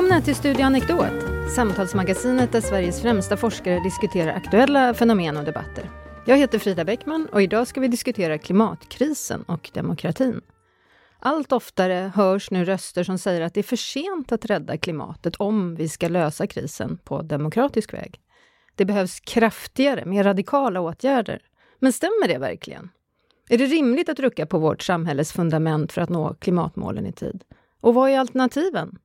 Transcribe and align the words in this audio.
Välkomna 0.00 0.24
till 0.24 0.34
Studio 0.34 0.64
Anekdot, 0.64 1.50
samtalsmagasinet 1.56 2.52
där 2.52 2.60
Sveriges 2.60 3.02
främsta 3.02 3.36
forskare 3.36 3.80
diskuterar 3.80 4.32
aktuella 4.32 4.94
fenomen 4.94 5.36
och 5.36 5.44
debatter. 5.44 5.90
Jag 6.26 6.36
heter 6.36 6.58
Frida 6.58 6.84
Bäckman 6.84 7.28
och 7.32 7.42
idag 7.42 7.66
ska 7.66 7.80
vi 7.80 7.88
diskutera 7.88 8.38
klimatkrisen 8.38 9.42
och 9.42 9.70
demokratin. 9.74 10.40
Allt 11.18 11.52
oftare 11.52 12.12
hörs 12.14 12.50
nu 12.50 12.64
röster 12.64 13.04
som 13.04 13.18
säger 13.18 13.40
att 13.40 13.54
det 13.54 13.60
är 13.60 13.62
för 13.62 13.76
sent 13.76 14.32
att 14.32 14.44
rädda 14.44 14.76
klimatet 14.76 15.36
om 15.36 15.74
vi 15.74 15.88
ska 15.88 16.08
lösa 16.08 16.46
krisen 16.46 16.98
på 17.04 17.22
demokratisk 17.22 17.94
väg. 17.94 18.20
Det 18.74 18.84
behövs 18.84 19.20
kraftigare, 19.20 20.04
mer 20.04 20.24
radikala 20.24 20.80
åtgärder. 20.80 21.42
Men 21.78 21.92
stämmer 21.92 22.28
det 22.28 22.38
verkligen? 22.38 22.90
Är 23.48 23.58
det 23.58 23.66
rimligt 23.66 24.08
att 24.08 24.20
rucka 24.20 24.46
på 24.46 24.58
vårt 24.58 24.82
samhälles 24.82 25.32
fundament 25.32 25.92
för 25.92 26.00
att 26.00 26.10
nå 26.10 26.34
klimatmålen 26.34 27.06
i 27.06 27.12
tid? 27.12 27.44
Och 27.80 27.94
vad 27.94 28.10
är 28.10 28.18
alternativen? 28.18 28.98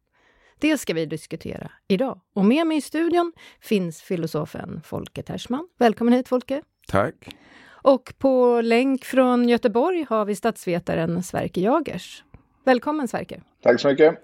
Det 0.66 0.78
ska 0.78 0.94
vi 0.94 1.06
diskutera 1.06 1.72
idag. 1.88 2.22
Och 2.34 2.46
med 2.46 2.68
mig 2.68 2.78
i 2.78 2.82
studion 2.82 3.34
finns 3.62 4.02
filosofen 4.02 4.82
Folke 4.86 5.24
Tersman. 5.24 5.68
Välkommen 5.80 6.14
hit 6.14 6.28
Folke! 6.28 6.62
Tack! 6.88 7.36
Och 7.68 8.14
på 8.18 8.62
länk 8.62 9.06
från 9.06 9.50
Göteborg 9.50 10.06
har 10.10 10.26
vi 10.26 10.36
statsvetaren 10.36 11.24
Sverker 11.24 11.62
Jagers. 11.62 12.24
Välkommen 12.64 13.08
Sverker! 13.08 13.42
Tack 13.64 13.80
så 13.80 13.88
mycket! 13.88 14.16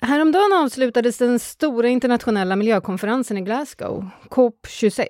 Häromdagen 0.00 0.52
avslutades 0.52 1.18
den 1.18 1.38
stora 1.38 1.88
internationella 1.88 2.56
miljökonferensen 2.56 3.38
i 3.38 3.40
Glasgow, 3.40 4.08
COP26. 4.30 5.06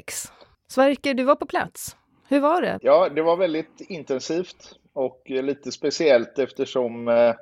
Sverker, 0.68 1.14
du 1.14 1.24
var 1.24 1.36
på 1.36 1.46
plats. 1.46 1.96
Hur 2.28 2.40
var 2.40 2.62
det? 2.62 2.78
Ja, 2.82 3.08
det 3.08 3.22
var 3.22 3.36
väldigt 3.36 3.80
intensivt 3.80 4.78
och 4.92 5.22
lite 5.26 5.72
speciellt 5.72 6.38
eftersom 6.38 7.08
eh, 7.08 7.34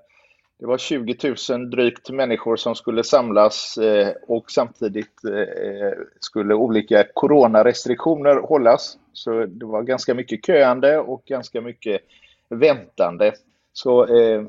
det 0.60 0.66
var 0.66 0.78
20 0.78 1.34
000 1.50 1.70
drygt 1.70 2.10
människor 2.10 2.56
som 2.56 2.74
skulle 2.74 3.04
samlas 3.04 3.78
eh, 3.78 4.12
och 4.26 4.50
samtidigt 4.50 5.24
eh, 5.24 5.98
skulle 6.20 6.54
olika 6.54 7.04
coronarestriktioner 7.14 8.36
hållas. 8.36 8.98
Så 9.12 9.46
det 9.46 9.66
var 9.66 9.82
ganska 9.82 10.14
mycket 10.14 10.46
köande 10.46 10.98
och 10.98 11.22
ganska 11.24 11.60
mycket 11.60 12.00
väntande. 12.48 13.32
Så 13.72 14.06
eh, 14.06 14.44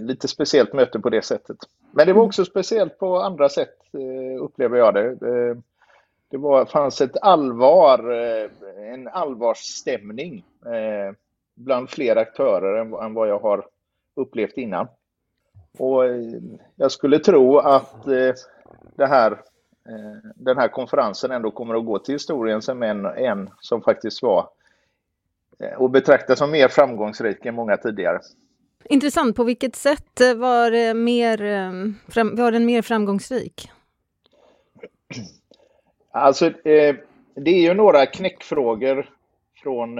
lite 0.00 0.28
speciellt 0.28 0.72
möte 0.72 1.00
på 1.00 1.10
det 1.10 1.22
sättet. 1.22 1.56
Men 1.92 2.06
det 2.06 2.12
var 2.12 2.22
också 2.22 2.44
speciellt 2.44 2.98
på 2.98 3.18
andra 3.18 3.48
sätt, 3.48 3.76
eh, 3.92 4.42
upplever 4.44 4.78
jag 4.78 4.94
det. 4.94 5.16
Det 6.30 6.36
var, 6.36 6.64
fanns 6.64 7.00
ett 7.00 7.16
allvar, 7.22 8.10
en 8.92 9.08
allvarsstämning 9.08 10.44
bland 11.56 11.90
fler 11.90 12.16
aktörer 12.16 13.02
än 13.04 13.14
vad 13.14 13.28
jag 13.28 13.38
har 13.38 13.66
upplevt 14.16 14.56
innan. 14.56 14.86
Och 15.78 16.04
eh, 16.04 16.40
jag 16.76 16.92
skulle 16.92 17.18
tro 17.18 17.58
att 17.58 18.06
eh, 18.06 18.34
det 18.96 19.06
här, 19.06 19.32
eh, 19.88 20.30
den 20.34 20.58
här 20.58 20.68
konferensen 20.68 21.30
ändå 21.30 21.50
kommer 21.50 21.74
att 21.74 21.86
gå 21.86 21.98
till 21.98 22.14
historien 22.14 22.62
som 22.62 22.82
en, 22.82 23.04
en 23.06 23.50
som 23.60 23.82
faktiskt 23.82 24.22
var 24.22 24.48
och 25.76 25.90
betraktas 25.90 26.38
som 26.38 26.50
mer 26.50 26.68
framgångsrik 26.68 27.46
än 27.46 27.54
många 27.54 27.76
tidigare. 27.76 28.20
Intressant. 28.84 29.36
På 29.36 29.44
vilket 29.44 29.76
sätt 29.76 30.20
var, 30.36 30.94
mer, 30.94 31.38
var 32.36 32.52
den 32.52 32.66
mer 32.66 32.82
framgångsrik? 32.82 33.70
Alltså, 36.10 36.50
det 37.34 37.50
är 37.50 37.62
ju 37.62 37.74
några 37.74 38.06
knäckfrågor 38.06 39.10
från 39.62 39.98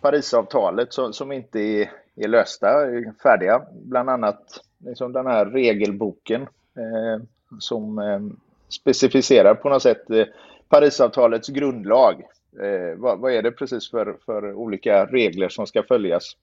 Parisavtalet 0.00 0.88
som 0.92 1.32
inte 1.32 1.58
är 1.58 1.90
är 2.16 2.28
lösta, 2.28 2.68
är 2.68 3.12
färdiga. 3.22 3.62
Bland 3.72 4.10
annat 4.10 4.60
liksom 4.78 5.12
den 5.12 5.26
här 5.26 5.46
regelboken 5.46 6.42
eh, 6.76 7.22
som 7.58 7.98
eh, 7.98 8.20
specificerar 8.68 9.54
på 9.54 9.68
något 9.68 9.82
sätt 9.82 10.10
eh, 10.10 10.26
Parisavtalets 10.68 11.48
grundlag. 11.48 12.22
Eh, 12.60 12.98
vad, 12.98 13.18
vad, 13.18 13.32
är 13.32 13.42
det 13.42 13.52
precis 13.52 13.90
för, 13.90 14.16
för 14.26 14.54
olika 14.54 15.06
regler 15.06 15.48
som 15.48 15.66
ska 15.66 15.82
följas? 15.82 16.36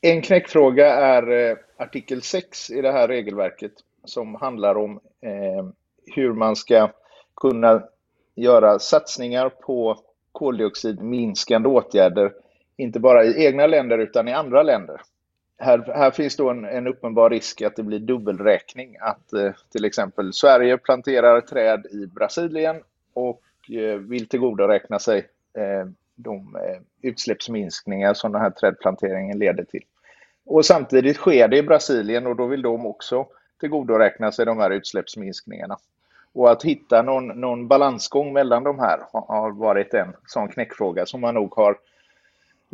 En 0.00 0.22
knäckfråga 0.22 0.94
är 0.94 1.50
eh, 1.50 1.56
artikel 1.76 2.22
6 2.22 2.70
i 2.70 2.80
det 2.80 2.92
här 2.92 3.08
regelverket 3.08 3.72
som 4.04 4.34
handlar 4.34 4.74
om 4.74 5.00
eh, 5.20 5.66
hur 6.14 6.32
man 6.32 6.56
ska 6.56 6.90
kunna 7.36 7.82
göra 8.34 8.78
satsningar 8.78 9.48
på 9.48 9.98
koldioxidminskande 10.32 11.68
åtgärder 11.68 12.32
inte 12.76 13.00
bara 13.00 13.24
i 13.24 13.46
egna 13.46 13.66
länder 13.66 13.98
utan 13.98 14.28
i 14.28 14.32
andra 14.32 14.62
länder. 14.62 15.00
Här, 15.58 15.92
här 15.94 16.10
finns 16.10 16.36
då 16.36 16.50
en, 16.50 16.64
en, 16.64 16.86
uppenbar 16.86 17.30
risk 17.30 17.62
att 17.62 17.76
det 17.76 17.82
blir 17.82 17.98
dubbelräkning. 17.98 18.96
Att 19.00 19.32
eh, 19.32 19.52
till 19.72 19.84
exempel 19.84 20.32
Sverige 20.32 20.78
planterar 20.78 21.40
träd 21.40 21.86
i 21.86 22.06
Brasilien 22.06 22.76
och 23.14 23.40
eh, 23.70 23.98
vill 23.98 24.28
tillgodoräkna 24.28 24.98
sig 24.98 25.18
eh, 25.58 25.86
de 26.14 26.56
eh, 26.56 26.80
utsläppsminskningar 27.02 28.14
som 28.14 28.32
den 28.32 28.40
här 28.40 28.50
trädplanteringen 28.50 29.38
leder 29.38 29.64
till. 29.64 29.84
Och 30.46 30.66
samtidigt 30.66 31.16
sker 31.16 31.48
det 31.48 31.56
i 31.56 31.62
Brasilien 31.62 32.26
och 32.26 32.36
då 32.36 32.46
vill 32.46 32.62
de 32.62 32.86
också 32.86 33.26
tillgodoräkna 33.60 34.32
sig 34.32 34.46
de 34.46 34.58
här 34.58 34.70
utsläppsminskningarna. 34.70 35.76
Och 36.32 36.50
att 36.50 36.62
hitta 36.62 37.02
någon, 37.02 37.28
någon 37.28 37.68
balansgång 37.68 38.32
mellan 38.32 38.64
de 38.64 38.78
här 38.78 39.00
har 39.12 39.50
varit 39.50 39.94
en 39.94 40.14
sån 40.26 40.48
knäckfråga 40.48 41.06
som 41.06 41.20
man 41.20 41.34
nog 41.34 41.54
har 41.54 41.76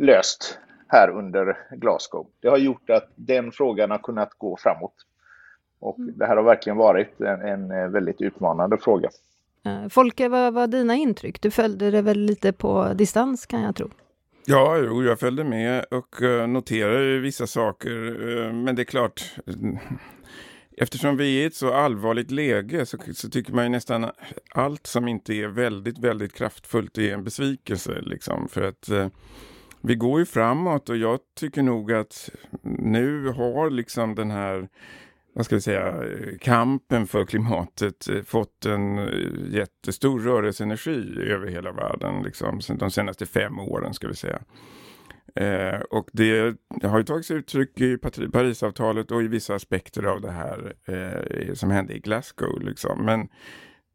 löst 0.01 0.59
här 0.87 1.09
under 1.09 1.57
Glasgow. 1.71 2.27
Det 2.41 2.47
har 2.47 2.57
gjort 2.57 2.89
att 2.89 3.09
den 3.15 3.51
frågan 3.51 3.91
har 3.91 3.97
kunnat 3.97 4.33
gå 4.37 4.57
framåt. 4.57 4.95
Och 5.79 5.99
mm. 5.99 6.17
det 6.17 6.25
här 6.25 6.35
har 6.35 6.43
verkligen 6.43 6.77
varit 6.77 7.21
en, 7.21 7.41
en 7.41 7.71
eh, 7.71 7.87
väldigt 7.87 8.21
utmanande 8.21 8.77
fråga. 8.77 9.09
Eh, 9.65 9.87
Folke, 9.89 10.29
vad 10.29 10.53
var 10.53 10.67
dina 10.67 10.95
intryck? 10.95 11.41
Du 11.41 11.51
följde 11.51 11.91
det 11.91 12.01
väl 12.01 12.19
lite 12.19 12.53
på 12.53 12.93
distans 12.93 13.45
kan 13.45 13.61
jag 13.61 13.75
tro? 13.75 13.89
Ja, 14.45 14.77
jo, 14.77 15.03
jag 15.03 15.19
följde 15.19 15.43
med 15.43 15.85
och 15.91 16.21
uh, 16.21 16.47
noterade 16.47 17.19
vissa 17.19 17.47
saker. 17.47 17.91
Uh, 17.91 18.53
men 18.53 18.75
det 18.75 18.81
är 18.81 18.83
klart, 18.83 19.35
eftersom 20.77 21.17
vi 21.17 21.39
är 21.39 21.43
i 21.43 21.45
ett 21.45 21.55
så 21.55 21.73
allvarligt 21.73 22.31
läge 22.31 22.85
så, 22.85 22.97
så, 23.13 23.29
tycker 23.29 23.53
man 23.53 23.63
ju 23.63 23.69
nästan 23.69 24.11
allt 24.55 24.87
som 24.87 25.07
inte 25.07 25.33
är 25.33 25.47
väldigt, 25.47 25.97
väldigt 25.97 26.33
kraftfullt 26.33 26.97
är 26.97 27.13
en 27.13 27.23
besvikelse. 27.23 28.01
Liksom, 28.01 28.47
för 28.47 28.61
att 28.61 28.89
vi 29.81 29.95
går 29.95 30.19
ju 30.19 30.25
framåt 30.25 30.89
och 30.89 30.97
jag 30.97 31.19
tycker 31.35 31.61
nog 31.63 31.91
att 31.91 32.29
nu 32.61 33.27
har 33.27 33.69
liksom 33.69 34.15
den 34.15 34.31
här 34.31 34.69
vad 35.33 35.45
ska 35.45 35.55
vi 35.55 35.61
säga, 35.61 36.03
kampen 36.39 37.07
för 37.07 37.25
klimatet 37.25 38.09
eh, 38.09 38.21
fått 38.21 38.65
en 38.65 38.97
eh, 38.97 39.55
jättestor 39.55 40.19
rörelseenergi 40.19 41.21
över 41.31 41.47
hela 41.47 41.71
världen, 41.71 42.23
liksom, 42.23 42.59
de 42.79 42.91
senaste 42.91 43.25
fem 43.25 43.59
åren 43.59 43.93
ska 43.93 44.07
vi 44.07 44.15
säga. 44.15 44.41
Eh, 45.35 45.79
och 45.79 46.09
det, 46.13 46.55
det, 46.81 46.87
har 46.87 46.97
ju 46.97 47.03
tagits 47.03 47.31
uttryck 47.31 47.81
i 47.81 47.97
Parisavtalet 48.33 49.11
och 49.11 49.23
i 49.23 49.27
vissa 49.27 49.55
aspekter 49.55 50.03
av 50.03 50.21
det 50.21 50.31
här 50.31 50.73
eh, 50.85 51.53
som 51.53 51.71
hände 51.71 51.93
i 51.93 51.99
Glasgow. 51.99 52.61
Liksom. 52.61 53.05
Men 53.05 53.27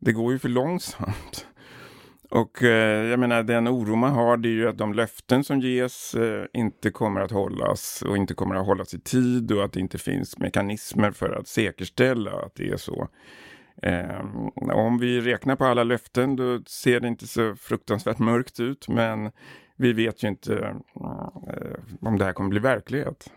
det 0.01 0.13
går 0.13 0.33
ju 0.33 0.39
för 0.39 0.49
långsamt. 0.49 1.47
Och 2.31 2.63
eh, 2.63 3.05
jag 3.07 3.21
menar 3.21 3.43
den 3.43 3.69
oro 3.69 3.97
man 3.97 4.13
har 4.13 4.37
det 4.37 4.49
är 4.49 4.53
ju 4.53 4.69
att 4.69 4.79
de 4.79 4.93
löften 4.95 5.45
som 5.45 5.61
ges 5.61 6.15
eh, 6.15 6.45
inte 6.53 6.91
kommer 6.91 7.21
att 7.21 7.31
hållas 7.31 8.03
och 8.03 8.17
inte 8.17 8.35
kommer 8.35 8.55
att 8.55 8.67
hållas 8.67 8.95
i 8.95 9.01
tid 9.01 9.53
och 9.53 9.65
att 9.65 9.73
det 9.73 9.81
inte 9.81 9.99
finns 9.99 10.39
mekanismer 10.39 11.11
för 11.11 11.31
att 11.31 11.49
säkerställa 11.49 12.31
att 12.31 12.55
det 12.55 12.69
är 12.69 12.77
så. 12.77 13.09
Eh, 13.83 14.21
om 14.73 14.99
vi 14.99 15.21
räknar 15.21 15.57
på 15.57 15.65
alla 15.65 15.85
löften 15.85 16.37
då 16.37 16.61
ser 16.67 17.01
det 17.01 17.09
inte 17.09 17.27
så 17.27 17.57
fruktansvärt 17.57 18.19
mörkt 18.19 18.61
ut 18.61 18.89
men 18.89 19.31
vi 19.77 19.93
vet 19.93 20.25
ju 20.25 20.29
inte 20.29 20.55
eh, 21.01 21.99
om 22.01 22.19
det 22.19 22.25
här 22.25 22.33
kommer 22.33 22.51
bli 22.51 22.61
verklighet. 22.61 23.31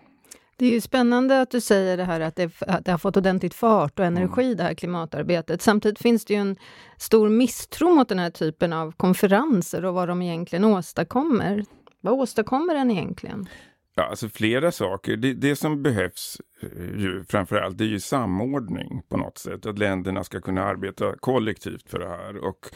Det 0.59 0.65
är 0.65 0.71
ju 0.71 0.81
spännande 0.81 1.41
att 1.41 1.51
du 1.51 1.61
säger 1.61 1.97
det 1.97 2.03
här 2.03 2.21
att 2.21 2.35
det, 2.35 2.61
att 2.61 2.85
det 2.85 2.91
har 2.91 2.97
fått 2.97 3.17
ordentligt 3.17 3.53
fart 3.53 3.99
och 3.99 4.05
energi, 4.05 4.45
mm. 4.45 4.57
det 4.57 4.63
här 4.63 4.73
klimatarbetet. 4.73 5.61
Samtidigt 5.61 5.99
finns 5.99 6.25
det 6.25 6.33
ju 6.33 6.39
en 6.39 6.55
stor 6.97 7.29
misstro 7.29 7.89
mot 7.95 8.09
den 8.09 8.19
här 8.19 8.29
typen 8.29 8.73
av 8.73 8.91
konferenser 8.91 9.85
och 9.85 9.93
vad 9.93 10.07
de 10.07 10.21
egentligen 10.21 10.65
åstadkommer. 10.65 11.65
Vad 12.01 12.13
åstadkommer 12.13 12.73
den 12.73 12.91
egentligen? 12.91 13.49
Ja, 13.95 14.03
alltså 14.03 14.29
flera 14.29 14.71
saker. 14.71 15.17
Det, 15.17 15.33
det 15.33 15.55
som 15.55 15.83
behövs 15.83 16.41
eh, 16.61 16.99
ju, 16.99 17.23
framförallt 17.29 17.77
det 17.77 17.83
är 17.83 17.89
ju 17.89 17.99
samordning 17.99 19.01
på 19.09 19.17
något 19.17 19.37
sätt. 19.37 19.65
Att 19.65 19.79
länderna 19.79 20.23
ska 20.23 20.41
kunna 20.41 20.63
arbeta 20.63 21.15
kollektivt 21.19 21.89
för 21.89 21.99
det 21.99 22.07
här. 22.07 22.37
Och 22.37 22.69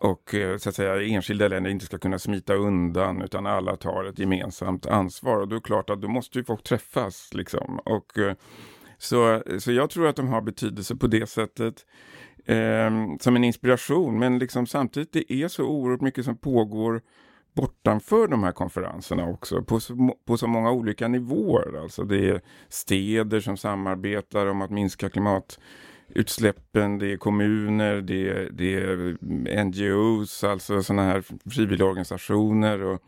och 0.00 0.34
eh, 0.34 0.56
så 0.56 0.68
att 0.68 0.74
säga 0.74 1.02
enskilda 1.02 1.48
länder 1.48 1.70
inte 1.70 1.84
ska 1.84 1.98
kunna 1.98 2.18
smita 2.18 2.54
undan 2.54 3.22
utan 3.22 3.46
alla 3.46 3.76
tar 3.76 4.04
ett 4.04 4.18
gemensamt 4.18 4.86
ansvar. 4.86 5.40
Och 5.40 5.48
då 5.48 5.56
är 5.56 5.60
det 5.60 5.64
klart 5.64 5.90
att 5.90 6.02
då 6.02 6.08
måste 6.08 6.38
ju 6.38 6.44
folk 6.44 6.62
träffas 6.62 7.34
liksom. 7.34 7.78
Och, 7.78 8.18
eh, 8.18 8.34
så, 8.98 9.42
så 9.58 9.72
jag 9.72 9.90
tror 9.90 10.06
att 10.06 10.16
de 10.16 10.28
har 10.28 10.40
betydelse 10.40 10.96
på 10.96 11.06
det 11.06 11.26
sättet 11.26 11.86
eh, 12.44 12.90
som 13.20 13.36
en 13.36 13.44
inspiration. 13.44 14.18
Men 14.18 14.38
liksom 14.38 14.66
samtidigt 14.66 15.12
det 15.12 15.32
är 15.32 15.48
så 15.48 15.64
oerhört 15.64 16.00
mycket 16.00 16.24
som 16.24 16.36
pågår 16.36 17.00
bortanför 17.56 18.28
de 18.28 18.42
här 18.42 18.52
konferenserna 18.52 19.28
också 19.28 19.62
på 19.62 19.80
så, 19.80 20.16
på 20.26 20.36
så 20.36 20.46
många 20.46 20.70
olika 20.70 21.08
nivåer. 21.08 21.82
Alltså 21.82 22.04
det 22.04 22.28
är 22.30 22.40
städer 22.68 23.40
som 23.40 23.56
samarbetar 23.56 24.46
om 24.46 24.62
att 24.62 24.70
minska 24.70 25.10
klimat 25.10 25.58
Utsläppen, 26.08 26.98
det 26.98 27.12
är 27.12 27.16
kommuner, 27.16 28.00
det 28.00 28.28
är, 28.28 28.48
det 28.52 28.74
är 28.74 29.16
NGOs, 29.64 30.44
alltså 30.44 30.82
sådana 30.82 31.02
här 31.02 31.24
frivilligorganisationer 31.50 32.82
och, 32.82 33.02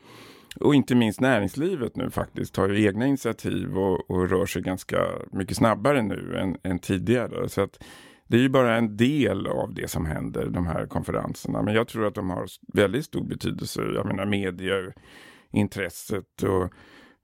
och 0.60 0.74
inte 0.74 0.94
minst 0.94 1.20
näringslivet 1.20 1.96
nu 1.96 2.10
faktiskt 2.10 2.54
tar 2.54 2.68
ju 2.68 2.86
egna 2.86 3.06
initiativ 3.06 3.78
och, 3.78 4.10
och 4.10 4.30
rör 4.30 4.46
sig 4.46 4.62
ganska 4.62 5.06
mycket 5.32 5.56
snabbare 5.56 6.02
nu 6.02 6.38
än, 6.38 6.56
än 6.62 6.78
tidigare. 6.78 7.48
Så 7.48 7.60
att 7.60 7.84
det 8.26 8.36
är 8.36 8.40
ju 8.40 8.48
bara 8.48 8.76
en 8.76 8.96
del 8.96 9.46
av 9.46 9.74
det 9.74 9.88
som 9.88 10.06
händer, 10.06 10.46
de 10.46 10.66
här 10.66 10.86
konferenserna. 10.86 11.62
Men 11.62 11.74
jag 11.74 11.88
tror 11.88 12.06
att 12.06 12.14
de 12.14 12.30
har 12.30 12.46
väldigt 12.74 13.04
stor 13.04 13.24
betydelse. 13.24 13.82
Jag 13.94 14.06
menar 14.06 14.26
medieintresset 14.26 16.42
och, 16.42 16.72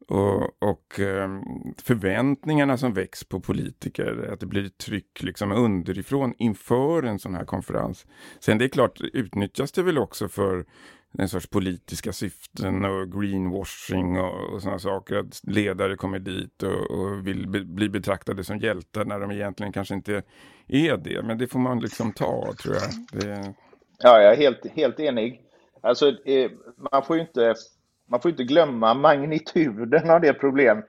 och, 0.08 0.62
och 0.62 1.00
ehm, 1.00 1.42
förväntningarna 1.82 2.76
som 2.76 2.94
väcks 2.94 3.24
på 3.24 3.40
politiker. 3.40 4.30
Att 4.32 4.40
det 4.40 4.46
blir 4.46 4.66
ett 4.66 4.78
tryck 4.78 5.22
liksom 5.22 5.52
underifrån 5.52 6.34
inför 6.38 7.02
en 7.02 7.18
sån 7.18 7.34
här 7.34 7.44
konferens. 7.44 8.06
Sen 8.40 8.58
det 8.58 8.64
är 8.64 8.68
klart, 8.68 9.00
utnyttjas 9.00 9.72
det 9.72 9.82
väl 9.82 9.98
också 9.98 10.28
för 10.28 10.64
en 11.18 11.28
sorts 11.28 11.46
politiska 11.46 12.12
syften 12.12 12.84
och 12.84 13.12
greenwashing 13.12 14.18
och, 14.18 14.54
och 14.54 14.62
sådana 14.62 14.78
saker. 14.78 15.16
Att 15.16 15.40
ledare 15.42 15.96
kommer 15.96 16.18
dit 16.18 16.62
och, 16.62 16.90
och 16.90 17.26
vill 17.26 17.48
be, 17.48 17.64
bli 17.64 17.88
betraktade 17.88 18.44
som 18.44 18.58
hjältar 18.58 19.04
när 19.04 19.20
de 19.20 19.30
egentligen 19.30 19.72
kanske 19.72 19.94
inte 19.94 20.22
är 20.68 20.96
det. 20.96 21.22
Men 21.22 21.38
det 21.38 21.46
får 21.46 21.58
man 21.58 21.80
liksom 21.80 22.12
ta, 22.12 22.52
tror 22.62 22.74
jag. 22.74 23.20
Det... 23.20 23.54
Ja, 23.98 24.20
jag 24.22 24.32
är 24.32 24.36
helt, 24.36 24.66
helt 24.66 25.00
enig. 25.00 25.40
Alltså, 25.80 26.08
eh, 26.08 26.50
man 26.92 27.04
får 27.04 27.16
ju 27.16 27.22
inte, 27.22 27.54
man 28.14 28.20
får 28.20 28.30
inte 28.30 28.44
glömma 28.44 28.94
magnituden 28.94 30.10
av 30.10 30.20
det 30.20 30.34
problem 30.34 30.82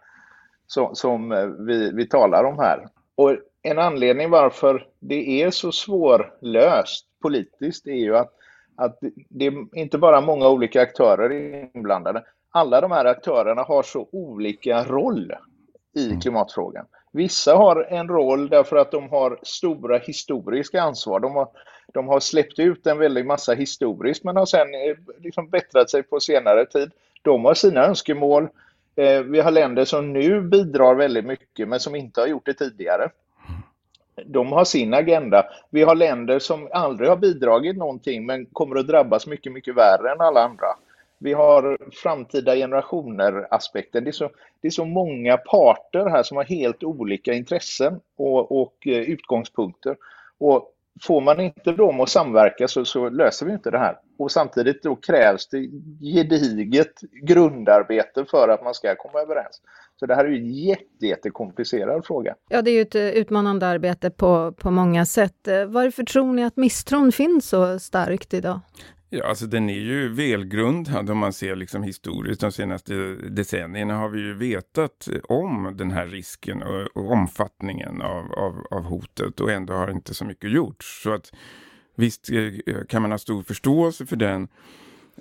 som, 0.67 0.95
som 0.95 1.31
eh, 1.31 1.45
vi, 1.45 1.91
vi 1.91 2.07
talar 2.07 2.43
om 2.43 2.59
här. 2.59 2.87
Och 3.15 3.35
en 3.61 3.79
anledning 3.79 4.29
varför 4.29 4.87
det 4.99 5.43
är 5.43 5.51
så 5.51 5.71
svårlöst 5.71 7.05
politiskt 7.21 7.87
är 7.87 7.95
ju 7.95 8.17
att 8.17 8.31
att 8.77 8.99
det 9.29 9.45
är 9.45 9.77
inte 9.77 9.97
bara 9.97 10.21
många 10.21 10.49
olika 10.49 10.81
aktörer 10.81 11.31
inblandade. 11.75 12.23
Alla 12.51 12.81
de 12.81 12.91
här 12.91 13.05
aktörerna 13.05 13.61
har 13.61 13.83
så 13.83 14.07
olika 14.11 14.83
roll 14.83 15.33
i 15.95 16.05
mm. 16.05 16.21
klimatfrågan. 16.21 16.85
Vissa 17.11 17.55
har 17.55 17.87
en 17.89 18.07
roll 18.07 18.49
därför 18.49 18.75
att 18.75 18.91
de 18.91 19.09
har 19.09 19.39
stora 19.43 19.97
historiska 19.97 20.81
ansvar. 20.81 21.19
De 21.19 21.35
har, 21.35 21.47
de 21.93 22.07
har 22.07 22.19
släppt 22.19 22.59
ut 22.59 22.87
en 22.87 22.97
väldig 22.97 23.25
massa 23.25 23.53
historiskt 23.53 24.23
men 24.23 24.35
har 24.35 24.45
sen 24.45 24.75
eh, 24.75 24.97
liksom 25.19 25.49
bättrat 25.49 25.89
sig 25.89 26.03
på 26.03 26.19
senare 26.19 26.65
tid. 26.65 26.91
De 27.25 27.45
har 27.45 27.53
sina 27.53 27.85
önskemål. 27.85 28.47
Eh, 28.95 29.19
vi 29.19 29.39
har 29.41 29.51
länder 29.51 29.85
som 29.85 30.13
nu 30.13 30.41
bidrar 30.41 30.95
väldigt 30.95 31.25
mycket 31.25 31.67
men 31.67 31.79
som 31.79 31.95
inte 31.95 32.21
har 32.21 32.27
gjort 32.27 32.45
det 32.45 32.53
tidigare 32.53 33.09
de 34.25 34.51
har 34.51 34.65
sin 34.65 34.93
agenda. 34.93 35.45
Vi 35.69 35.83
har 35.83 35.95
länder 35.95 36.39
som 36.39 36.69
aldrig 36.71 37.09
har 37.09 37.17
bidragit 37.17 37.77
någonting 37.77 38.25
men 38.25 38.45
kommer 38.45 38.75
att 38.75 38.87
drabbas 38.87 39.27
mycket, 39.27 39.51
mycket 39.51 39.75
värre 39.75 40.11
än 40.11 40.21
alla 40.21 40.43
andra. 40.43 40.67
Vi 41.17 41.33
har 41.33 41.77
framtida 42.03 42.55
generationer-aspekten. 42.55 44.03
Det, 44.03 44.09
är 44.09 44.11
så, 44.11 44.29
det 44.61 44.67
är 44.67 44.71
så 44.71 44.85
många 44.85 45.37
parter 45.37 46.09
här 46.09 46.23
som 46.23 46.37
har 46.37 46.43
helt 46.43 46.83
olika 46.83 47.33
intressen 47.33 47.99
och, 48.17 48.61
och 48.61 48.87
eh, 48.87 48.93
utgångspunkter. 48.93 49.97
Och 50.37 50.71
får 51.01 51.21
man 51.21 51.39
inte 51.39 51.71
dem 51.71 51.99
att 51.99 52.09
samverka 52.09 52.67
så, 52.67 52.85
så, 52.85 53.09
löser 53.09 53.45
vi 53.45 53.51
inte 53.51 53.71
det 53.71 53.77
här. 53.77 53.97
Och 54.17 54.31
samtidigt 54.31 54.83
då 54.83 54.95
krävs 54.95 55.47
det 55.47 55.69
gediget 56.01 57.01
grundarbete 57.23 58.25
för 58.25 58.49
att 58.49 58.63
man 58.63 58.73
ska 58.73 58.95
komma 58.95 59.19
överens. 59.19 59.61
Så 59.99 60.05
det 60.05 60.15
här 60.15 60.25
är 60.25 60.29
ju 60.29 60.37
en 60.37 60.53
jätte, 60.53 61.05
jättekomplicerad 61.05 62.05
fråga. 62.05 62.35
Ja, 62.49 62.61
det 62.61 62.71
är 62.71 62.75
ju 62.75 62.81
ett 62.81 62.95
eh, 62.95 63.01
utmanande 63.01 63.67
arbete 63.67 64.09
på, 64.09 64.51
på 64.51 64.71
många 64.71 65.05
sätt. 65.05 65.47
Eh, 65.47 65.65
varför 65.65 66.03
tror 66.03 66.33
ni 66.33 66.43
att 66.43 66.57
misstron 66.57 67.11
finns 67.11 67.49
så 67.49 67.79
starkt 67.79 68.33
idag? 68.33 68.59
Ja, 69.17 69.25
alltså 69.25 69.45
den 69.45 69.69
är 69.69 69.79
ju 69.79 70.09
välgrundad 70.09 71.09
om 71.09 71.17
man 71.17 71.33
ser 71.33 71.55
liksom 71.55 71.83
historiskt. 71.83 72.41
De 72.41 72.51
senaste 72.51 72.93
decennierna 73.15 73.97
har 73.97 74.09
vi 74.09 74.19
ju 74.19 74.33
vetat 74.33 75.07
om 75.23 75.73
den 75.77 75.91
här 75.91 76.07
risken 76.07 76.63
och, 76.63 76.97
och 76.97 77.11
omfattningen 77.11 78.01
av, 78.01 78.33
av, 78.33 78.67
av, 78.71 78.83
hotet 78.83 79.39
och 79.39 79.51
ändå 79.51 79.73
har 79.73 79.91
inte 79.91 80.13
så 80.13 80.25
mycket 80.25 80.51
gjorts. 80.51 81.03
Så 81.03 81.13
att 81.13 81.31
visst 81.95 82.29
eh, 82.31 82.83
kan 82.89 83.01
man 83.01 83.11
ha 83.11 83.17
stor 83.17 83.43
förståelse 83.43 84.05
för 84.05 84.15
den. 84.15 84.47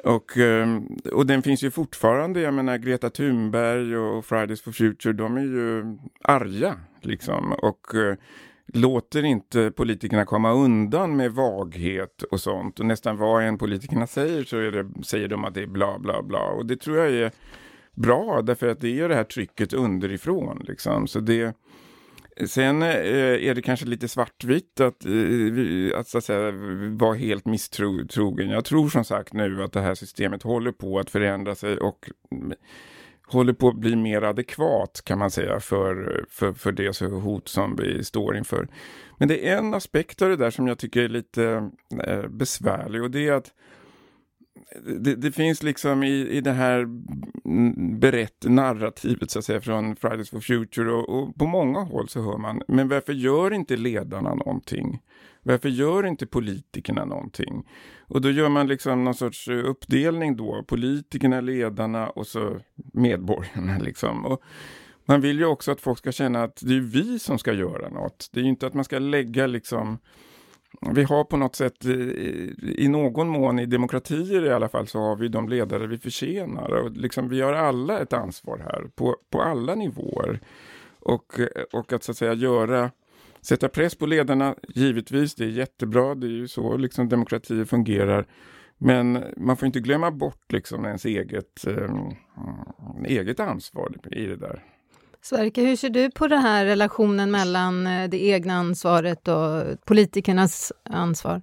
Och, 0.05 0.37
ehm, 0.37 0.87
och 1.13 1.27
den 1.27 1.43
finns 1.43 1.63
ju 1.63 1.71
fortfarande, 1.71 2.41
jag 2.41 2.55
menar 2.55 2.79
Greta 2.79 3.11
Thunberg 3.11 3.97
och 3.97 4.25
Fridays 4.25 4.63
for 4.63 4.73
Future, 4.73 5.13
de 5.13 5.37
är 5.37 5.43
ju 5.43 5.99
arga 6.23 6.81
liksom. 7.01 7.53
Och 7.53 7.95
eh, 7.95 8.17
låter 8.67 9.25
inte 9.25 9.71
politikerna 9.71 10.25
komma 10.25 10.53
undan 10.53 11.17
med 11.17 11.33
vaghet 11.33 12.23
och 12.23 12.41
sånt. 12.41 12.81
Och 12.81 12.87
nästan 12.87 13.17
vad 13.17 13.43
en 13.43 13.59
politikerna 13.59 14.07
säger 14.07 14.45
så 14.45 14.57
det, 14.57 15.05
säger 15.05 15.29
de 15.29 15.45
att 15.45 15.55
det 15.55 15.63
är 15.63 15.67
bla 15.67 15.99
bla 15.99 16.23
bla. 16.23 16.49
Och 16.49 16.67
det 16.67 16.77
tror 16.77 16.99
jag 16.99 17.13
är 17.13 17.33
bra 17.95 18.43
därför 18.43 18.69
att 18.69 18.81
det 18.81 19.01
är 19.01 19.09
det 19.09 19.15
här 19.15 19.25
trycket 19.25 19.73
underifrån. 19.73 20.65
Liksom. 20.69 21.07
Så 21.07 21.21
det, 21.21 21.57
sen 22.47 22.83
eh, 22.83 23.49
är 23.49 23.55
det 23.55 23.63
kanske 23.63 23.87
lite 23.87 24.09
svartvitt 24.09 24.81
att, 24.81 25.05
eh, 25.05 25.99
att, 25.99 26.09
så 26.09 26.19
att 26.19 26.25
säga, 26.25 26.53
vara 26.91 27.15
helt 27.15 27.47
misstrogen. 27.47 28.51
Jag 28.51 28.65
tror 28.65 28.89
som 28.89 29.05
sagt 29.05 29.33
nu 29.33 29.63
att 29.63 29.73
det 29.73 29.81
här 29.81 29.95
systemet 29.95 30.43
håller 30.43 30.73
på 30.73 30.99
att 30.99 31.11
förändra 31.11 31.55
sig 31.55 31.77
och 31.77 32.11
håller 33.27 33.53
på 33.53 33.69
att 33.69 33.77
bli 33.77 33.97
mer 33.97 34.23
adekvat 34.23 35.03
kan 35.05 35.19
man 35.19 35.31
säga 35.31 35.61
för, 35.61 36.25
för, 36.31 36.53
för 36.53 36.73
det 36.73 37.01
hot 37.01 37.49
som 37.49 37.77
vi 37.77 38.05
står 38.05 38.37
inför. 38.37 38.69
Men 39.19 39.29
det 39.29 39.49
är 39.49 39.57
en 39.59 39.75
aspekt 39.75 40.23
av 40.23 40.29
det 40.29 40.37
där 40.37 40.51
som 40.51 40.67
jag 40.67 40.79
tycker 40.79 41.03
är 41.03 41.09
lite 41.09 41.71
eh, 42.07 42.29
besvärlig 42.29 43.03
och 43.03 43.11
det 43.11 43.29
är 43.29 43.33
att 43.33 43.53
det, 45.01 45.15
det, 45.15 45.33
finns 45.33 45.63
liksom 45.63 46.03
i, 46.03 46.29
i 46.29 46.41
det 46.41 46.53
här 46.53 46.87
berätt 47.99 48.45
narrativet 48.45 49.31
så 49.31 49.39
att 49.39 49.45
säga 49.45 49.61
från 49.61 49.97
Fridays 49.97 50.31
for 50.31 50.41
Future 50.41 50.93
och, 50.93 51.09
och, 51.09 51.37
på 51.37 51.47
många 51.47 51.81
håll 51.81 52.09
så 52.09 52.23
hör 52.23 52.39
man, 52.39 52.63
men 52.69 52.89
varför 52.89 53.13
gör 53.13 53.53
inte 53.53 53.77
ledarna 53.77 54.35
någonting? 54.35 55.01
Varför 55.45 55.69
gör 55.69 56.07
inte 56.07 56.27
politikerna 56.27 57.05
någonting? 57.05 57.69
Och 58.09 58.21
då 58.21 58.31
gör 58.31 58.49
man 58.49 58.67
liksom 58.67 59.05
någon 59.05 59.15
sorts 59.15 59.49
uppdelning 59.49 60.37
då, 60.37 60.65
politikerna, 60.67 61.41
ledarna 61.41 62.09
och 62.09 62.27
så 62.27 62.61
medborgarna 62.93 63.79
liksom. 63.79 64.27
Och 64.27 64.43
man 65.05 65.21
vill 65.21 65.39
ju 65.39 65.45
också 65.45 65.73
att 65.73 65.81
folk 65.81 65.99
ska 65.99 66.13
känna 66.13 66.43
att 66.43 66.61
det 66.63 66.77
är 66.77 66.81
vi 66.81 67.19
som 67.19 67.39
ska 67.39 67.53
göra 67.53 67.89
något. 67.89 68.29
Det 68.33 68.41
är 68.41 68.45
ju 68.45 68.51
inte 68.51 68.67
att 68.67 68.75
man 68.75 68.85
ska 68.85 68.99
lägga 68.99 69.47
liksom 69.47 69.99
vi 70.93 71.03
har 71.03 71.25
på 71.25 71.37
något 71.37 71.57
sätt 71.57 71.85
eh, 71.85 71.93
i 72.63 72.89
någon 72.89 73.29
mån 73.29 73.59
i 73.59 73.67
demokratier 73.67 74.45
i 74.47 74.53
alla 74.53 74.69
fall 74.69 74.87
så 74.87 75.01
har 75.01 75.17
vi 75.17 75.29
de 75.29 75.49
ledare 75.49 75.87
vi 75.87 75.99
förtjänar 75.99 76.71
och 76.71 76.91
liksom 76.91 77.29
vi 77.29 77.41
har 77.41 77.53
alla 77.53 78.01
ett 78.01 78.13
ansvar 78.13 78.59
här 78.59 78.91
på, 78.95 79.17
på 79.31 79.43
alla 79.43 79.75
nivåer. 79.75 80.41
Och, 81.01 81.41
och 81.73 81.93
att 81.93 82.03
så 82.03 82.11
att 82.11 82.17
säga 82.17 82.35
göra 82.35 82.91
Sätta 83.45 83.69
press 83.69 83.95
på 83.95 84.07
ledarna, 84.07 84.55
givetvis, 84.69 85.35
det 85.35 85.45
är 85.45 85.49
jättebra, 85.49 86.15
det 86.15 86.27
är 86.27 86.31
ju 86.31 86.49
så 86.49 86.77
liksom 86.77 87.09
demokratier 87.09 87.65
fungerar. 87.65 88.27
Men 88.79 89.25
man 89.37 89.57
får 89.57 89.67
inte 89.67 89.81
glömma 89.81 90.11
bort 90.11 90.53
liksom 90.53 90.85
ens 90.85 91.05
eget, 91.05 91.67
eh, 91.67 91.91
eget 93.07 93.41
ansvar 93.41 93.93
i 94.13 94.27
det 94.27 94.37
där. 94.37 94.63
Sverker, 95.23 95.63
hur 95.63 95.77
ser 95.77 95.91
du 95.91 96.11
på 96.11 96.27
den 96.27 96.39
här 96.39 96.65
relationen 96.65 97.31
mellan 97.31 97.87
eh, 97.87 98.09
det 98.09 98.25
egna 98.25 98.55
ansvaret 98.55 99.29
och 99.29 99.85
politikernas 99.85 100.73
ansvar? 100.83 101.43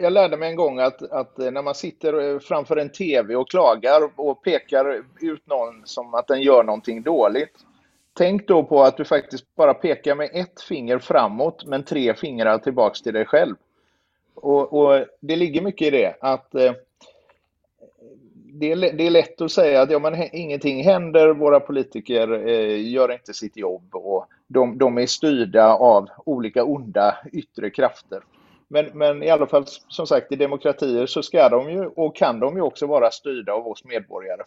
Jag 0.00 0.12
lärde 0.12 0.36
mig 0.36 0.50
en 0.50 0.56
gång 0.56 0.78
att, 0.78 1.02
att, 1.02 1.38
när 1.38 1.62
man 1.62 1.74
sitter 1.74 2.38
framför 2.38 2.76
en 2.76 2.92
tv 2.92 3.36
och 3.36 3.50
klagar 3.50 4.10
och 4.16 4.44
pekar 4.44 5.02
ut 5.20 5.46
någon 5.46 5.82
som 5.84 6.14
att 6.14 6.26
den 6.26 6.42
gör 6.42 6.64
någonting 6.64 7.02
dåligt. 7.02 7.54
Tänk 8.20 8.48
då 8.48 8.64
på 8.64 8.82
att 8.82 8.96
du 8.96 9.04
faktiskt 9.04 9.56
bara 9.56 9.74
pekar 9.74 10.14
med 10.14 10.30
ett 10.32 10.60
finger 10.60 10.98
framåt 10.98 11.64
men 11.66 11.82
tre 11.82 12.14
fingrar 12.14 12.58
tillbaks 12.58 13.02
till 13.02 13.12
dig 13.12 13.24
själv. 13.24 13.56
Och, 14.34 14.72
och 14.72 15.06
det 15.20 15.36
ligger 15.36 15.62
mycket 15.62 15.86
i 15.86 15.90
det 15.90 16.16
att 16.20 16.54
eh, 16.54 16.72
det, 18.32 18.72
är, 18.72 18.76
det 18.76 19.06
är 19.06 19.10
lätt 19.10 19.40
att 19.40 19.52
säga 19.52 19.82
att 19.82 19.90
ja, 19.90 19.98
men 19.98 20.28
ingenting 20.32 20.84
händer, 20.84 21.28
våra 21.28 21.60
politiker 21.60 22.48
eh, 22.48 22.90
gör 22.90 23.12
inte 23.12 23.34
sitt 23.34 23.56
jobb 23.56 23.94
och 23.94 24.26
de, 24.46 24.78
de, 24.78 24.98
är 24.98 25.06
styrda 25.06 25.74
av 25.74 26.08
olika 26.24 26.64
onda 26.64 27.16
yttre 27.32 27.70
krafter. 27.70 28.22
Men, 28.68 28.86
men 28.94 29.22
i 29.22 29.30
alla 29.30 29.46
fall, 29.46 29.64
som 29.66 30.06
sagt, 30.06 30.32
i 30.32 30.36
demokratier 30.36 31.06
så 31.06 31.22
ska 31.22 31.48
de 31.48 31.70
ju 31.70 31.86
och 31.86 32.16
kan 32.16 32.40
de 32.40 32.56
ju 32.56 32.62
också 32.62 32.86
vara 32.86 33.10
styrda 33.10 33.52
av 33.52 33.68
oss 33.68 33.84
medborgare. 33.84 34.42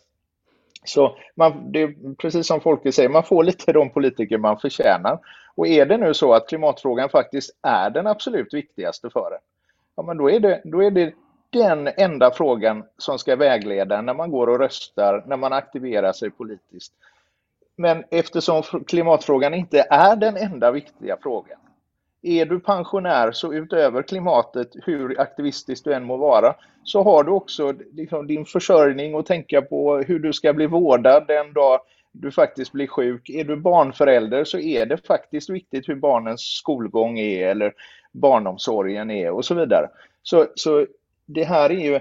Så 0.85 1.17
man, 1.35 1.71
det 1.71 1.81
är 1.81 2.15
precis 2.15 2.47
som 2.47 2.61
Folke 2.61 2.91
säger, 2.91 3.09
man 3.09 3.23
får 3.23 3.43
lite 3.43 3.73
de 3.73 3.89
politiker 3.89 4.37
man 4.37 4.59
förtjänar. 4.59 5.19
Och 5.55 5.67
är 5.67 5.85
det 5.85 5.97
nu 5.97 6.13
så 6.13 6.33
att 6.33 6.47
klimatfrågan 6.47 7.09
faktiskt 7.09 7.57
är 7.61 7.89
den 7.89 8.07
absolut 8.07 8.53
viktigaste 8.53 9.09
för 9.09 9.31
en, 9.31 9.39
ja 9.95 10.03
men 10.03 10.17
då 10.17 10.29
är 10.31 10.39
det, 10.39 10.61
då 10.65 10.83
är 10.83 10.91
det 10.91 11.13
den 11.49 11.89
enda 11.97 12.31
frågan 12.31 12.83
som 12.97 13.19
ska 13.19 13.35
vägleda 13.35 14.01
när 14.01 14.13
man 14.13 14.31
går 14.31 14.47
och 14.47 14.59
röstar, 14.59 15.23
när 15.27 15.37
man 15.37 15.53
aktiverar 15.53 16.13
sig 16.13 16.31
politiskt. 16.31 16.93
Men 17.75 18.03
eftersom 18.11 18.63
klimatfrågan 18.87 19.53
inte 19.53 19.87
är 19.89 20.15
den 20.15 20.37
enda 20.37 20.71
viktiga 20.71 21.17
frågan. 21.21 21.59
Är 22.23 22.45
du 22.45 22.59
pensionär 22.59 23.31
så 23.31 23.53
utöver 23.53 24.01
klimatet, 24.01 24.69
hur 24.85 25.19
aktivistisk 25.19 25.83
du 25.83 25.93
än 25.93 26.03
må 26.03 26.17
vara, 26.17 26.55
så 26.83 27.03
har 27.03 27.23
du 27.23 27.31
också 27.31 27.73
liksom 27.91 28.27
din 28.27 28.45
försörjning 28.45 29.15
att 29.15 29.25
tänka 29.25 29.61
på 29.61 29.97
hur 29.97 30.19
du 30.19 30.33
ska 30.33 30.53
bli 30.53 30.67
vårdad 30.67 31.27
den 31.27 31.53
dag 31.53 31.79
du 32.11 32.31
faktiskt 32.31 32.71
blir 32.71 32.87
sjuk. 32.87 33.29
Är 33.29 33.43
du 33.43 33.55
barnförälder 33.55 34.43
så 34.43 34.59
är 34.59 34.85
det 34.85 35.07
faktiskt 35.07 35.49
viktigt 35.49 35.89
hur 35.89 35.95
barnens 35.95 36.41
skolgång 36.41 37.19
är 37.19 37.47
eller 37.47 37.73
barnomsorgen 38.11 39.11
är 39.11 39.31
och 39.31 39.45
så 39.45 39.55
vidare. 39.55 39.89
Så, 40.23 40.45
så 40.55 40.85
det 41.25 41.43
här 41.43 41.69
är 41.69 41.91
ju, 41.91 41.99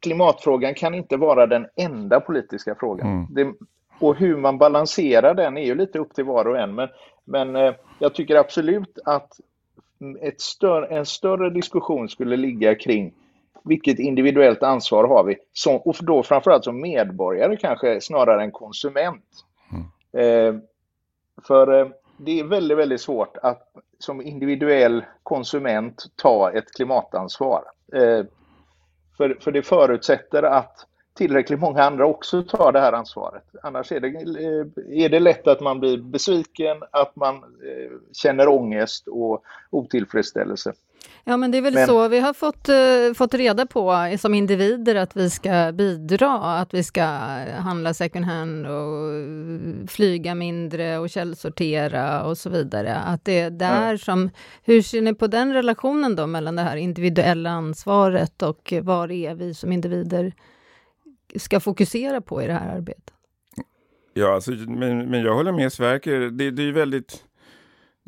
klimatfrågan 0.00 0.74
kan 0.74 0.94
inte 0.94 1.16
vara 1.16 1.46
den 1.46 1.66
enda 1.76 2.20
politiska 2.20 2.74
frågan. 2.74 3.06
Mm. 3.06 3.26
Det, 3.30 3.66
och 4.00 4.16
hur 4.16 4.36
man 4.36 4.58
balanserar 4.58 5.34
den 5.34 5.56
är 5.56 5.64
ju 5.64 5.74
lite 5.74 5.98
upp 5.98 6.14
till 6.14 6.24
var 6.24 6.44
och 6.44 6.58
en. 6.58 6.74
Men, 6.74 6.88
men 7.24 7.56
eh, 7.56 7.74
jag 7.98 8.14
tycker 8.14 8.36
absolut 8.36 8.98
att 9.04 9.40
ett 10.20 10.40
större, 10.40 10.86
en 10.86 11.06
större 11.06 11.50
diskussion 11.50 12.08
skulle 12.08 12.36
ligga 12.36 12.74
kring 12.74 13.14
vilket 13.64 13.98
individuellt 13.98 14.62
ansvar 14.62 15.04
har 15.08 15.24
vi? 15.24 15.36
Som, 15.52 15.76
och 15.76 15.96
då 16.00 16.22
framförallt 16.22 16.64
som 16.64 16.80
medborgare 16.80 17.56
kanske 17.56 18.00
snarare 18.00 18.42
än 18.42 18.50
konsument. 18.50 19.24
Mm. 19.72 20.56
Eh, 20.56 20.62
för 21.46 21.80
eh, 21.80 21.88
det 22.16 22.40
är 22.40 22.44
väldigt, 22.44 22.78
väldigt 22.78 23.00
svårt 23.00 23.36
att 23.42 23.72
som 23.98 24.22
individuell 24.22 25.04
konsument 25.22 26.04
ta 26.16 26.50
ett 26.50 26.74
klimatansvar. 26.76 27.64
Eh, 27.92 28.24
för, 29.16 29.38
för 29.40 29.52
det 29.52 29.62
förutsätter 29.62 30.42
att 30.42 30.86
tillräckligt 31.18 31.60
många 31.60 31.82
andra 31.82 32.06
också 32.06 32.42
tar 32.42 32.72
det 32.72 32.80
här 32.80 32.92
ansvaret. 32.92 33.42
Annars 33.62 33.92
är 33.92 34.00
det, 34.00 34.08
eh, 34.08 35.04
är 35.04 35.08
det 35.08 35.20
lätt 35.20 35.46
att 35.46 35.60
man 35.60 35.80
blir 35.80 35.98
besviken, 35.98 36.76
att 36.90 37.16
man 37.16 37.36
eh, 37.36 37.92
känner 38.12 38.48
ångest 38.48 39.08
och 39.08 39.42
otillfredsställelse. 39.70 40.72
Ja, 41.24 41.36
men 41.36 41.50
det 41.50 41.58
är 41.58 41.62
väl 41.62 41.74
men... 41.74 41.86
så 41.86 42.08
vi 42.08 42.20
har 42.20 42.32
fått, 42.32 42.68
uh, 42.68 43.14
fått 43.14 43.34
reda 43.34 43.66
på 43.66 44.16
som 44.18 44.34
individer 44.34 44.94
att 44.94 45.16
vi 45.16 45.30
ska 45.30 45.72
bidra, 45.72 46.32
att 46.32 46.74
vi 46.74 46.82
ska 46.82 47.02
handla 47.58 47.94
second 47.94 48.24
hand 48.24 48.66
och 48.66 49.90
flyga 49.90 50.34
mindre 50.34 50.98
och 50.98 51.10
källsortera 51.10 52.24
och 52.24 52.38
så 52.38 52.50
vidare. 52.50 52.94
Att 52.94 53.24
det 53.24 53.40
är 53.40 53.50
där 53.50 53.92
ja. 53.92 53.98
som... 53.98 54.30
Hur 54.64 54.82
ser 54.82 55.02
ni 55.02 55.14
på 55.14 55.26
den 55.26 55.52
relationen 55.52 56.16
då 56.16 56.26
mellan 56.26 56.56
det 56.56 56.62
här 56.62 56.76
individuella 56.76 57.50
ansvaret 57.50 58.42
och 58.42 58.72
vad 58.82 59.10
är 59.10 59.34
vi 59.34 59.54
som 59.54 59.72
individer 59.72 60.32
ska 61.36 61.60
fokusera 61.60 62.20
på 62.20 62.42
i 62.42 62.46
det 62.46 62.52
här 62.52 62.76
arbetet? 62.76 63.12
Ja, 64.14 64.34
alltså, 64.34 64.50
men, 64.50 65.10
men 65.10 65.22
jag 65.22 65.34
håller 65.34 65.52
med 65.52 65.72
Sverker. 65.72 66.20
Det, 66.20 66.50
det 66.50 66.62
är 66.62 66.72
väldigt 66.72 67.24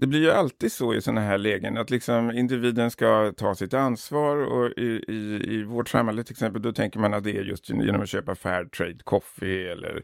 det 0.00 0.07
blir 0.07 0.21
ju 0.21 0.31
alltid 0.31 0.73
så 0.73 0.95
i 0.95 1.00
sådana 1.00 1.21
här 1.21 1.39
lägen 1.39 1.77
att 1.77 1.91
liksom 1.91 2.31
individen 2.31 2.91
ska 2.91 3.33
ta 3.37 3.55
sitt 3.55 3.75
ansvar 3.75 4.37
och 4.37 4.79
i, 4.79 5.05
i, 5.09 5.55
i 5.55 5.62
vårt 5.62 5.89
samhälle 5.89 6.25
till 6.25 6.33
exempel 6.33 6.62
då 6.62 6.73
tänker 6.73 7.00
man 7.00 7.15
att 7.15 7.25
det 7.25 7.37
är 7.37 7.43
just 7.43 7.71
genom 7.71 8.00
att 8.03 8.09
köpa 8.09 8.35
fair 8.35 8.65
trade 8.65 8.99
coffee 9.05 9.73
eller 9.73 10.03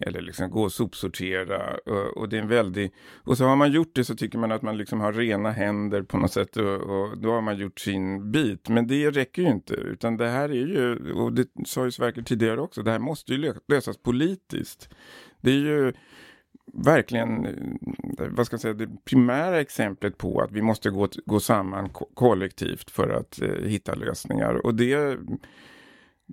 eller 0.00 0.20
liksom 0.20 0.50
gå 0.50 0.62
och 0.62 0.72
sopsortera. 0.72 1.76
Och, 1.86 2.16
och, 2.16 2.28
det 2.28 2.36
är 2.36 2.42
en 2.42 2.48
väldig... 2.48 2.92
Och 3.24 3.38
så 3.38 3.44
har 3.44 3.56
man 3.56 3.72
gjort 3.72 3.90
det 3.94 4.04
så 4.04 4.14
tycker 4.16 4.38
man 4.38 4.52
att 4.52 4.62
man 4.62 4.78
liksom 4.78 5.00
har 5.00 5.12
rena 5.12 5.50
händer 5.50 6.02
på 6.02 6.18
något 6.18 6.32
sätt 6.32 6.56
och, 6.56 6.80
och, 6.80 7.18
då 7.18 7.32
har 7.32 7.40
man 7.40 7.58
gjort 7.58 7.80
sin 7.80 8.32
bit. 8.32 8.68
Men 8.68 8.86
det 8.86 9.10
räcker 9.10 9.42
ju 9.42 9.48
inte 9.48 9.74
utan 9.74 10.16
det 10.16 10.28
här 10.28 10.48
är 10.48 10.66
ju, 10.66 11.12
och 11.12 11.32
det 11.32 11.48
sa 11.66 11.84
ju 11.84 11.90
Sverker 11.90 12.22
tidigare 12.22 12.60
också, 12.60 12.82
det 12.82 12.90
här 12.90 12.98
måste 12.98 13.34
ju 13.34 13.54
lösas 13.68 13.96
politiskt. 13.96 14.88
Det 15.40 15.50
är 15.50 15.58
ju 15.58 15.92
verkligen, 16.72 17.46
vad 18.18 18.46
ska 18.46 18.54
jag 18.54 18.60
säga, 18.60 18.74
det 18.74 18.88
primära 19.04 19.60
exemplet 19.60 20.18
på 20.18 20.40
att 20.40 20.52
vi 20.52 20.62
måste 20.62 20.90
gå, 20.90 21.08
gå 21.26 21.40
samman 21.40 21.88
kollektivt 22.14 22.90
för 22.90 23.08
att 23.08 23.42
eh, 23.42 23.68
hitta 23.68 23.94
lösningar. 23.94 24.66
Och 24.66 24.74
det, 24.74 25.18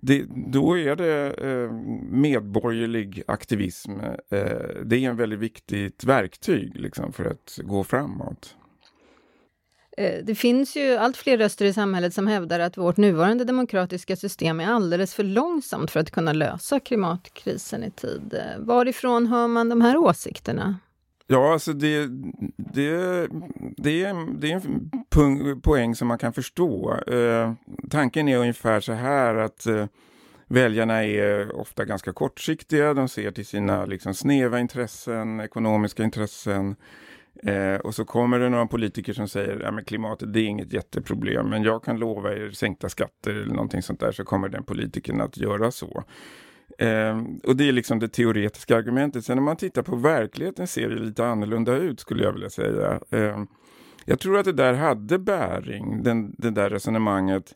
det, 0.01 0.25
då 0.47 0.77
är 0.77 0.95
det 0.95 1.31
eh, 1.31 1.71
medborgerlig 2.11 3.23
aktivism. 3.27 3.91
Eh, 3.99 4.39
det 4.85 4.95
är 4.97 5.09
en 5.09 5.17
väldigt 5.17 5.39
viktigt 5.39 6.03
verktyg 6.03 6.75
liksom, 6.75 7.13
för 7.13 7.25
att 7.25 7.59
gå 7.63 7.83
framåt. 7.83 8.55
Eh, 9.97 10.23
det 10.23 10.35
finns 10.35 10.75
ju 10.75 10.95
allt 10.95 11.17
fler 11.17 11.37
röster 11.37 11.65
i 11.65 11.73
samhället 11.73 12.13
som 12.13 12.27
hävdar 12.27 12.59
att 12.59 12.77
vårt 12.77 12.97
nuvarande 12.97 13.43
demokratiska 13.43 14.15
system 14.15 14.59
är 14.59 14.67
alldeles 14.67 15.13
för 15.13 15.23
långsamt 15.23 15.91
för 15.91 15.99
att 15.99 16.11
kunna 16.11 16.33
lösa 16.33 16.79
klimatkrisen 16.79 17.83
i 17.83 17.91
tid. 17.91 18.33
Eh, 18.33 18.59
varifrån 18.59 19.27
hör 19.27 19.47
man 19.47 19.69
de 19.69 19.81
här 19.81 19.97
åsikterna? 19.97 20.79
Ja, 21.29 21.53
alltså 21.53 21.73
det, 21.73 22.07
det, 22.57 23.27
det, 23.77 24.03
är, 24.03 24.39
det 24.39 24.51
är 24.51 24.55
en 24.55 25.61
poäng 25.61 25.95
som 25.95 26.07
man 26.07 26.17
kan 26.17 26.33
förstå. 26.33 26.97
Eh, 27.07 27.53
tanken 27.89 28.27
är 28.27 28.37
ungefär 28.37 28.79
så 28.79 28.93
här 28.93 29.35
att 29.35 29.65
eh, 29.65 29.85
väljarna 30.47 31.03
är 31.03 31.55
ofta 31.55 31.85
ganska 31.85 32.13
kortsiktiga. 32.13 32.93
De 32.93 33.07
ser 33.07 33.31
till 33.31 33.45
sina 33.45 33.85
liksom, 33.85 34.13
snäva 34.13 34.59
intressen, 34.59 35.39
ekonomiska 35.39 36.03
intressen. 36.03 36.75
Eh, 37.43 37.75
och 37.75 37.95
så 37.95 38.05
kommer 38.05 38.39
det 38.39 38.49
några 38.49 38.67
politiker 38.67 39.13
som 39.13 39.27
säger 39.27 39.65
att 39.65 39.75
ja, 39.75 39.81
klimatet 39.85 40.33
det 40.33 40.39
är 40.39 40.45
inget 40.45 40.73
jätteproblem 40.73 41.49
men 41.49 41.63
jag 41.63 41.83
kan 41.83 41.99
lova 41.99 42.33
er 42.33 42.51
sänkta 42.51 42.89
skatter 42.89 43.31
eller 43.31 43.53
någonting 43.53 43.81
sånt 43.81 43.99
där 43.99 44.11
så 44.11 44.23
kommer 44.23 44.49
den 44.49 44.63
politikern 44.63 45.21
att 45.21 45.37
göra 45.37 45.71
så. 45.71 46.03
Eh, 46.77 47.23
och 47.43 47.55
det 47.55 47.67
är 47.69 47.71
liksom 47.71 47.99
det 47.99 48.07
teoretiska 48.07 48.77
argumentet. 48.77 49.25
Sen 49.25 49.37
när 49.37 49.43
man 49.43 49.55
tittar 49.55 49.81
på 49.81 49.95
verkligheten 49.95 50.67
ser 50.67 50.89
det 50.89 50.99
lite 50.99 51.25
annorlunda 51.25 51.75
ut 51.75 51.99
skulle 51.99 52.23
jag 52.23 52.33
vilja 52.33 52.49
säga. 52.49 52.99
Eh, 53.09 53.43
jag 54.05 54.19
tror 54.19 54.37
att 54.37 54.45
det 54.45 54.53
där 54.53 54.73
hade 54.73 55.19
bäring, 55.19 56.03
den, 56.03 56.35
det 56.37 56.51
där 56.51 56.69
resonemanget. 56.69 57.55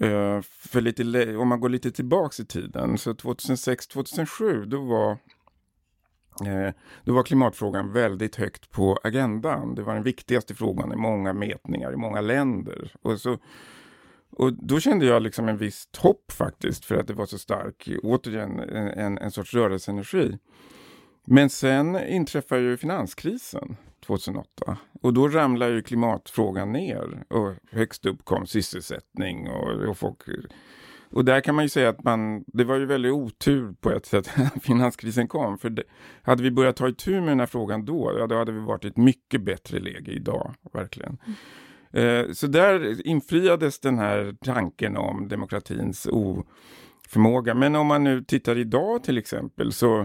Eh, 0.00 0.40
för 0.42 0.80
lite, 0.80 1.36
om 1.36 1.48
man 1.48 1.60
går 1.60 1.68
lite 1.68 1.90
tillbaks 1.90 2.40
i 2.40 2.46
tiden, 2.46 2.98
så 2.98 3.12
2006-2007 3.12 4.64
då 4.64 4.80
var 4.84 5.10
eh, 6.46 6.74
då 7.04 7.12
var 7.12 7.22
klimatfrågan 7.22 7.92
väldigt 7.92 8.36
högt 8.36 8.70
på 8.70 8.98
agendan. 9.04 9.74
Det 9.74 9.82
var 9.82 9.94
den 9.94 10.02
viktigaste 10.02 10.54
frågan 10.54 10.92
i 10.92 10.96
många 10.96 11.32
mätningar 11.32 11.92
i 11.92 11.96
många 11.96 12.20
länder. 12.20 12.92
Och, 13.02 13.20
så, 13.20 13.38
och 14.30 14.52
då 14.52 14.80
kände 14.80 15.06
jag 15.06 15.22
liksom 15.22 15.48
en 15.48 15.56
viss 15.56 15.88
hopp 15.98 16.32
faktiskt 16.32 16.84
för 16.84 16.94
att 16.94 17.06
det 17.06 17.14
var 17.14 17.26
så 17.26 17.38
stark, 17.38 17.88
återigen 18.02 18.58
en, 18.58 19.18
en 19.18 19.30
sorts 19.30 19.54
rörelseenergi. 19.54 20.38
Men 21.24 21.50
sen 21.50 22.08
inträffar 22.08 22.56
ju 22.56 22.76
finanskrisen 22.76 23.76
2008 24.06 24.76
och 25.02 25.14
då 25.14 25.28
ramlar 25.28 25.68
ju 25.68 25.82
klimatfrågan 25.82 26.72
ner 26.72 27.24
och 27.28 27.54
högst 27.70 28.06
upp 28.06 28.24
kom 28.24 28.46
sysselsättning 28.46 29.48
och, 29.48 29.88
och 29.88 29.98
folk 29.98 30.18
och 31.10 31.24
där 31.24 31.40
kan 31.40 31.54
man 31.54 31.64
ju 31.64 31.68
säga 31.68 31.88
att 31.88 32.04
man, 32.04 32.44
det 32.46 32.64
var 32.64 32.76
ju 32.76 32.86
väldigt 32.86 33.12
otur 33.12 33.74
på 33.80 33.90
ett 33.90 34.06
sätt 34.06 34.30
att 34.54 34.62
finanskrisen 34.62 35.28
kom. 35.28 35.58
För 35.58 35.70
det, 35.70 35.82
hade 36.22 36.42
vi 36.42 36.50
börjat 36.50 36.76
ta 36.76 36.88
itu 36.88 37.20
med 37.20 37.28
den 37.28 37.40
här 37.40 37.46
frågan 37.46 37.84
då, 37.84 38.16
ja, 38.18 38.26
då 38.26 38.38
hade 38.38 38.52
vi 38.52 38.60
varit 38.60 38.84
i 38.84 38.88
ett 38.88 38.96
mycket 38.96 39.40
bättre 39.40 39.78
läge 39.78 40.12
idag, 40.12 40.54
verkligen. 40.72 41.18
Mm. 41.26 41.36
Eh, 41.92 42.32
så 42.32 42.46
där 42.46 43.06
infriades 43.06 43.80
den 43.80 43.98
här 43.98 44.34
tanken 44.44 44.96
om 44.96 45.28
demokratins 45.28 46.06
oförmåga. 46.06 47.54
Men 47.54 47.76
om 47.76 47.86
man 47.86 48.04
nu 48.04 48.24
tittar 48.24 48.58
idag 48.58 49.04
till 49.04 49.18
exempel 49.18 49.72
så 49.72 50.00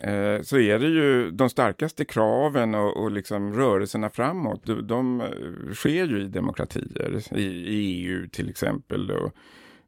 eh, 0.00 0.42
så 0.42 0.58
är 0.58 0.78
det 0.78 0.88
ju 0.88 1.30
de 1.30 1.50
starkaste 1.50 2.04
kraven 2.04 2.74
och, 2.74 2.96
och 2.96 3.10
liksom 3.10 3.54
rörelserna 3.54 4.10
framåt, 4.10 4.66
de, 4.66 4.86
de 4.86 5.20
eh, 5.20 5.72
sker 5.72 6.06
ju 6.06 6.22
i 6.22 6.28
demokratier, 6.28 7.22
i, 7.38 7.42
i 7.42 8.06
EU 8.06 8.28
till 8.28 8.50
exempel. 8.50 9.10
Och, 9.10 9.32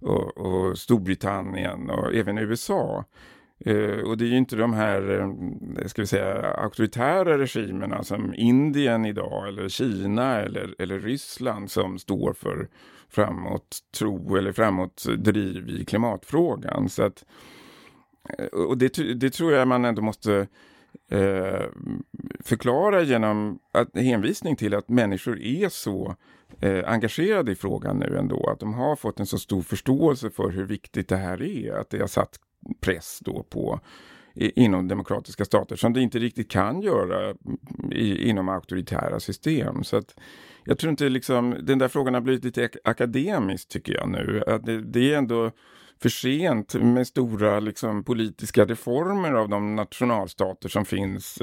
och, 0.00 0.38
och 0.38 0.78
Storbritannien 0.78 1.90
och 1.90 2.14
även 2.14 2.38
USA. 2.38 3.04
Eh, 3.64 3.99
och 3.99 4.19
det 4.19 4.25
är 4.25 4.28
ju 4.28 4.37
inte 4.37 4.57
de 4.57 4.73
här 4.73 5.21
eh, 5.21 5.87
ska 5.87 6.02
vi 6.02 6.07
säga, 6.07 6.52
auktoritära 6.52 7.38
regimerna 7.38 8.02
som 8.02 8.35
Indien 8.35 9.04
idag 9.04 9.49
eller 9.49 9.69
Kina 9.69 10.40
eller, 10.40 10.75
eller 10.78 10.99
Ryssland 10.99 11.71
som 11.71 11.99
står 11.99 12.33
för 12.33 12.69
framåt 13.09 13.78
tro 13.99 14.37
eller 14.37 14.52
framåt 14.52 15.07
driv 15.19 15.69
i 15.69 15.85
klimatfrågan. 15.85 16.88
Så 16.88 17.02
att, 17.02 17.25
eh, 18.38 18.47
och 18.47 18.78
det, 18.78 19.21
det 19.21 19.31
tror 19.31 19.52
jag 19.52 19.69
man 19.69 19.85
ändå 19.85 20.02
måste 20.02 20.47
förklara 22.40 23.02
genom 23.02 23.59
att, 23.73 23.97
hänvisning 23.97 24.57
till 24.57 24.75
att 24.75 24.88
människor 24.88 25.40
är 25.40 25.69
så 25.69 26.16
eh, 26.61 26.83
engagerade 26.87 27.52
i 27.52 27.54
frågan 27.54 27.97
nu 27.97 28.19
ändå. 28.19 28.50
Att 28.50 28.61
de 28.61 28.75
har 28.75 28.97
fått 28.97 29.21
en 29.21 29.26
så 29.26 29.38
stor 29.38 29.62
förståelse 29.62 30.31
för 30.31 30.50
hur 30.50 30.64
viktigt 30.64 31.09
det 31.09 31.16
här 31.16 31.42
är. 31.42 31.73
Att 31.73 31.90
det 31.90 31.99
har 31.99 32.07
satt 32.07 32.38
press 32.81 33.19
då 33.25 33.42
på 33.42 33.81
inom 34.35 34.88
demokratiska 34.88 35.45
stater 35.45 35.76
som 35.76 35.92
det 35.92 36.00
inte 36.00 36.19
riktigt 36.19 36.50
kan 36.50 36.83
göra 36.83 37.35
i, 37.90 38.28
inom 38.28 38.49
auktoritära 38.49 39.21
system. 39.21 39.85
Så 39.85 39.97
att 39.97 40.14
jag 40.64 40.78
tror 40.78 40.90
inte 40.90 41.09
liksom, 41.09 41.57
den 41.62 41.78
där 41.78 41.88
frågan 41.88 42.14
har 42.14 42.21
blivit 42.21 42.45
lite 42.45 42.69
akademisk 42.85 43.69
tycker 43.69 43.95
jag 43.95 44.09
nu. 44.09 44.42
Att 44.47 44.66
det, 44.66 44.81
det 44.81 45.12
är 45.12 45.19
ändå 45.19 45.50
för 46.02 46.09
sent 46.09 46.75
med 46.75 47.07
stora 47.07 47.61
liksom, 47.61 48.04
politiska 48.04 48.64
reformer 48.64 49.33
av 49.33 49.49
de 49.49 49.76
nationalstater 49.76 50.69
som 50.69 50.85
finns 50.85 51.38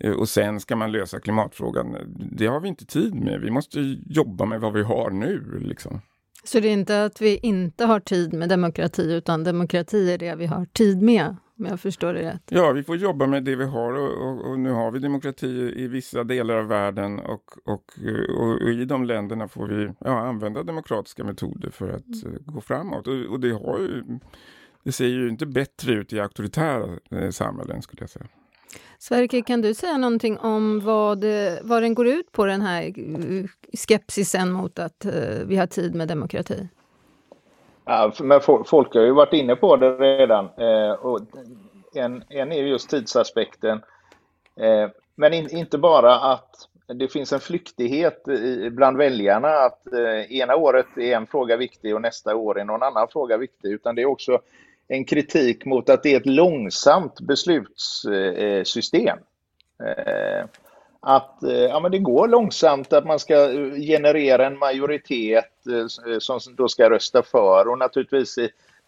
eh, 0.00 0.12
och 0.12 0.28
sen 0.28 0.60
ska 0.60 0.76
man 0.76 0.92
lösa 0.92 1.20
klimatfrågan. 1.20 1.96
Det 2.32 2.46
har 2.46 2.60
vi 2.60 2.68
inte 2.68 2.86
tid 2.86 3.14
med. 3.14 3.40
Vi 3.40 3.50
måste 3.50 3.80
jobba 4.06 4.44
med 4.44 4.60
vad 4.60 4.72
vi 4.72 4.82
har 4.82 5.10
nu. 5.10 5.58
Liksom. 5.60 6.00
Så 6.44 6.60
det 6.60 6.68
är 6.68 6.72
inte 6.72 7.04
att 7.04 7.20
vi 7.20 7.38
inte 7.42 7.84
har 7.84 8.00
tid 8.00 8.32
med 8.32 8.48
demokrati, 8.48 9.12
utan 9.12 9.44
demokrati 9.44 10.12
är 10.12 10.18
det 10.18 10.34
vi 10.34 10.46
har 10.46 10.64
tid 10.64 11.02
med? 11.02 11.36
Om 11.58 11.66
jag 11.66 11.80
förstår 11.80 12.14
det 12.14 12.22
rätt. 12.22 12.42
Ja, 12.48 12.72
vi 12.72 12.82
får 12.82 12.96
jobba 12.96 13.26
med 13.26 13.44
det 13.44 13.56
vi 13.56 13.64
har 13.64 13.92
och, 13.92 14.28
och, 14.28 14.50
och 14.50 14.58
nu 14.58 14.70
har 14.70 14.90
vi 14.90 14.98
demokrati 14.98 15.72
i 15.76 15.88
vissa 15.88 16.24
delar 16.24 16.56
av 16.56 16.66
världen 16.66 17.18
och, 17.18 17.44
och, 17.64 17.92
i 18.68 18.84
de 18.84 19.04
länderna 19.04 19.48
får 19.48 19.68
vi 19.68 19.92
ja, 19.98 20.18
använda 20.18 20.62
demokratiska 20.62 21.24
metoder 21.24 21.70
för 21.70 21.88
att 21.88 22.24
mm. 22.24 22.42
gå 22.46 22.60
framåt. 22.60 23.06
Och, 23.06 23.40
det, 23.40 23.50
har 23.50 23.78
ju, 23.78 24.18
det 24.82 24.92
ser 24.92 25.06
ju 25.06 25.28
inte 25.28 25.46
bättre 25.46 25.92
ut 25.92 26.12
i 26.12 26.20
auktoritära 26.20 26.98
eh, 27.10 27.30
samhällen 27.30 27.82
skulle 27.82 28.02
jag 28.02 28.10
säga. 28.10 28.26
Sverker, 28.98 29.40
kan 29.42 29.62
du 29.62 29.74
säga 29.74 29.96
någonting 29.96 30.38
om 30.38 30.80
vad, 30.80 31.24
vad 31.62 31.82
den 31.82 31.94
går 31.94 32.06
ut 32.06 32.32
på, 32.32 32.44
den 32.44 32.60
här 32.60 32.92
skepsisen 33.76 34.52
mot 34.52 34.78
att 34.78 35.04
eh, 35.04 35.12
vi 35.46 35.56
har 35.56 35.66
tid 35.66 35.94
med 35.94 36.08
demokrati? 36.08 36.68
Ja, 37.84 38.12
men 38.20 38.40
folk 38.66 38.94
har 38.94 39.00
ju 39.00 39.12
varit 39.12 39.32
inne 39.32 39.56
på 39.56 39.76
det 39.76 39.90
redan. 39.90 40.48
Eh, 40.56 40.92
och 40.92 41.20
en, 41.94 42.24
en 42.28 42.52
är 42.52 42.62
just 42.62 42.90
tidsaspekten. 42.90 43.82
Eh, 44.56 44.90
men 45.14 45.34
in, 45.34 45.56
inte 45.56 45.78
bara 45.78 46.14
att 46.14 46.68
det 46.86 47.08
finns 47.08 47.32
en 47.32 47.40
flyktighet 47.40 48.28
i, 48.28 48.70
bland 48.70 48.96
väljarna 48.96 49.48
att 49.48 49.92
eh, 49.92 50.32
ena 50.32 50.56
året 50.56 50.86
är 50.96 51.16
en 51.16 51.26
fråga 51.26 51.56
viktig 51.56 51.94
och 51.94 52.02
nästa 52.02 52.36
år 52.36 52.60
är 52.60 52.64
någon 52.64 52.82
annan 52.82 53.08
fråga 53.08 53.36
viktig, 53.36 53.68
utan 53.68 53.94
det 53.94 54.02
är 54.02 54.06
också 54.06 54.40
en 54.88 55.04
kritik 55.04 55.64
mot 55.64 55.88
att 55.88 56.02
det 56.02 56.12
är 56.12 56.16
ett 56.16 56.26
långsamt 56.26 57.20
beslutssystem. 57.20 59.18
Eh, 59.84 60.44
att 61.00 61.42
eh, 61.42 61.52
ja, 61.52 61.80
men 61.80 61.90
det 61.90 61.98
går 61.98 62.28
långsamt, 62.28 62.92
att 62.92 63.06
man 63.06 63.18
ska 63.18 63.34
eh, 63.34 63.74
generera 63.74 64.46
en 64.46 64.58
majoritet 64.58 65.52
som 66.18 66.40
då 66.56 66.68
ska 66.68 66.90
rösta 66.90 67.22
för 67.22 67.68
och 67.68 67.78
naturligtvis 67.78 68.38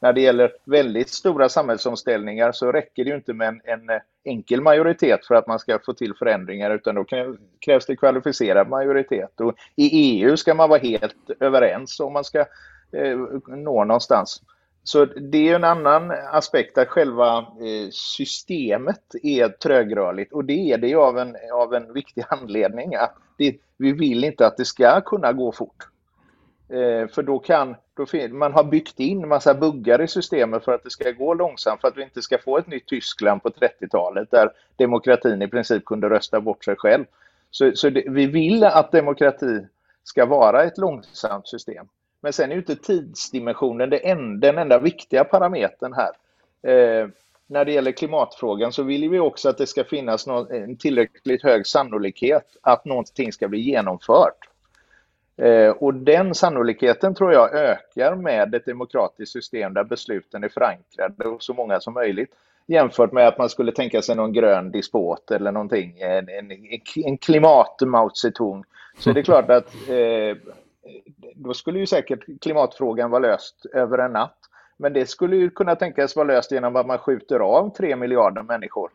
när 0.00 0.12
det 0.12 0.20
gäller 0.20 0.52
väldigt 0.64 1.08
stora 1.08 1.48
samhällsomställningar 1.48 2.52
så 2.52 2.72
räcker 2.72 3.04
det 3.04 3.10
ju 3.10 3.16
inte 3.16 3.32
med 3.32 3.48
en, 3.48 3.60
en 3.64 4.00
enkel 4.24 4.60
majoritet 4.60 5.26
för 5.26 5.34
att 5.34 5.46
man 5.46 5.58
ska 5.58 5.78
få 5.78 5.92
till 5.92 6.14
förändringar 6.14 6.70
utan 6.70 6.94
då 6.94 7.04
krävs 7.60 7.86
det 7.86 7.96
kvalificerad 7.96 8.68
majoritet. 8.68 9.40
Och 9.40 9.54
I 9.76 9.88
EU 9.92 10.36
ska 10.36 10.54
man 10.54 10.68
vara 10.68 10.80
helt 10.80 11.30
överens 11.40 12.00
om 12.00 12.12
man 12.12 12.24
ska 12.24 12.38
eh, 12.92 13.18
nå 13.46 13.84
någonstans. 13.84 14.42
Så 14.84 15.04
det 15.04 15.48
är 15.48 15.54
en 15.54 15.64
annan 15.64 16.10
aspekt 16.10 16.78
att 16.78 16.88
själva 16.88 17.38
eh, 17.38 17.90
systemet 17.90 19.14
är 19.22 19.48
trögrörligt 19.48 20.32
och 20.32 20.44
det 20.44 20.72
är 20.72 20.78
det 20.78 20.94
av 20.94 21.18
en, 21.18 21.36
av 21.52 21.74
en 21.74 21.92
viktig 21.92 22.24
anledning. 22.28 22.94
Att 22.94 23.14
det, 23.38 23.56
vi 23.76 23.92
vill 23.92 24.24
inte 24.24 24.46
att 24.46 24.56
det 24.56 24.64
ska 24.64 25.00
kunna 25.00 25.32
gå 25.32 25.52
fort. 25.52 25.86
Eh, 26.68 27.08
för 27.08 27.22
då 27.22 27.38
kan, 27.38 27.76
då, 27.94 28.06
man 28.30 28.52
har 28.52 28.64
byggt 28.64 29.00
in 29.00 29.28
massa 29.28 29.54
buggar 29.54 30.02
i 30.02 30.08
systemet 30.08 30.64
för 30.64 30.72
att 30.72 30.84
det 30.84 30.90
ska 30.90 31.10
gå 31.10 31.34
långsamt, 31.34 31.80
för 31.80 31.88
att 31.88 31.96
vi 31.96 32.02
inte 32.02 32.22
ska 32.22 32.38
få 32.38 32.58
ett 32.58 32.66
nytt 32.66 32.86
Tyskland 32.86 33.42
på 33.42 33.48
30-talet 33.48 34.30
där 34.30 34.50
demokratin 34.76 35.42
i 35.42 35.48
princip 35.48 35.84
kunde 35.84 36.10
rösta 36.10 36.40
bort 36.40 36.64
sig 36.64 36.76
själv. 36.76 37.04
Så, 37.50 37.72
så 37.74 37.90
det, 37.90 38.04
vi 38.08 38.26
vill 38.26 38.64
att 38.64 38.92
demokrati 38.92 39.66
ska 40.04 40.26
vara 40.26 40.64
ett 40.64 40.78
långsamt 40.78 41.48
system. 41.48 41.86
Men 42.20 42.32
sen 42.32 42.50
är 42.50 42.54
ju 42.54 42.60
inte 42.60 42.76
tidsdimensionen 42.76 43.90
det 43.90 44.08
en, 44.10 44.40
den 44.40 44.58
enda 44.58 44.78
viktiga 44.78 45.24
parametern 45.24 45.92
här. 45.92 46.12
Eh, 46.72 47.08
när 47.46 47.64
det 47.64 47.72
gäller 47.72 47.92
klimatfrågan 47.92 48.72
så 48.72 48.82
vill 48.82 49.10
vi 49.10 49.18
också 49.18 49.48
att 49.48 49.58
det 49.58 49.66
ska 49.66 49.84
finnas 49.84 50.26
någon, 50.26 50.50
en 50.50 50.76
tillräckligt 50.76 51.42
hög 51.42 51.66
sannolikhet 51.66 52.56
att 52.60 52.84
någonting 52.84 53.32
ska 53.32 53.48
bli 53.48 53.60
genomfört. 53.60 54.48
Eh, 55.36 55.70
och 55.70 55.94
den 55.94 56.34
sannolikheten 56.34 57.14
tror 57.14 57.32
jag 57.32 57.54
ökar 57.54 58.14
med 58.14 58.54
ett 58.54 58.66
demokratiskt 58.66 59.32
system 59.32 59.74
där 59.74 59.84
besluten 59.84 60.44
är 60.44 60.48
förankrade 60.48 61.28
hos 61.28 61.46
så 61.46 61.54
många 61.54 61.80
som 61.80 61.94
möjligt 61.94 62.34
jämfört 62.66 63.12
med 63.12 63.28
att 63.28 63.38
man 63.38 63.48
skulle 63.48 63.72
tänka 63.72 64.02
sig 64.02 64.16
någon 64.16 64.32
grön 64.32 64.70
dispot 64.70 65.30
eller 65.30 65.52
någonting, 65.52 65.98
en, 66.00 66.28
en, 66.28 66.50
en 67.04 67.18
klimat 67.18 67.80
Mao 67.80 68.10
Zedong. 68.10 68.64
Så 68.98 69.12
det 69.12 69.20
är 69.20 69.24
klart 69.24 69.50
att 69.50 69.74
eh, 69.88 70.52
då 71.34 71.54
skulle 71.54 71.78
ju 71.78 71.86
säkert 71.86 72.42
klimatfrågan 72.42 73.10
vara 73.10 73.22
löst 73.22 73.66
över 73.74 73.98
en 73.98 74.12
natt. 74.12 74.38
Men 74.76 74.92
det 74.92 75.06
skulle 75.06 75.36
ju 75.36 75.50
kunna 75.50 75.76
tänkas 75.76 76.16
vara 76.16 76.26
löst 76.26 76.52
genom 76.52 76.76
att 76.76 76.86
man 76.86 76.98
skjuter 76.98 77.40
av 77.40 77.70
tre 77.70 77.96
miljarder 77.96 78.42
människor. 78.42 78.90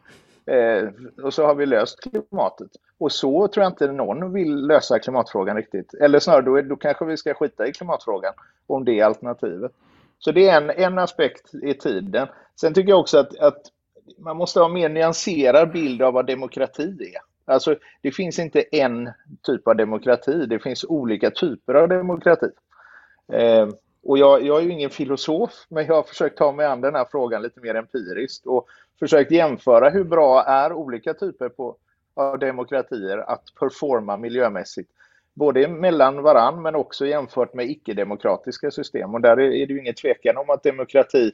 Eh, 0.45 0.89
och 1.23 1.33
så 1.33 1.45
har 1.45 1.55
vi 1.55 1.65
löst 1.65 1.99
klimatet. 1.99 2.71
Och 2.97 3.11
så 3.11 3.47
tror 3.47 3.63
jag 3.63 3.71
inte 3.71 3.91
någon 3.91 4.33
vill 4.33 4.67
lösa 4.67 4.99
klimatfrågan 4.99 5.55
riktigt. 5.55 5.93
Eller 5.93 6.19
snarare, 6.19 6.41
då, 6.41 6.61
då 6.61 6.75
kanske 6.75 7.05
vi 7.05 7.17
ska 7.17 7.33
skita 7.33 7.67
i 7.67 7.73
klimatfrågan 7.73 8.33
om 8.67 8.85
det 8.85 8.99
är 8.99 9.05
alternativet. 9.05 9.71
Så 10.19 10.31
det 10.31 10.49
är 10.49 10.61
en, 10.61 10.69
en 10.69 10.99
aspekt 10.99 11.55
i 11.55 11.73
tiden. 11.73 12.27
Sen 12.61 12.73
tycker 12.73 12.89
jag 12.89 12.99
också 12.99 13.17
att, 13.17 13.37
att 13.39 13.61
man 14.17 14.37
måste 14.37 14.59
ha 14.59 14.67
en 14.67 14.73
mer 14.73 14.89
nyanserad 14.89 15.71
bild 15.71 16.01
av 16.01 16.13
vad 16.13 16.27
demokrati 16.27 17.13
är. 17.15 17.34
Alltså, 17.45 17.75
det 18.01 18.11
finns 18.11 18.39
inte 18.39 18.61
en 18.61 19.11
typ 19.41 19.67
av 19.67 19.75
demokrati, 19.75 20.45
det 20.45 20.59
finns 20.59 20.83
olika 20.83 21.31
typer 21.31 21.73
av 21.73 21.89
demokrati. 21.89 22.49
Eh, 23.33 23.67
och 24.03 24.17
jag, 24.17 24.43
jag, 24.43 24.57
är 24.57 24.61
ju 24.61 24.71
ingen 24.71 24.89
filosof, 24.89 25.51
men 25.69 25.85
jag 25.85 25.95
har 25.95 26.03
försökt 26.03 26.37
ta 26.37 26.51
mig 26.51 26.65
an 26.65 26.81
den 26.81 26.95
här 26.95 27.07
frågan 27.11 27.41
lite 27.41 27.59
mer 27.59 27.75
empiriskt 27.75 28.45
och 28.45 28.67
försökt 28.99 29.31
jämföra 29.31 29.89
hur 29.89 30.03
bra 30.03 30.43
är 30.43 30.73
olika 30.73 31.13
typer 31.13 31.49
på, 31.49 31.75
av 32.13 32.39
demokratier 32.39 33.17
att 33.17 33.43
performa 33.59 34.17
miljömässigt. 34.17 34.91
Både 35.33 35.67
mellan 35.67 36.21
varann 36.21 36.61
men 36.61 36.75
också 36.75 37.05
jämfört 37.05 37.53
med 37.53 37.69
icke-demokratiska 37.69 38.71
system. 38.71 39.13
Och 39.13 39.21
där 39.21 39.39
är 39.39 39.67
det 39.67 39.73
ju 39.73 39.79
ingen 39.79 39.93
tvekan 39.93 40.37
om 40.37 40.49
att 40.49 40.63
demokrati, 40.63 41.31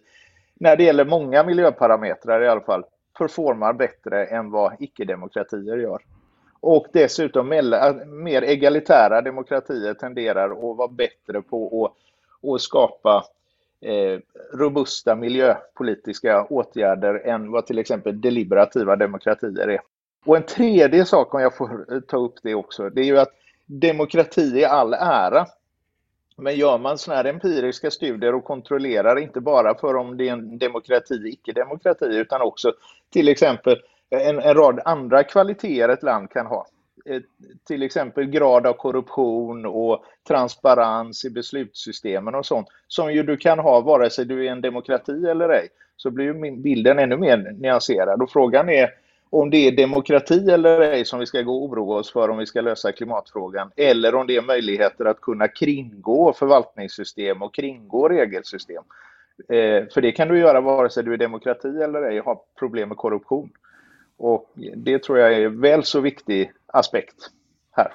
när 0.54 0.78
det 0.78 0.84
gäller 0.84 1.06
många 1.06 1.44
miljöparametrar 1.44 2.42
i 2.42 2.48
alla 2.48 2.62
fall, 2.62 2.84
performar 3.18 3.74
bättre 3.74 4.26
än 4.26 4.52
vad 4.52 4.76
icke-demokratier 4.80 5.78
gör. 5.78 6.02
Och 6.60 6.88
dessutom 6.94 7.50
mer 8.08 8.42
egalitära 8.42 9.22
demokratier 9.22 9.94
tenderar 9.94 10.50
att 10.50 10.78
vara 10.78 10.88
bättre 10.88 11.42
på 11.42 11.86
att, 11.86 12.50
att 12.50 12.62
skapa 12.62 13.26
eh, 13.82 14.20
robusta 14.54 15.16
miljöpolitiska 15.16 16.44
åtgärder 16.44 17.28
än 17.28 17.52
vad 17.52 17.66
till 17.66 17.80
exempel 17.80 18.22
deliberativa 18.22 18.96
demokratier 18.96 19.70
är. 19.70 19.82
Och 20.26 20.38
en 20.38 20.44
tredje 20.44 21.06
sak, 21.06 21.34
om 21.34 21.42
jag 21.42 21.56
får 21.56 22.02
ta 22.02 22.18
upp 22.18 22.36
det 22.44 22.56
också, 22.56 22.90
det 22.90 23.02
är 23.02 23.06
ju 23.06 23.20
att 23.20 23.32
demokrati 23.66 24.42
i 24.42 24.66
all 24.66 24.94
ära. 24.94 25.46
Men 26.42 26.56
gör 26.56 26.78
man 26.78 26.98
sådana 26.98 27.22
här 27.22 27.30
empiriska 27.30 27.92
studier 27.92 28.36
och 28.36 28.44
kontrollerar 28.44 29.20
inte 29.20 29.42
bara 29.42 29.76
för 29.76 29.96
om 29.96 30.18
det 30.18 30.28
är 30.28 30.34
en 30.34 30.58
demokrati, 30.58 31.14
icke-demokrati, 31.26 32.06
utan 32.06 32.42
också 32.42 32.74
till 33.14 33.28
exempel 33.28 33.82
en, 34.10 34.40
en 34.40 34.54
rad 34.54 34.80
andra 34.86 35.24
kvaliteter 35.24 35.90
ett 35.90 36.04
land 36.04 36.30
kan 36.30 36.46
ha. 36.46 36.68
Eh, 37.06 37.22
till 37.68 37.84
exempel 37.84 38.26
grad 38.26 38.68
av 38.68 38.74
korruption 38.74 39.66
och 39.66 40.04
transparens 40.28 41.26
i 41.26 41.30
beslutssystemen 41.30 42.36
och 42.36 42.46
sånt, 42.46 42.68
som 42.88 43.14
ju 43.14 43.24
du 43.24 43.38
kan 43.38 43.60
ha 43.60 43.82
vare 43.82 44.10
sig 44.10 44.26
du 44.26 44.48
är 44.48 44.52
en 44.52 44.62
demokrati 44.62 45.26
eller 45.28 45.50
ej, 45.50 45.68
så 45.96 46.12
blir 46.12 46.26
ju 46.26 46.58
bilden 46.58 47.00
ännu 47.00 47.18
mer 47.18 47.38
nyanserad. 47.38 48.22
Och 48.22 48.32
frågan 48.32 48.70
är 48.70 48.90
om 49.34 49.50
det 49.50 49.58
är 49.58 49.72
demokrati 49.72 50.50
eller 50.52 50.82
ej 50.82 51.06
som 51.06 51.20
vi 51.20 51.26
ska 51.26 51.42
gå 51.42 51.56
och 51.56 51.64
oroa 51.64 52.00
oss 52.00 52.12
för 52.12 52.30
om 52.30 52.38
vi 52.38 52.46
ska 52.46 52.62
lösa 52.62 52.92
klimatfrågan, 52.92 53.72
eller 53.76 54.16
om 54.16 54.28
det 54.28 54.36
är 54.36 54.42
möjligheter 54.42 55.06
att 55.06 55.22
kunna 55.22 55.48
kringgå 55.48 56.34
förvaltningssystem 56.34 57.42
och 57.42 57.56
kringgå 57.56 58.10
regelsystem. 58.10 58.84
Eh, 59.50 59.88
för 59.94 60.02
det 60.02 60.12
kan 60.12 60.28
du 60.28 60.40
göra 60.40 60.62
vare 60.62 60.90
sig 60.90 61.04
du 61.04 61.14
är 61.14 61.18
demokrati 61.18 61.68
eller 61.68 62.02
ej 62.02 62.20
och 62.20 62.26
har 62.26 62.40
problem 62.60 62.90
med 62.90 62.98
korruption. 62.98 63.50
Och 64.18 64.54
det 64.76 65.04
tror 65.04 65.20
jag 65.20 65.34
är 65.34 65.50
väl 65.50 65.84
så 65.84 66.00
viktig 66.00 66.52
aspekt 66.68 67.16
här. 67.72 67.94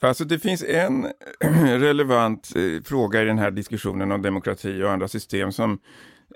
Alltså 0.00 0.24
det 0.24 0.38
finns 0.38 0.64
en 0.64 1.06
relevant 1.80 2.52
eh, 2.56 2.82
fråga 2.84 3.22
i 3.22 3.24
den 3.24 3.38
här 3.38 3.50
diskussionen 3.50 4.12
om 4.12 4.22
demokrati 4.22 4.82
och 4.82 4.90
andra 4.90 5.08
system 5.08 5.52
som, 5.52 5.78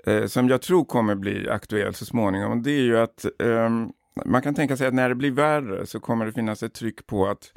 eh, 0.05 0.25
som 0.25 0.49
jag 0.49 0.61
tror 0.61 0.85
kommer 0.85 1.15
bli 1.15 1.49
aktuell 1.49 1.93
så 1.93 2.05
småningom. 2.05 2.63
Det 2.63 2.71
är 2.71 2.81
ju 2.81 2.97
att 2.97 3.25
um, 3.39 3.93
man 4.25 4.41
kan 4.41 4.55
tänka 4.55 4.77
sig 4.77 4.87
att 4.87 4.93
när 4.93 5.09
det 5.09 5.15
blir 5.15 5.31
värre 5.31 5.85
så 5.85 5.99
kommer 5.99 6.25
det 6.25 6.31
finnas 6.31 6.63
ett 6.63 6.73
tryck 6.73 7.07
på 7.07 7.27
att 7.27 7.51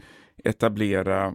etablera 0.44 1.34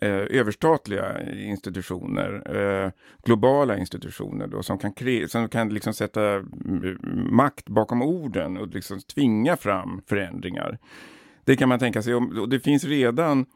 eh, 0.00 0.10
överstatliga 0.10 1.32
institutioner, 1.32 2.56
eh, 2.56 2.90
globala 3.24 3.78
institutioner 3.78 4.46
då, 4.46 4.62
som 4.62 4.78
kan, 4.78 4.92
som 5.28 5.48
kan 5.48 5.68
liksom 5.68 5.94
sätta 5.94 6.34
mm, 6.34 6.98
makt 7.30 7.68
bakom 7.68 8.02
orden 8.02 8.56
och 8.56 8.68
liksom 8.68 9.00
tvinga 9.00 9.56
fram 9.56 10.02
förändringar. 10.06 10.78
Det 11.44 11.56
kan 11.56 11.68
man 11.68 11.78
tänka 11.78 12.02
sig, 12.02 12.14
och 12.14 12.48
det 12.48 12.60
finns 12.60 12.84
redan 12.84 13.46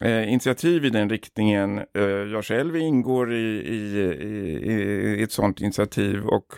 eh, 0.00 0.32
initiativ 0.32 0.84
i 0.84 0.90
den 0.90 1.10
riktningen. 1.10 1.78
Eh, 1.94 2.02
jag 2.04 2.44
själv 2.44 2.76
ingår 2.76 3.32
i, 3.32 3.58
i, 3.58 4.00
i, 4.22 4.72
i 5.18 5.22
ett 5.22 5.32
sådant 5.32 5.60
initiativ 5.60 6.26
och 6.26 6.54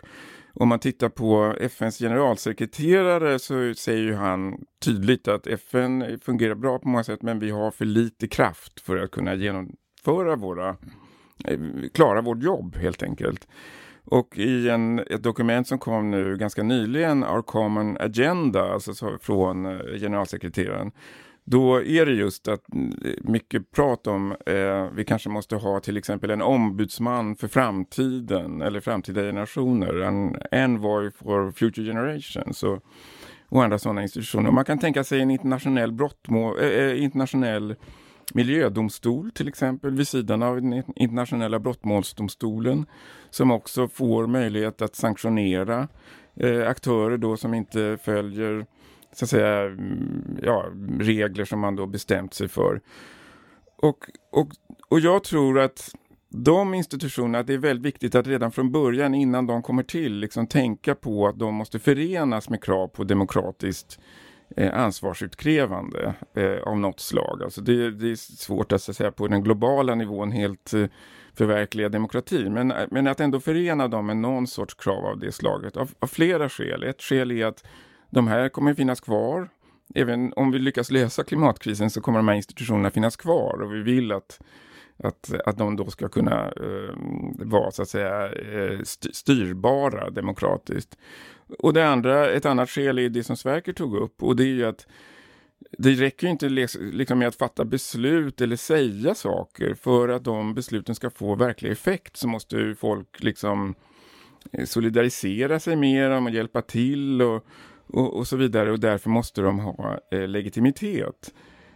om 0.55 0.69
man 0.69 0.79
tittar 0.79 1.09
på 1.09 1.55
FNs 1.61 1.99
generalsekreterare 1.99 3.39
så 3.39 3.75
säger 3.75 4.03
ju 4.03 4.15
han 4.15 4.65
tydligt 4.85 5.29
att 5.29 5.47
FN 5.47 6.19
fungerar 6.23 6.55
bra 6.55 6.79
på 6.79 6.89
många 6.89 7.05
sätt 7.05 7.23
men 7.23 7.39
vi 7.39 7.51
har 7.51 7.71
för 7.71 7.85
lite 7.85 8.29
kraft 8.29 8.81
för 8.81 8.97
att 8.97 9.11
kunna 9.11 9.35
genomföra 9.35 10.37
våra, 10.37 10.69
eh, 11.45 11.59
klara 11.95 12.21
vårt 12.21 12.43
jobb 12.43 12.77
helt 12.77 13.03
enkelt. 13.03 13.49
Och 14.05 14.39
i 14.39 14.69
en, 14.69 14.99
ett 14.99 15.23
dokument 15.23 15.69
som 15.69 15.79
kom 15.79 16.11
nu 16.11 16.37
ganska 16.37 16.63
nyligen, 16.63 17.25
Our 17.25 17.43
Common 17.43 17.97
Agenda, 18.01 18.73
alltså 18.73 19.19
från 19.21 19.67
eh, 19.67 19.99
generalsekreteraren, 20.01 20.93
då 21.45 21.83
är 21.83 22.07
det 22.07 22.13
just 22.13 22.49
att 22.49 22.75
eh, 22.75 23.11
mycket 23.23 23.71
prat 23.71 24.07
om 24.07 24.33
eh, 24.47 24.89
vi 24.95 25.05
kanske 25.05 25.29
måste 25.29 25.57
ha 25.57 25.81
till 25.81 25.97
exempel 25.97 26.31
en 26.31 26.43
ombudsman 26.43 27.37
för 27.37 27.49
framtiden 27.49 28.63
eller 28.63 28.81
framtida 28.81 29.21
generationer, 29.21 30.01
en 30.01 30.37
envoy 30.51 31.11
for 31.11 31.53
future 31.53 31.87
generations 31.87 32.63
och, 32.63 32.85
och 33.49 33.65
andra 33.65 33.79
sådana 33.79 34.03
institutioner. 34.03 34.51
Man 34.51 34.65
kan 34.65 34.79
tänka 34.79 35.05
sig 35.05 35.21
en 35.21 35.31
internationell 35.31 35.93
brottmål, 35.93 36.59
eh, 36.61 36.69
eh 36.69 37.03
internationell 37.03 37.75
miljödomstol 38.35 39.31
till 39.31 39.49
exempel 39.49 39.91
vid 39.91 40.09
sidan 40.09 40.43
av 40.43 40.63
den 40.63 40.83
internationella 40.97 41.59
brottmålsdomstolen 41.59 42.87
som 43.31 43.51
också 43.51 43.89
får 43.89 44.27
möjlighet 44.27 44.83
att 44.83 44.95
sanktionera 44.97 45.89
eh, 46.37 46.69
aktörer 46.69 47.17
då 47.17 47.37
som 47.37 47.55
inte 47.55 47.99
följer 48.03 48.67
så 49.17 49.25
att 49.25 49.31
säga, 49.31 49.77
ja, 50.43 50.67
regler 51.01 51.45
som 51.45 51.61
man 51.61 51.77
då 51.77 51.87
bestämt 51.87 52.35
sig 52.35 52.49
för. 52.49 52.81
Och, 53.77 54.11
och, 54.33 54.49
och 54.89 55.01
jag 55.01 55.25
tror 55.25 55.61
att 55.61 55.95
de 56.37 56.75
institutionerna, 56.75 57.39
att 57.39 57.47
det 57.47 57.55
är 57.55 57.59
väldigt 57.59 57.87
viktigt 57.87 58.15
att 58.15 58.27
redan 58.27 58.53
från 58.53 58.73
början 58.73 59.15
innan 59.15 59.47
de 59.47 59.63
kommer 59.63 59.83
till 59.83 60.17
liksom 60.17 60.47
tänka 60.47 60.95
på 60.95 61.27
att 61.27 61.39
de 61.39 61.55
måste 61.55 61.79
förenas 61.79 62.49
med 62.49 62.63
krav 62.63 62.89
på 62.89 63.05
demokratiskt 63.05 63.99
eh, 64.57 64.79
ansvarsutkrävande 64.79 66.15
eh, 66.35 66.63
av 66.69 66.79
något 66.79 67.01
slag. 67.01 67.43
Alltså 67.43 67.61
det, 67.61 67.91
det 67.91 68.11
är 68.11 68.17
svårt 68.17 68.73
att, 68.73 68.83
så 68.83 68.91
att 68.91 68.97
säga, 68.97 69.13
på 69.13 69.29
den 69.29 69.43
globala 69.43 69.95
nivån 69.95 70.33
helt 70.33 70.75
eh, 70.75 70.87
förverkliga 71.35 71.89
demokrati. 71.89 72.49
Men, 72.49 72.73
men 72.91 73.07
att 73.07 73.21
ändå 73.21 73.41
förena 73.41 73.89
dem 73.89 74.07
med 74.07 74.17
någon 74.17 74.47
sorts 74.47 74.75
krav 74.75 75.07
av 75.07 75.19
det 75.19 75.33
slaget 75.33 75.77
av, 75.77 75.91
av 75.99 76.07
flera 76.07 76.49
skäl. 76.49 76.83
Ett 76.83 77.03
skäl 77.03 77.31
är 77.31 77.47
att 77.47 77.65
de 78.15 78.27
här 78.29 78.49
kommer 78.49 78.75
finnas 78.75 79.01
kvar. 79.01 79.49
Även 79.95 80.33
om 80.37 80.51
vi 80.51 80.59
lyckas 80.59 80.91
lösa 80.91 81.25
klimatkrisen 81.25 81.91
så 81.91 82.01
kommer 82.01 82.19
de 82.19 82.29
här 82.29 82.35
institutionerna 82.35 82.91
finnas 82.91 83.17
kvar 83.17 83.63
och 83.63 83.75
vi 83.75 83.83
vill 83.83 84.13
att, 84.13 84.41
att, 84.97 85.33
att 85.47 85.59
de 85.59 85.77
då 85.77 85.91
ska 85.91 86.09
kunna 86.09 86.45
eh, 86.47 86.95
vara 87.39 87.71
så 87.71 87.83
att 87.83 87.89
säga 87.89 88.33
eh, 88.33 88.81
styrbara 89.13 90.11
demokratiskt. 90.11 90.99
Och 91.59 91.73
det 91.73 91.89
andra, 91.89 92.31
ett 92.31 92.47
annat 92.47 92.71
skäl 92.71 92.99
är 92.99 93.09
det 93.09 93.25
som 93.25 93.37
Sverker 93.37 93.73
tog 93.73 93.97
upp 93.97 94.23
och 94.23 94.37
det 94.37 94.45
är 94.45 94.55
ju 94.55 94.65
att 94.65 94.87
det 95.79 95.91
räcker 95.91 96.27
inte 96.27 96.49
liksom 96.49 97.19
med 97.19 97.29
att 97.29 97.37
fatta 97.37 97.65
beslut 97.65 98.41
eller 98.41 98.57
säga 98.57 99.15
saker. 99.15 99.75
För 99.75 100.09
att 100.09 100.25
de 100.25 100.55
besluten 100.55 100.95
ska 100.95 101.11
få 101.11 101.35
verklig 101.35 101.71
effekt 101.71 102.17
så 102.17 102.29
måste 102.29 102.75
folk 102.75 103.23
liksom 103.23 103.75
eh, 104.53 104.65
solidarisera 104.65 105.61
sig 105.61 105.77
med 105.77 106.11
dem 106.11 106.27
och 106.27 106.33
hjälpa 106.33 106.63
till 106.63 107.23
och, 107.23 107.47
och, 107.87 108.17
och 108.17 108.27
så 108.27 108.37
vidare 108.37 108.73
och 108.73 108.81
därför 108.81 109.11
måste 109.11 109.41
de 109.41 109.59
ha 109.59 109.99
eh, 110.11 110.29
legitimitet 110.29 111.35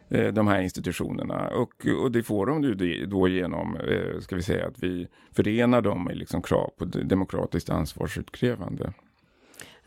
eh, 0.09 0.33
de 0.33 0.47
här 0.47 0.61
institutionerna 0.61 1.49
och, 1.49 1.87
och 2.03 2.13
det 2.13 2.23
får 2.23 2.47
de 2.47 2.63
ju 2.63 3.07
då 3.07 3.29
genom, 3.29 3.77
eh, 3.77 4.21
ska 4.21 4.37
vi 4.37 4.43
säga 4.43 4.67
att 4.67 4.83
vi 4.83 5.09
förenar 5.33 5.83
dem 5.83 6.05
med 6.05 6.17
liksom 6.17 6.43
krav 6.43 6.71
på 6.79 6.85
demokratiskt 6.85 7.71
ansvarsutkrävande. 7.71 8.93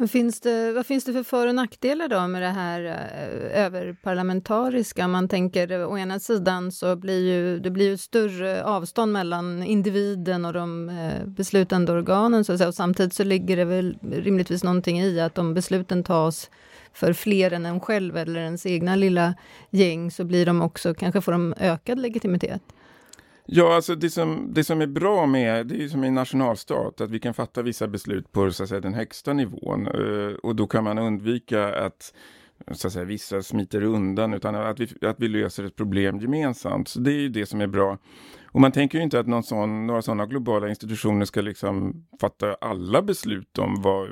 Finns 0.08 0.40
det, 0.40 0.72
vad 0.72 0.86
finns 0.86 1.04
det 1.04 1.14
för 1.14 1.24
för 1.24 1.48
och 1.48 1.56
nackdelar 1.56 2.08
då 2.08 2.28
med 2.28 2.42
det 2.42 2.48
här 2.48 2.86
eh, 2.86 3.66
överparlamentariska? 3.66 5.08
Man 5.08 5.28
tänker 5.28 5.86
å 5.86 5.98
ena 5.98 6.20
sidan 6.20 6.72
så 6.72 6.96
blir 6.96 7.20
ju, 7.20 7.60
det 7.60 7.70
blir 7.70 7.90
ju 7.90 7.98
större 7.98 8.64
avstånd 8.64 9.14
mellan 9.14 9.64
individen 9.64 10.46
och 10.46 10.54
de 10.54 10.90
eh, 10.90 11.28
beslutande 11.28 11.92
organen 11.92 12.46
så 12.46 12.54
att 12.54 12.58
säga. 12.58 12.68
och 12.68 12.76
samtidigt 12.76 13.14
så 13.14 13.24
ligger 13.24 13.58
det 13.58 13.66
väl 13.66 13.98
rimligtvis 14.12 14.64
någonting 14.64 15.02
i 15.02 15.20
att 15.20 15.38
om 15.38 15.54
besluten 15.54 16.04
tas 16.04 16.50
för 16.94 17.14
fler 17.14 17.54
än 17.54 17.66
en 17.66 17.80
själv 17.80 18.18
eller 18.18 18.40
ens 18.40 18.66
egna 18.66 18.96
lilla 18.96 19.34
gäng 19.70 20.12
så 20.12 20.24
blir 20.24 20.46
de 20.46 20.62
också, 20.62 20.94
kanske 20.94 21.22
får 21.22 21.32
de 21.32 21.54
ökad 21.58 22.00
legitimitet. 22.00 22.62
Ja, 23.54 23.76
alltså 23.76 23.96
det 23.96 24.10
som, 24.10 24.54
det 24.54 24.64
som 24.64 24.82
är 24.82 24.88
bra 24.88 25.26
med, 25.26 25.68
det 25.68 25.84
är 25.84 25.88
som 25.88 26.04
i 26.04 26.08
en 26.08 26.14
nationalstat, 26.14 27.02
att 27.02 27.10
vi 27.10 27.20
kan 27.20 27.34
fatta 27.34 27.62
vissa 27.62 27.88
beslut 27.88 28.32
på 28.32 28.52
så 28.52 28.64
att 28.64 28.70
säga, 28.70 28.82
den 28.82 28.94
högsta 28.94 29.34
nivån 29.34 29.88
eh, 29.88 30.34
och 30.44 30.56
då 30.56 30.68
kan 30.68 30.84
man 30.84 30.98
undvika 30.98 31.76
att 31.76 32.14
så 32.72 32.88
att 32.88 32.94
säga, 32.94 33.06
vissa 33.06 33.42
smiter 33.42 33.84
undan 33.84 34.34
utan 34.34 34.56
att 34.56 34.80
vi, 34.80 35.08
att 35.08 35.20
vi 35.20 35.28
löser 35.28 35.64
ett 35.64 35.76
problem 35.76 36.20
gemensamt. 36.20 36.88
Så 36.88 37.00
det 37.00 37.12
är 37.12 37.20
ju 37.20 37.30
det 37.30 37.46
som 37.46 37.62
är 37.62 37.68
bra. 37.68 37.98
Och 38.46 38.62
man 38.62 38.72
tänker 38.72 38.98
ju 38.98 39.04
inte 39.04 39.20
att 39.20 39.28
någon 39.28 39.44
sån, 39.44 39.88
några 39.88 40.02
sådana 40.02 40.26
globala 40.26 40.70
institutioner 40.70 41.26
ska 41.26 41.42
liksom 41.42 42.06
fatta 42.22 42.54
alla 42.62 43.02
beslut 43.02 43.58
om 43.58 43.82
vad, 43.82 44.08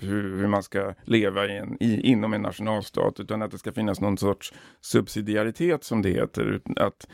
hur, 0.00 0.36
hur 0.36 0.46
man 0.46 0.62
ska 0.62 0.94
leva 1.04 1.46
i 1.46 1.56
en, 1.56 1.82
i, 1.82 2.00
inom 2.00 2.34
en 2.34 2.42
nationalstat 2.42 3.20
utan 3.20 3.42
att 3.42 3.50
det 3.50 3.58
ska 3.58 3.72
finnas 3.72 4.00
någon 4.00 4.18
sorts 4.18 4.52
subsidiaritet 4.80 5.84
som 5.84 6.02
det 6.02 6.10
heter. 6.10 6.60
Att 6.76 7.06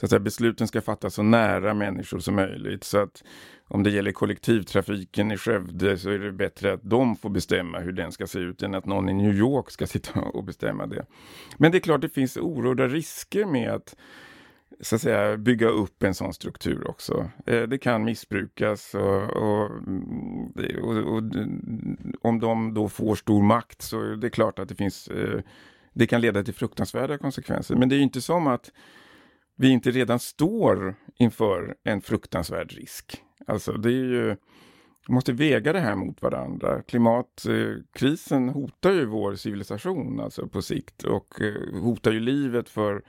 så 0.00 0.06
att 0.06 0.10
säga, 0.10 0.20
besluten 0.20 0.68
ska 0.68 0.80
fattas 0.80 1.14
så 1.14 1.22
nära 1.22 1.74
människor 1.74 2.18
som 2.18 2.34
möjligt. 2.34 2.84
Så 2.84 2.98
att 2.98 3.24
om 3.68 3.82
det 3.82 3.90
gäller 3.90 4.12
kollektivtrafiken 4.12 5.32
i 5.32 5.36
Skövde 5.36 5.98
så 5.98 6.10
är 6.10 6.18
det 6.18 6.32
bättre 6.32 6.72
att 6.72 6.80
de 6.82 7.16
får 7.16 7.30
bestämma 7.30 7.78
hur 7.78 7.92
den 7.92 8.12
ska 8.12 8.26
se 8.26 8.38
ut 8.38 8.62
än 8.62 8.74
att 8.74 8.86
någon 8.86 9.08
i 9.08 9.14
New 9.14 9.34
York 9.34 9.70
ska 9.70 9.86
sitta 9.96 10.20
och 10.20 10.44
bestämma 10.44 10.86
det. 10.86 11.06
Men 11.56 11.72
det 11.72 11.78
är 11.78 11.80
klart 11.80 12.00
det 12.00 12.08
finns 12.08 12.36
oerhörda 12.36 12.88
risker 12.88 13.44
med 13.44 13.70
att 13.70 13.96
så 14.80 14.94
att 14.94 15.02
säga 15.02 15.36
bygga 15.36 15.68
upp 15.68 16.02
en 16.02 16.14
sån 16.14 16.34
struktur 16.34 16.88
också. 16.90 17.30
Eh, 17.46 17.62
det 17.62 17.78
kan 17.78 18.04
missbrukas 18.04 18.94
och, 18.94 19.22
och, 19.22 19.70
och, 20.82 20.96
och, 20.96 21.22
om 22.20 22.40
de 22.40 22.74
då 22.74 22.88
får 22.88 23.14
stor 23.14 23.42
makt 23.42 23.82
så 23.82 24.02
är 24.02 24.16
det 24.16 24.30
klart 24.30 24.58
att 24.58 24.68
det 24.68 24.74
finns 24.74 25.08
eh, 25.08 25.40
det 25.92 26.06
kan 26.06 26.20
leda 26.20 26.42
till 26.42 26.54
fruktansvärda 26.54 27.18
konsekvenser. 27.18 27.76
Men 27.76 27.88
det 27.88 27.96
är 27.96 28.00
inte 28.00 28.20
som 28.20 28.46
att 28.46 28.70
vi 29.60 29.68
inte 29.68 29.90
redan 29.90 30.18
står 30.18 30.94
inför 31.18 31.74
en 31.84 32.00
fruktansvärd 32.00 32.72
risk. 32.72 33.22
Alltså 33.46 33.72
det 33.72 33.88
är 33.88 34.04
ju, 34.04 34.36
vi 35.06 35.14
måste 35.14 35.32
väga 35.32 35.72
det 35.72 35.80
här 35.80 35.94
mot 35.94 36.22
varandra. 36.22 36.82
Klimatkrisen 36.82 38.48
eh, 38.48 38.54
hotar 38.54 38.92
ju 38.92 39.06
vår 39.06 39.34
civilisation 39.34 40.20
alltså 40.20 40.48
på 40.48 40.62
sikt 40.62 41.02
och 41.02 41.40
eh, 41.40 41.80
hotar 41.80 42.12
ju 42.12 42.20
livet 42.20 42.68
för 42.68 43.02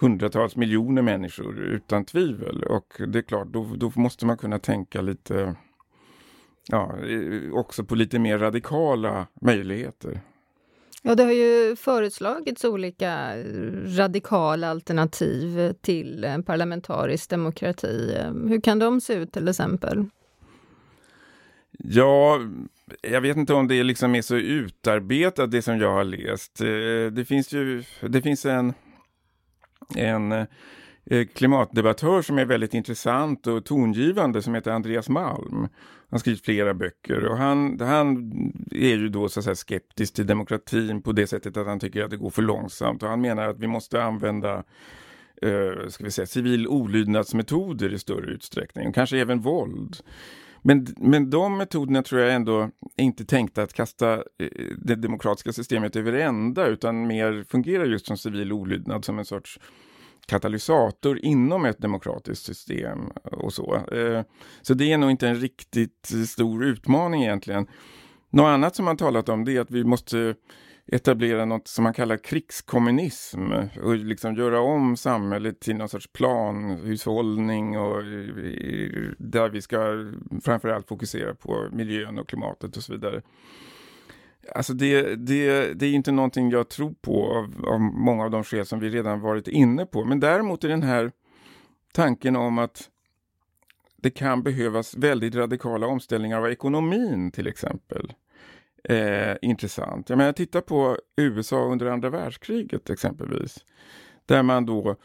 hundratals 0.00 0.56
miljoner 0.56 1.02
människor 1.02 1.58
utan 1.58 2.04
tvivel. 2.04 2.62
Och 2.62 3.00
det 3.08 3.18
är 3.18 3.22
klart, 3.22 3.48
då, 3.48 3.74
då 3.76 3.92
måste 3.94 4.26
man 4.26 4.38
kunna 4.38 4.58
tänka 4.58 5.00
lite, 5.00 5.56
ja, 6.68 6.98
eh, 6.98 7.52
också 7.52 7.84
på 7.84 7.94
lite 7.94 8.18
mer 8.18 8.38
radikala 8.38 9.26
möjligheter. 9.40 10.20
Ja, 11.06 11.14
det 11.14 11.22
har 11.24 11.32
ju 11.32 11.76
föreslagits 11.76 12.64
olika 12.64 13.32
radikala 13.86 14.70
alternativ 14.70 15.72
till 15.80 16.24
en 16.24 16.42
parlamentarisk 16.42 17.30
demokrati. 17.30 18.18
Hur 18.48 18.60
kan 18.60 18.78
de 18.78 19.00
se 19.00 19.14
ut 19.14 19.32
till 19.32 19.48
exempel? 19.48 20.04
Ja, 21.78 22.40
jag 23.02 23.20
vet 23.20 23.36
inte 23.36 23.54
om 23.54 23.68
det 23.68 23.82
liksom 23.82 24.14
är 24.14 24.22
så 24.22 24.36
utarbetat 24.36 25.50
det 25.50 25.62
som 25.62 25.78
jag 25.78 25.92
har 25.92 26.04
läst. 26.04 26.60
Eh, 26.60 27.12
det 27.12 27.24
finns 27.28 27.52
ju, 27.52 27.84
det 28.00 28.22
finns 28.22 28.46
en, 28.46 28.74
en 29.96 30.32
eh, 30.32 31.26
klimatdebattör 31.34 32.22
som 32.22 32.38
är 32.38 32.44
väldigt 32.44 32.74
intressant 32.74 33.46
och 33.46 33.64
tongivande 33.64 34.42
som 34.42 34.54
heter 34.54 34.70
Andreas 34.70 35.08
Malm. 35.08 35.68
Han 36.14 36.20
skriver 36.20 36.36
skrivit 36.36 36.58
flera 36.58 36.74
böcker 36.74 37.24
och 37.24 37.36
han, 37.36 37.80
han 37.80 38.32
är 38.70 38.96
ju 38.96 39.08
då 39.08 39.28
så 39.28 39.40
att 39.40 39.44
säga 39.44 39.54
skeptisk 39.54 40.14
till 40.14 40.26
demokratin 40.26 41.02
på 41.02 41.12
det 41.12 41.26
sättet 41.26 41.56
att 41.56 41.66
han 41.66 41.80
tycker 41.80 42.04
att 42.04 42.10
det 42.10 42.16
går 42.16 42.30
för 42.30 42.42
långsamt 42.42 43.02
och 43.02 43.08
han 43.08 43.20
menar 43.20 43.48
att 43.48 43.58
vi 43.58 43.66
måste 43.66 44.02
använda 44.02 44.64
eh, 45.42 45.88
ska 45.88 46.04
vi 46.04 46.10
säga, 46.10 46.26
civil 46.26 46.68
olydnadsmetoder 46.68 47.92
i 47.92 47.98
större 47.98 48.30
utsträckning 48.30 48.88
och 48.88 48.94
kanske 48.94 49.18
även 49.18 49.40
våld. 49.40 49.96
Men, 50.62 50.86
men 50.96 51.30
de 51.30 51.58
metoderna 51.58 52.02
tror 52.02 52.20
jag 52.20 52.34
ändå 52.34 52.70
är 52.96 53.04
inte 53.04 53.24
tänkta 53.24 53.62
att 53.62 53.72
kasta 53.72 54.14
eh, 54.14 54.48
det 54.76 54.94
demokratiska 54.94 55.52
systemet 55.52 55.96
över 55.96 56.12
ända 56.12 56.66
utan 56.66 57.06
mer 57.06 57.44
fungerar 57.48 57.84
just 57.84 58.06
som 58.06 58.16
civil 58.16 58.52
olydnad 58.52 59.04
som 59.04 59.18
en 59.18 59.24
sorts 59.24 59.60
katalysator 60.26 61.18
inom 61.24 61.64
ett 61.64 61.78
demokratiskt 61.78 62.44
system 62.44 62.98
och 63.22 63.52
så. 63.52 63.74
Eh, 63.74 64.22
så 64.62 64.74
det 64.74 64.92
är 64.92 64.98
nog 64.98 65.10
inte 65.10 65.28
en 65.28 65.40
riktigt 65.40 66.12
stor 66.28 66.64
utmaning 66.64 67.22
egentligen. 67.22 67.66
Något 68.30 68.48
annat 68.48 68.76
som 68.76 68.84
man 68.84 68.96
talat 68.96 69.28
om 69.28 69.44
det 69.44 69.56
är 69.56 69.60
att 69.60 69.70
vi 69.70 69.84
måste 69.84 70.34
etablera 70.86 71.44
något 71.44 71.68
som 71.68 71.84
man 71.84 71.94
kallar 71.94 72.16
krigskommunism 72.16 73.52
och 73.82 73.96
liksom 73.96 74.34
göra 74.34 74.60
om 74.60 74.96
samhället 74.96 75.60
till 75.60 75.76
någon 75.76 75.88
sorts 75.88 76.12
planhushållning 76.12 77.78
och 77.78 77.98
eh, 77.98 79.10
där 79.18 79.48
vi 79.48 79.62
ska 79.62 79.78
framförallt 80.44 80.88
fokusera 80.88 81.34
på 81.34 81.68
miljön 81.72 82.18
och 82.18 82.28
klimatet 82.28 82.76
och 82.76 82.82
så 82.82 82.92
vidare. 82.92 83.22
Alltså 84.54 84.72
det, 84.74 85.16
det, 85.16 85.74
det 85.74 85.86
är 85.86 85.92
inte 85.92 86.12
någonting 86.12 86.50
jag 86.50 86.68
tror 86.68 86.94
på 87.00 87.32
av, 87.32 87.66
av 87.66 87.80
många 87.80 88.24
av 88.24 88.30
de 88.30 88.44
skäl 88.44 88.66
som 88.66 88.80
vi 88.80 88.88
redan 88.90 89.20
varit 89.20 89.48
inne 89.48 89.86
på. 89.86 90.04
Men 90.04 90.20
däremot 90.20 90.64
är 90.64 90.68
den 90.68 90.82
här 90.82 91.12
tanken 91.92 92.36
om 92.36 92.58
att 92.58 92.90
det 93.96 94.10
kan 94.10 94.42
behövas 94.42 94.96
väldigt 94.96 95.34
radikala 95.34 95.86
omställningar 95.86 96.38
av 96.38 96.50
ekonomin 96.50 97.30
till 97.30 97.46
exempel. 97.46 98.12
Eh, 98.88 99.36
intressant. 99.42 100.08
Jag 100.08 100.18
menar, 100.18 100.32
titta 100.32 100.60
på 100.60 100.98
USA 101.16 101.64
under 101.64 101.86
andra 101.86 102.10
världskriget 102.10 102.90
exempelvis. 102.90 103.64
Där 104.26 104.42
man 104.42 104.66
då 104.66 104.96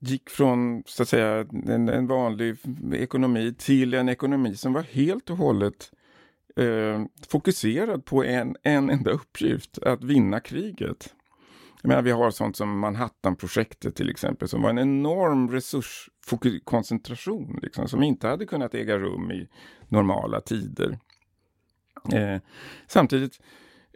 gick 0.00 0.30
från 0.30 0.82
så 0.86 1.02
att 1.02 1.08
säga 1.08 1.46
en, 1.66 1.88
en 1.88 2.06
vanlig 2.06 2.56
ekonomi 2.92 3.54
till 3.58 3.94
en 3.94 4.08
ekonomi 4.08 4.56
som 4.56 4.72
var 4.72 4.82
helt 4.82 5.30
och 5.30 5.36
hållet 5.36 5.92
eh, 6.56 7.04
fokuserad 7.28 8.04
på 8.04 8.24
en, 8.24 8.56
en 8.62 8.90
enda 8.90 9.10
uppgift, 9.10 9.78
att 9.78 10.04
vinna 10.04 10.40
kriget. 10.40 11.14
Jag 11.82 11.88
menar, 11.88 12.02
vi 12.02 12.10
har 12.10 12.30
sånt 12.30 12.56
som 12.56 12.78
Manhattanprojektet 12.78 13.94
till 13.94 14.10
exempel, 14.10 14.48
som 14.48 14.62
var 14.62 14.70
en 14.70 14.78
enorm 14.78 15.50
resurskoncentration, 15.50 17.58
liksom, 17.62 17.88
som 17.88 18.02
inte 18.02 18.28
hade 18.28 18.46
kunnat 18.46 18.74
äga 18.74 18.98
rum 18.98 19.30
i 19.30 19.48
normala 19.88 20.40
tider. 20.40 20.98
Eh, 22.12 22.40
samtidigt, 22.86 23.40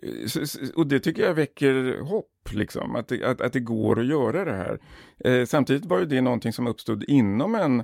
Eh, 0.02 0.68
och 0.74 0.86
det 0.86 1.00
tycker 1.00 1.22
jag 1.22 1.34
väcker 1.34 2.00
hopp, 2.00 2.52
liksom, 2.52 2.96
att, 2.96 3.08
det, 3.08 3.24
att, 3.24 3.40
att 3.40 3.52
det 3.52 3.60
går 3.60 4.00
att 4.00 4.06
göra 4.06 4.44
det 4.44 4.52
här. 4.52 4.78
Eh, 5.24 5.46
samtidigt 5.46 5.84
var 5.84 5.98
ju 5.98 6.04
det 6.04 6.20
någonting 6.20 6.52
som 6.52 6.66
uppstod 6.66 7.04
inom 7.04 7.54
en 7.54 7.80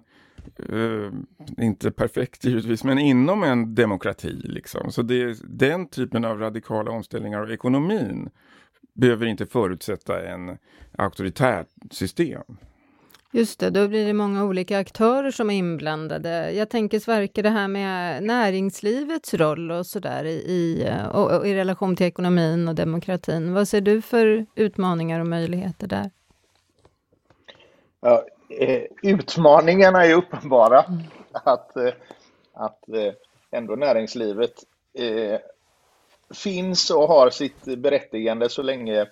eh, 0.57 1.13
inte 1.65 1.91
perfekt 1.91 2.45
givetvis, 2.45 2.85
men 2.85 2.99
inom 2.99 3.43
en 3.43 3.75
demokrati. 3.75 4.33
Liksom. 4.33 4.93
Så 4.93 5.03
det, 5.03 5.39
den 5.45 5.89
typen 5.89 6.25
av 6.25 6.39
radikala 6.39 6.91
omställningar 6.91 7.41
av 7.41 7.51
ekonomin 7.51 8.31
behöver 8.95 9.27
inte 9.27 9.47
förutsätta 9.47 10.29
en 10.29 10.59
auktoritärt 10.99 11.69
system. 11.91 12.43
Just 13.33 13.61
det, 13.61 13.71
då 13.71 13.89
blir 13.89 14.07
det 14.07 14.13
många 14.13 14.45
olika 14.45 14.79
aktörer 14.79 15.31
som 15.31 15.51
är 15.51 15.55
inblandade. 15.55 16.53
Jag 16.53 16.71
tänker 16.71 17.01
Sverker, 17.01 17.43
det 17.43 17.51
här 17.51 17.69
med 17.69 18.23
näringslivets 18.23 19.35
roll 19.35 19.71
och 19.71 19.87
sådär 19.87 20.25
i, 20.25 20.35
i, 20.35 20.93
och, 21.13 21.31
och 21.31 21.47
i 21.47 21.55
relation 21.55 21.97
till 21.97 22.07
ekonomin 22.07 22.69
och 22.69 22.75
demokratin. 22.75 23.55
Vad 23.55 23.69
ser 23.69 23.81
du 23.81 24.03
för 24.03 24.47
utmaningar 24.55 25.21
och 25.21 25.27
möjligheter 25.27 25.87
där? 25.87 26.11
Ja, 28.01 28.25
eh, 28.61 28.83
utmaningarna 29.03 30.07
är 30.07 30.15
uppenbara. 30.15 30.83
Mm. 30.83 31.03
Att, 31.33 31.77
eh, 31.77 31.93
att 32.53 32.89
eh, 32.89 33.13
ändå 33.51 33.77
näringslivet 33.77 34.55
eh, 34.99 35.41
finns 36.35 36.91
och 36.91 37.09
har 37.09 37.31
sitt 37.31 37.65
berättigande 37.65 38.49
så 38.49 38.63
länge 38.63 39.07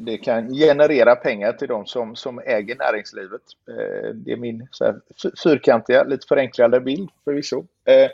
det 0.00 0.18
kan 0.18 0.54
generera 0.54 1.16
pengar 1.16 1.52
till 1.52 1.68
de 1.68 1.86
som, 1.86 2.16
som 2.16 2.38
äger 2.38 2.76
näringslivet. 2.76 3.42
Eh, 3.68 4.08
det 4.14 4.32
är 4.32 4.36
min 4.36 4.68
så 4.70 4.84
här, 4.84 5.00
fyrkantiga, 5.42 6.04
lite 6.04 6.26
förenklade 6.26 6.80
bild 6.80 7.10
förvisso. 7.24 7.64
Eh, 7.84 8.10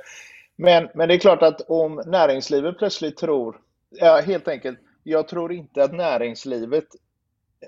men, 0.57 0.89
men 0.95 1.09
det 1.09 1.15
är 1.15 1.19
klart 1.19 1.43
att 1.43 1.61
om 1.61 2.03
näringslivet 2.07 2.79
plötsligt 2.79 3.17
tror, 3.17 3.57
ja, 3.91 4.21
helt 4.27 4.49
enkelt, 4.49 4.79
jag 5.03 5.29
tror 5.29 5.53
inte 5.53 5.85
att 5.85 5.93
näringslivet 5.93 6.87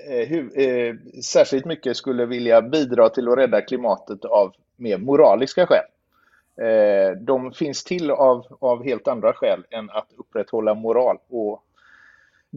Eh, 0.08 0.28
hur, 0.28 0.60
eh, 0.60 0.94
särskilt 1.22 1.64
mycket 1.64 1.96
skulle 1.96 2.26
vilja 2.26 2.62
bidra 2.62 3.08
till 3.08 3.28
att 3.28 3.38
rädda 3.38 3.60
klimatet 3.60 4.24
av 4.24 4.52
mer 4.76 4.98
moraliska 4.98 5.66
skäl. 5.66 5.84
Eh, 6.66 7.16
de 7.18 7.52
finns 7.52 7.84
till 7.84 8.10
av, 8.10 8.46
av 8.60 8.84
helt 8.84 9.08
andra 9.08 9.32
skäl 9.32 9.64
än 9.70 9.90
att 9.90 10.08
upprätthålla 10.16 10.74
moral 10.74 11.18
och 11.28 11.62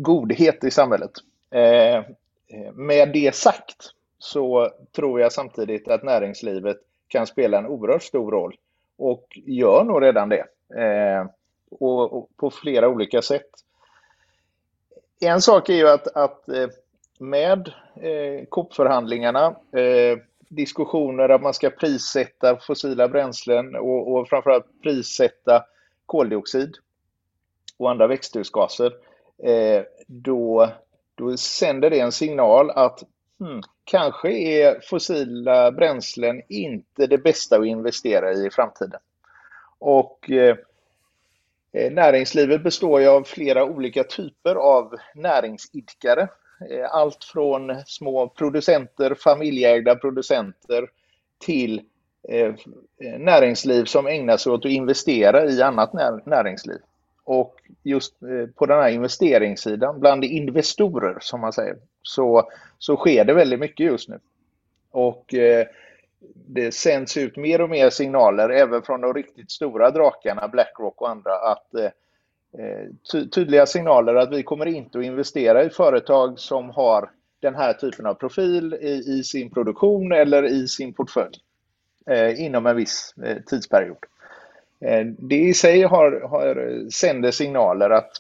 godhet 0.02 0.64
i 0.64 0.72
samhället. 0.72 1.12
Eh, 1.52 1.96
eh, 1.96 2.74
med 2.74 3.14
det 3.14 3.36
sagt 3.36 3.92
så 4.20 4.72
tror 4.96 5.22
jag 5.22 5.32
samtidigt 5.32 5.88
att 5.88 6.04
näringslivet 6.04 6.78
kan 7.08 7.28
spela 7.28 7.58
en 7.58 7.66
oerhört 7.66 8.04
stor 8.04 8.32
roll 8.32 8.56
och 8.98 9.40
gör 9.46 9.84
nog 9.84 10.02
redan 10.04 10.30
det. 10.30 10.46
Eh, 10.82 11.26
och, 11.70 12.14
och, 12.14 12.30
på 12.38 12.52
flera 12.52 12.88
olika 12.90 13.22
sätt. 13.22 13.50
En 15.20 15.42
sak 15.42 15.70
är 15.70 15.74
ju 15.74 15.88
att, 15.90 16.08
att 16.08 16.50
eh, 16.50 16.68
med 17.20 17.72
eh, 17.96 18.46
COP-förhandlingarna, 18.50 19.46
eh, 19.72 20.18
diskussioner 20.50 21.30
att 21.30 21.42
man 21.42 21.54
ska 21.54 21.70
prissätta 21.70 22.58
fossila 22.58 23.08
bränslen 23.08 23.76
och, 23.76 24.14
och 24.14 24.30
framförallt 24.30 24.82
prissätta 24.84 25.66
koldioxid 26.06 26.76
och 27.78 27.92
andra 27.92 28.08
växthusgaser, 28.08 28.86
eh, 28.86 29.07
Eh, 29.44 29.84
då, 30.08 30.70
då 31.16 31.38
sänder 31.38 31.90
det 31.90 32.00
en 32.00 32.12
signal 32.12 32.70
att 32.70 33.04
hmm, 33.40 33.62
kanske 33.84 34.32
är 34.32 34.80
fossila 34.90 35.72
bränslen 35.72 36.42
inte 36.50 37.08
det 37.08 37.18
bästa 37.18 37.58
att 37.58 37.66
investera 37.66 38.34
i 38.34 38.48
i 38.48 38.50
framtiden. 38.50 39.00
Och 39.80 40.32
eh, 40.32 40.58
eh 41.74 41.92
Näringslivet 41.92 42.64
består 42.64 43.02
ju 43.02 43.08
av 43.08 43.24
flera 43.24 43.66
olika 43.66 44.04
typer 44.04 44.56
av 44.56 44.96
näringsidkare 45.16 46.28
eh, 46.70 46.92
allt 46.92 47.24
från 47.24 47.76
små 47.86 48.28
producenter, 48.28 49.16
familjeägda 49.16 49.96
producenter 49.96 50.90
till 51.40 51.82
eh, 52.30 52.56
näringsliv 53.18 53.86
som 53.86 54.08
ägnar 54.08 54.38
sig 54.38 54.52
åt 54.52 54.66
att 54.66 54.72
investera 54.72 55.46
i 55.46 55.62
annat 55.62 55.94
näringsliv. 56.26 56.80
Och 57.28 57.56
just 57.84 58.24
eh, 58.24 58.50
på 58.56 58.66
den 58.66 58.82
här 58.82 58.90
investeringssidan, 58.90 60.00
bland 60.00 60.24
investorer 60.24 61.18
som 61.22 61.42
man 61.42 61.54
säger, 61.54 61.76
så, 62.02 62.50
så 62.78 62.96
sker 62.96 63.26
det 63.26 63.34
väldigt 63.34 63.60
mycket 63.60 63.86
just 63.86 64.10
nu. 64.10 64.20
Och 64.92 65.34
eh, 65.34 65.68
det 66.48 66.74
sänds 66.74 67.18
ut 67.18 67.38
mer 67.38 67.62
och 67.62 67.70
mer 67.70 67.90
signaler, 67.90 68.50
även 68.50 68.82
från 68.82 69.02
de 69.02 69.14
riktigt 69.14 69.52
stora 69.52 69.92
drakarna, 69.92 70.48
Blackrock 70.48 71.02
och 71.02 71.10
andra, 71.10 71.34
att 71.34 71.68
Eh, 72.58 72.66
eh 73.20 73.28
tydliga 73.32 73.66
signaler 73.66 74.16
att 74.16 74.32
vi 74.32 74.44
kommer 74.44 74.66
inte 74.66 75.00
att 75.00 75.06
investera 75.06 75.64
i 75.64 75.70
företag 75.70 76.40
som 76.40 76.70
har 76.70 77.12
den 77.40 77.56
här 77.56 77.74
typen 77.74 78.06
av 78.06 78.14
profil 78.14 78.74
i, 78.74 79.20
i 79.20 79.24
sin 79.24 79.50
produktion 79.50 80.12
eller 80.12 80.44
i 80.44 80.68
sin 80.68 80.94
portfölj 80.94 81.38
eh, 82.10 82.46
inom 82.46 82.66
en 82.66 82.76
viss 82.76 83.14
eh, 83.24 83.38
tidsperiod. 83.46 83.98
Eh, 84.86 85.06
det 85.06 85.36
i 85.36 85.54
sig 85.54 85.82
har, 85.82 86.22
har 86.30 86.90
sänder 86.90 87.32
signaler 87.32 87.90
att 87.90 88.12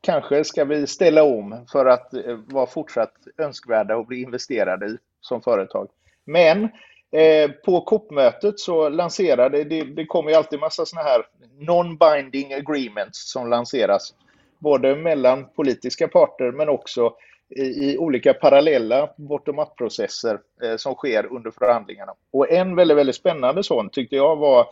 kanske 0.00 0.44
ska 0.44 0.64
vi 0.64 0.86
ställa 0.86 1.22
om 1.22 1.66
för 1.72 1.86
att 1.86 2.14
eh, 2.14 2.38
vara 2.46 2.66
fortsatt 2.66 3.12
önskvärda 3.38 3.96
och 3.96 4.06
bli 4.06 4.22
investerade 4.22 4.86
i 4.86 4.96
som 5.20 5.42
företag. 5.42 5.88
Men 6.24 6.68
Eh, 7.10 7.50
på 7.50 7.80
COP-mötet 7.80 8.60
så 8.60 8.88
lanserade, 8.88 9.64
det, 9.64 9.84
det 9.84 10.06
kommer 10.06 10.30
ju 10.30 10.36
alltid 10.36 10.60
massa 10.60 10.86
sådana 10.86 11.08
här 11.08 11.22
non-binding 11.58 12.54
agreements 12.54 13.32
som 13.32 13.50
lanseras. 13.50 14.14
Både 14.58 14.96
mellan 14.96 15.46
politiska 15.56 16.08
parter 16.08 16.52
men 16.52 16.68
också 16.68 17.14
i, 17.56 17.62
i 17.62 17.98
olika 17.98 18.34
parallella 18.34 19.10
bottom-up-processer 19.16 20.40
eh, 20.62 20.76
som 20.76 20.94
sker 20.94 21.32
under 21.32 21.50
förhandlingarna. 21.50 22.12
Och 22.32 22.50
en 22.50 22.76
väldigt, 22.76 22.96
väldigt 22.96 23.16
spännande 23.16 23.62
sån 23.62 23.90
tyckte 23.90 24.16
jag 24.16 24.36
var 24.36 24.66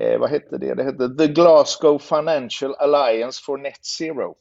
eh, 0.00 0.18
vad 0.18 0.30
hette 0.30 0.58
det? 0.58 0.74
Det 0.74 0.84
hette 0.84 1.08
The 1.08 1.26
Glasgow 1.26 1.98
Financial 1.98 2.74
Alliance 2.74 3.42
for 3.44 3.58
Net 3.58 3.84
Zero 3.84 4.36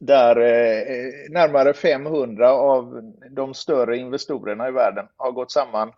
där 0.00 0.36
eh, 0.36 1.30
närmare 1.30 1.74
500 1.74 2.50
av 2.50 3.12
de 3.30 3.54
större 3.54 3.96
investorerna 3.96 4.68
i 4.68 4.70
världen 4.70 5.06
har 5.16 5.32
gått 5.32 5.52
samman 5.52 5.92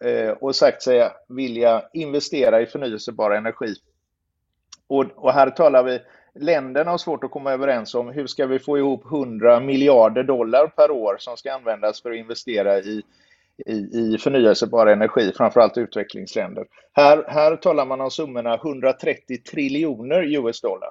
eh, 0.00 0.30
och 0.30 0.56
sagt 0.56 0.82
sig 0.82 1.10
vilja 1.28 1.82
investera 1.92 2.60
i 2.60 2.66
förnyelsebar 2.66 3.30
energi. 3.30 3.74
Och, 4.86 5.04
och, 5.16 5.32
här 5.32 5.50
talar 5.50 5.82
vi, 5.82 6.00
länderna 6.34 6.90
har 6.90 6.98
svårt 6.98 7.24
att 7.24 7.30
komma 7.30 7.52
överens 7.52 7.94
om 7.94 8.08
hur 8.08 8.26
ska 8.26 8.46
vi 8.46 8.58
få 8.58 8.78
ihop 8.78 9.04
100 9.04 9.60
miljarder 9.60 10.22
dollar 10.22 10.66
per 10.66 10.90
år 10.90 11.16
som 11.18 11.36
ska 11.36 11.52
användas 11.52 12.02
för 12.02 12.10
att 12.10 12.16
investera 12.16 12.78
i, 12.78 13.02
i, 13.66 13.72
i 13.72 14.18
förnyelsebar 14.18 14.86
energi, 14.86 15.32
framförallt 15.36 15.78
utvecklingsländer. 15.78 16.66
Här, 16.92 17.24
här 17.28 17.56
talar 17.56 17.86
man 17.86 18.00
om 18.00 18.10
summorna 18.10 18.54
130 18.54 19.38
triljoner 19.50 20.22
US-dollar. 20.22 20.90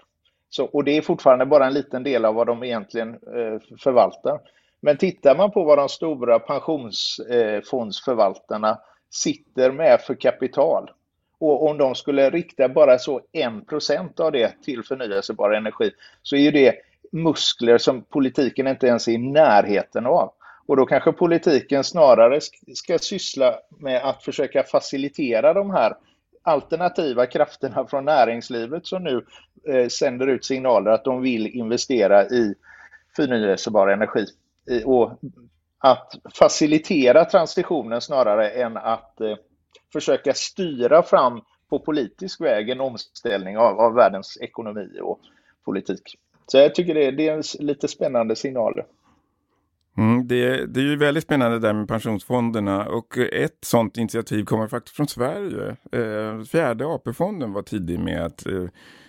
Så, 0.49 0.65
och 0.65 0.83
det 0.83 0.97
är 0.97 1.01
fortfarande 1.01 1.45
bara 1.45 1.65
en 1.65 1.73
liten 1.73 2.03
del 2.03 2.25
av 2.25 2.35
vad 2.35 2.47
de 2.47 2.63
egentligen 2.63 3.09
eh, 3.09 3.59
förvaltar. 3.79 4.39
Men 4.81 4.97
tittar 4.97 5.35
man 5.35 5.51
på 5.51 5.63
vad 5.63 5.77
de 5.77 5.89
stora 5.89 6.39
pensionsfondsförvaltarna 6.39 8.69
eh, 8.69 8.77
sitter 9.09 9.71
med 9.71 10.01
för 10.01 10.15
kapital 10.15 10.91
och 11.39 11.69
om 11.69 11.77
de 11.77 11.95
skulle 11.95 12.29
rikta 12.29 12.69
bara 12.69 12.97
så 12.97 13.21
1 13.31 14.19
av 14.19 14.31
det 14.31 14.63
till 14.63 14.83
förnyelsebar 14.83 15.51
energi 15.51 15.91
så 16.21 16.35
är 16.35 16.39
ju 16.39 16.51
det 16.51 16.75
muskler 17.11 17.77
som 17.77 18.01
politiken 18.01 18.67
inte 18.67 18.87
ens 18.87 19.07
är 19.07 19.11
i 19.11 19.17
närheten 19.17 20.05
av. 20.05 20.33
Och 20.65 20.77
då 20.77 20.85
kanske 20.85 21.11
politiken 21.11 21.83
snarare 21.83 22.39
ska 22.75 22.99
syssla 22.99 23.59
med 23.79 24.03
att 24.03 24.23
försöka 24.23 24.63
facilitera 24.63 25.53
de 25.53 25.71
här 25.71 25.93
alternativa 26.43 27.25
krafterna 27.25 27.87
från 27.87 28.05
näringslivet 28.05 28.85
som 28.85 29.03
nu 29.03 29.25
eh, 29.67 29.87
sänder 29.87 30.27
ut 30.27 30.45
signaler 30.45 30.91
att 30.91 31.03
de 31.03 31.21
vill 31.21 31.47
investera 31.47 32.25
i 32.25 32.55
förnyelsebar 33.15 33.87
energi. 33.87 34.25
Och 34.85 35.11
att 35.77 36.13
facilitera 36.33 37.25
transitionen 37.25 38.01
snarare 38.01 38.49
än 38.49 38.77
att 38.77 39.21
eh, 39.21 39.35
försöka 39.93 40.33
styra 40.33 41.03
fram 41.03 41.41
på 41.69 41.79
politisk 41.79 42.41
väg 42.41 42.69
en 42.69 42.81
omställning 42.81 43.57
av, 43.57 43.79
av 43.79 43.93
världens 43.93 44.37
ekonomi 44.41 44.99
och 45.01 45.19
politik. 45.65 46.17
Så 46.47 46.57
jag 46.57 46.75
tycker 46.75 46.93
det, 46.93 47.11
det 47.11 47.27
är 47.27 47.33
en 47.33 47.43
lite 47.59 47.87
spännande 47.87 48.35
signal. 48.35 48.81
Mm, 49.97 50.27
det, 50.27 50.65
det, 50.65 50.79
är 50.79 50.83
ju 50.83 50.95
väldigt 50.95 51.23
spännande 51.23 51.59
det 51.59 51.67
där 51.67 51.73
med 51.73 51.87
pensionsfonderna 51.87 52.85
och 52.85 53.17
ett 53.17 53.57
sådant 53.61 53.97
initiativ 53.97 54.45
kommer 54.45 54.67
faktiskt 54.67 54.95
från 54.95 55.07
Sverige. 55.07 55.75
Eh, 55.91 56.43
fjärde 56.43 56.85
AP-fonden 56.85 57.53
var 57.53 57.61
tidig 57.61 57.99
med 57.99 58.25
att 58.25 58.45
eh, 58.45 58.65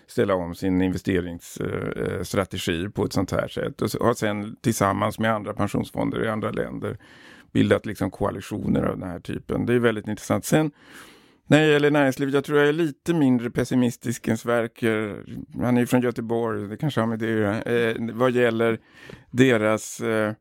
ställa 0.07 0.35
om 0.35 0.55
sin 0.55 0.83
investeringsstrategi 0.83 2.85
eh, 2.85 2.91
på 2.91 3.05
ett 3.05 3.13
sånt 3.13 3.31
här 3.31 3.49
sätt 3.49 3.83
och 3.83 3.91
har 4.01 4.15
sen 4.15 4.57
tillsammans 4.61 5.19
med 5.19 5.35
andra 5.35 5.53
pensionsfonder 5.53 6.25
i 6.25 6.29
andra 6.29 6.51
länder 6.51 6.99
bildat 7.53 7.87
liksom 7.87 8.11
koalitioner 8.11 8.83
av 8.83 8.99
den 8.99 9.09
här 9.09 9.21
typen. 9.21 9.67
Det 9.67 9.75
är 9.75 9.79
väldigt 9.79 10.09
intressant. 10.09 10.45
Sen 10.45 10.71
när 11.47 11.61
det 11.61 11.67
gäller 11.67 11.91
näringslivet, 11.91 12.35
jag 12.35 12.45
tror 12.45 12.59
jag 12.59 12.69
är 12.69 12.73
lite 12.73 13.15
mindre 13.15 13.51
pessimistisk 13.51 14.29
än 14.29 14.39
Sverker. 14.39 15.25
Han 15.63 15.77
är 15.77 15.81
ju 15.81 15.87
från 15.87 16.03
Göteborg, 16.03 16.69
det 16.69 16.77
kanske 16.77 17.01
har 17.01 17.07
med 17.07 17.19
det 17.19 17.27
att 17.27 17.39
göra. 17.39 17.63
Eh, 17.63 17.97
vad 18.13 18.31
gäller 18.31 18.79
deras... 19.31 20.01
Eh, 20.01 20.33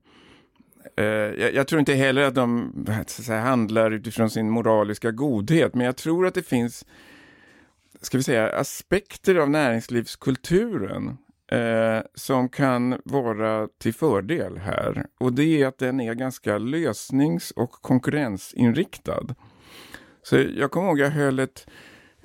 Eh, 0.98 1.06
jag, 1.06 1.54
jag, 1.54 1.68
tror 1.68 1.80
inte 1.80 1.94
heller 1.94 2.22
att 2.22 2.36
de 2.36 2.74
att 3.02 3.10
säga, 3.10 3.42
handlar 3.42 3.92
utifrån 3.92 4.30
sin 4.30 4.50
moraliska 4.50 5.12
godhet, 5.12 5.76
men 5.76 5.86
jag 5.86 5.96
tror 5.96 6.28
att 6.28 6.34
det 6.34 6.44
finns 6.44 6.86
ska 8.06 8.18
vi 8.18 8.24
säga, 8.24 8.50
aspekter 8.50 9.36
av 9.36 9.50
näringslivskulturen 9.50 11.18
eh, 11.52 12.00
som 12.16 12.50
kan 12.50 13.02
vara 13.06 13.68
till 13.68 13.94
fördel 13.94 14.58
här. 14.58 15.06
Och 15.20 15.34
det 15.34 15.62
är 15.62 15.68
att 15.68 15.78
den 15.78 16.00
är 16.00 16.14
ganska 16.14 16.58
lösnings 16.58 17.52
och 17.52 17.72
konkurrensinriktad. 17.72 19.36
Så 20.24 20.38
jag 20.38 20.72
kommer 20.72 20.88
ihåg 20.88 21.00
jag 21.00 21.10
höll 21.10 21.40
ett, 21.40 21.68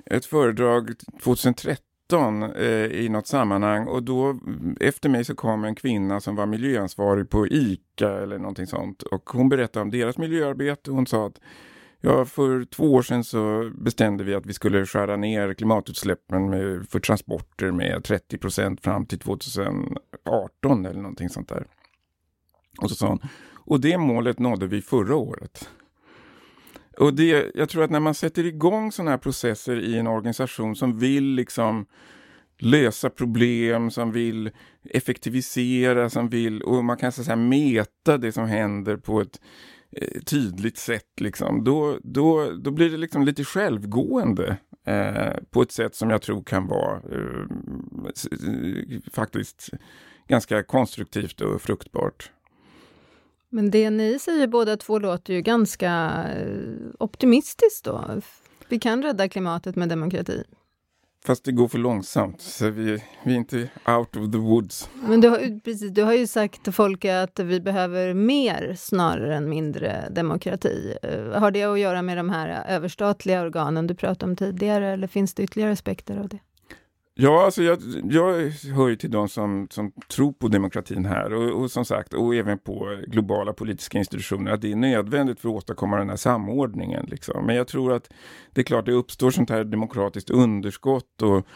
ett 0.05 0.25
föredrag 0.25 0.93
2013 1.23 1.88
eh, 2.13 2.85
i 2.85 3.09
något 3.09 3.27
sammanhang 3.27 3.87
och 3.87 4.03
då 4.03 4.39
efter 4.79 5.09
mig 5.09 5.25
så 5.25 5.35
kom 5.35 5.63
en 5.63 5.75
kvinna 5.75 6.19
som 6.19 6.35
var 6.35 6.45
miljöansvarig 6.45 7.29
på 7.29 7.47
ICA 7.47 8.21
eller 8.21 8.37
någonting 8.37 8.67
sånt 8.67 9.03
och 9.03 9.29
hon 9.29 9.49
berättade 9.49 9.83
om 9.83 9.91
deras 9.91 10.17
miljöarbete 10.17 10.89
och 10.89 10.95
hon 10.95 11.07
sa 11.07 11.27
att 11.27 11.39
Ja, 12.01 12.25
för 12.25 12.65
två 12.65 12.93
år 12.93 13.01
sedan 13.01 13.23
så 13.23 13.71
bestämde 13.73 14.23
vi 14.23 14.35
att 14.35 14.45
vi 14.45 14.53
skulle 14.53 14.85
skära 14.85 15.15
ner 15.15 15.53
klimatutsläppen 15.53 16.49
med, 16.49 16.89
för 16.89 16.99
transporter 16.99 17.71
med 17.71 18.03
30 18.03 18.37
procent 18.37 18.81
fram 18.81 19.05
till 19.05 19.19
2018 19.19 20.85
eller 20.85 21.01
någonting 21.01 21.29
sånt 21.29 21.49
där. 21.49 21.65
Och 22.81 22.89
så 22.89 22.95
sa 22.95 23.07
hon, 23.07 23.19
och 23.53 23.79
det 23.79 23.97
målet 23.97 24.39
nådde 24.39 24.67
vi 24.67 24.81
förra 24.81 25.15
året. 25.15 25.69
Och 26.99 27.13
det, 27.13 27.51
jag 27.55 27.69
tror 27.69 27.83
att 27.83 27.91
när 27.91 27.99
man 27.99 28.13
sätter 28.13 28.45
igång 28.45 28.91
sådana 28.91 29.11
här 29.11 29.17
processer 29.17 29.79
i 29.79 29.97
en 29.97 30.07
organisation 30.07 30.75
som 30.75 30.99
vill 30.99 31.23
liksom 31.23 31.85
lösa 32.57 33.09
problem, 33.09 33.91
som 33.91 34.11
vill 34.11 34.51
effektivisera, 34.83 36.09
som 36.09 36.29
vill, 36.29 36.61
och 36.61 36.85
man 36.85 36.97
kan 36.97 37.11
så 37.11 37.21
att 37.21 37.25
säga 37.25 37.35
meta 37.35 38.17
det 38.17 38.31
som 38.31 38.45
händer 38.45 38.97
på 38.97 39.21
ett 39.21 39.41
eh, 39.91 40.21
tydligt 40.21 40.77
sätt, 40.77 41.21
liksom, 41.21 41.63
då, 41.63 41.97
då, 42.03 42.51
då 42.51 42.71
blir 42.71 42.89
det 42.89 42.97
liksom 42.97 43.25
lite 43.25 43.43
självgående 43.43 44.57
eh, 44.85 45.33
på 45.49 45.61
ett 45.61 45.71
sätt 45.71 45.95
som 45.95 46.09
jag 46.09 46.21
tror 46.21 46.43
kan 46.43 46.67
vara 46.67 46.95
eh, 46.95 47.45
faktiskt 49.11 49.69
ganska 50.27 50.63
konstruktivt 50.63 51.41
och 51.41 51.61
fruktbart. 51.61 52.31
Men 53.49 53.71
det 53.71 53.89
ni 53.89 54.19
säger 54.19 54.47
båda 54.47 54.77
två 54.77 54.99
låter 54.99 55.33
ju 55.33 55.41
ganska 55.41 56.23
eh, 56.35 56.47
optimistiskt 56.99 57.85
då. 57.85 58.21
Vi 58.69 58.79
kan 58.79 59.03
rädda 59.03 59.29
klimatet 59.29 59.75
med 59.75 59.89
demokrati. 59.89 60.43
Fast 61.25 61.43
det 61.43 61.51
går 61.51 61.67
för 61.67 61.77
långsamt, 61.77 62.41
så 62.41 62.69
vi, 62.69 63.03
vi 63.23 63.33
är 63.33 63.37
inte 63.37 63.69
out 63.87 64.15
of 64.15 64.31
the 64.31 64.37
woods. 64.37 64.89
Men 65.07 65.21
du 65.21 65.29
har, 65.29 65.59
precis, 65.59 65.91
du 65.91 66.03
har 66.03 66.13
ju 66.13 66.27
sagt 66.27 66.63
till 66.63 66.73
folk 66.73 67.05
att 67.05 67.39
vi 67.39 67.59
behöver 67.59 68.13
mer 68.13 68.75
snarare 68.77 69.35
än 69.35 69.49
mindre 69.49 70.09
demokrati. 70.11 70.95
Eh, 71.03 71.39
har 71.39 71.51
det 71.51 71.63
att 71.63 71.79
göra 71.79 72.01
med 72.01 72.17
de 72.17 72.29
här 72.29 72.65
överstatliga 72.69 73.41
organen 73.41 73.87
du 73.87 73.95
pratade 73.95 74.31
om 74.31 74.35
tidigare, 74.35 74.93
eller 74.93 75.07
finns 75.07 75.33
det 75.33 75.43
ytterligare 75.43 75.71
aspekter 75.71 76.17
av 76.17 76.27
det? 76.27 76.39
Ja, 77.21 77.45
alltså 77.45 77.63
jag, 77.63 77.79
jag 78.03 78.49
hör 78.75 78.87
ju 78.87 78.95
till 78.95 79.11
de 79.11 79.29
som, 79.29 79.67
som 79.71 79.91
tror 79.91 80.33
på 80.33 80.47
demokratin 80.47 81.05
här 81.05 81.33
och, 81.33 81.61
och, 81.61 81.71
som 81.71 81.85
sagt, 81.85 82.13
och 82.13 82.35
även 82.35 82.59
på 82.59 83.01
globala 83.07 83.53
politiska 83.53 83.97
institutioner, 83.97 84.51
att 84.51 84.61
det 84.61 84.71
är 84.71 84.75
nödvändigt 84.75 85.39
för 85.39 85.49
att 85.49 85.55
åstadkomma 85.55 85.97
den 85.97 86.09
här 86.09 86.15
samordningen. 86.15 87.05
Liksom. 87.05 87.45
Men 87.45 87.55
jag 87.55 87.67
tror 87.67 87.93
att 87.93 88.09
det 88.53 88.61
är 88.61 88.65
klart 88.65 88.85
det 88.85 88.91
uppstår 88.91 89.31
sånt 89.31 89.49
här 89.49 89.63
demokratiskt 89.63 90.29
underskott 90.29 91.21
och, 91.21 91.47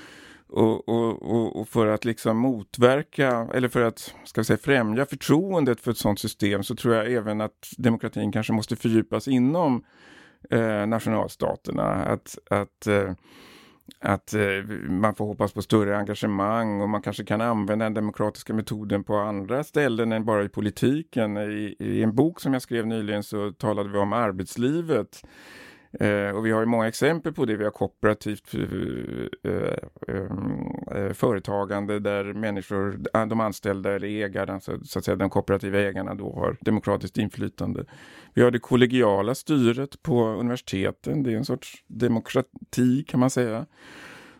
och, 0.47 0.89
och, 0.89 1.59
och, 1.59 1.67
för 1.67 1.87
att 1.87 2.05
liksom 2.05 2.37
motverka, 2.37 3.47
eller 3.53 3.67
för 3.67 3.81
att 3.81 4.15
ska 4.23 4.43
säga, 4.43 4.57
främja 4.57 5.05
förtroendet 5.05 5.81
för 5.81 5.91
ett 5.91 5.97
sånt 5.97 6.19
system 6.19 6.63
så 6.63 6.75
tror 6.75 6.95
jag 6.95 7.11
även 7.11 7.41
att 7.41 7.69
demokratin 7.77 8.31
kanske 8.31 8.53
måste 8.53 8.75
fördjupas 8.75 9.27
inom 9.27 9.83
eh, 10.49 10.85
nationalstaterna. 10.85 11.83
Att, 11.83 12.37
att 12.49 12.87
eh, 12.87 13.11
att 13.99 14.33
eh, 14.33 14.41
man 14.89 15.15
får 15.15 15.25
hoppas 15.25 15.53
på 15.53 15.61
större 15.61 15.97
engagemang 15.97 16.81
och 16.81 16.89
man 16.89 17.01
kanske 17.01 17.25
kan 17.25 17.41
använda 17.41 17.85
den 17.85 17.93
demokratiska 17.93 18.53
metoden 18.53 19.03
på 19.03 19.15
andra 19.15 19.63
ställen 19.63 20.11
än 20.11 20.25
bara 20.25 20.43
i 20.43 20.49
politiken. 20.49 21.37
I, 21.37 21.75
i 21.79 22.03
en 22.03 22.15
bok 22.15 22.41
som 22.41 22.53
jag 22.53 22.61
skrev 22.61 22.87
nyligen 22.87 23.23
så 23.23 23.51
talade 23.51 23.89
vi 23.89 23.97
om 23.97 24.13
arbetslivet. 24.13 25.21
Eh, 25.99 26.35
och 26.35 26.45
vi 26.45 26.51
har 26.51 26.59
ju 26.59 26.65
många 26.65 26.87
exempel 26.87 27.33
på 27.33 27.45
det. 27.45 27.55
Vi 27.55 27.63
har 27.63 27.71
kooperativt 27.71 28.55
eh, 28.55 29.51
eh, 29.51 29.77
eh, 30.07 31.05
eh 31.05 31.13
företagande 31.13 31.99
där 31.99 32.33
människor, 32.33 32.99
eh, 33.13 33.25
de 33.25 33.39
anställda 33.39 33.93
eller 33.93 34.07
ägarna, 34.07 34.59
så, 34.59 34.79
så, 34.83 34.99
att 34.99 35.05
säga 35.05 35.15
de 35.15 35.29
kooperativa 35.29 35.79
ägarna 35.79 36.15
då 36.15 36.33
har 36.33 36.57
demokratiskt 36.61 37.17
inflytande. 37.17 37.85
Vi 38.33 38.41
har 38.41 38.51
det 38.51 38.59
kollegiala 38.59 39.35
styret 39.35 40.03
på 40.03 40.25
universiteten, 40.25 41.23
det 41.23 41.33
är 41.33 41.37
en 41.37 41.45
sorts 41.45 41.83
demokrati 41.87 43.03
kan 43.03 43.19
man 43.19 43.29
säga. 43.29 43.65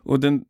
Och 0.05 0.19
den, 0.19 0.45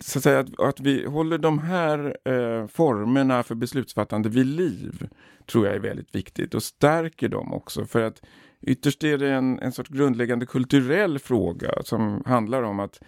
så 0.00 0.18
att, 0.18 0.22
säga, 0.22 0.38
att, 0.38 0.60
att 0.60 0.80
vi 0.80 1.06
håller 1.06 1.38
de 1.38 1.58
här 1.58 2.16
eh, 2.24 2.66
formerna 2.66 3.42
för 3.42 3.54
beslutsfattande 3.54 4.28
vid 4.28 4.46
liv 4.46 5.08
tror 5.46 5.66
jag 5.66 5.74
är 5.74 5.80
väldigt 5.80 6.14
viktigt 6.14 6.54
och 6.54 6.62
stärker 6.62 7.28
dem 7.28 7.52
också 7.52 7.84
för 7.84 8.02
att 8.02 8.22
ytterst 8.66 9.04
är 9.04 9.18
det 9.18 9.30
en, 9.30 9.58
en 9.58 9.72
sorts 9.72 9.90
grundläggande 9.90 10.46
kulturell 10.46 11.18
fråga 11.18 11.82
som 11.82 12.22
handlar 12.26 12.62
om 12.62 12.80
att 12.80 13.00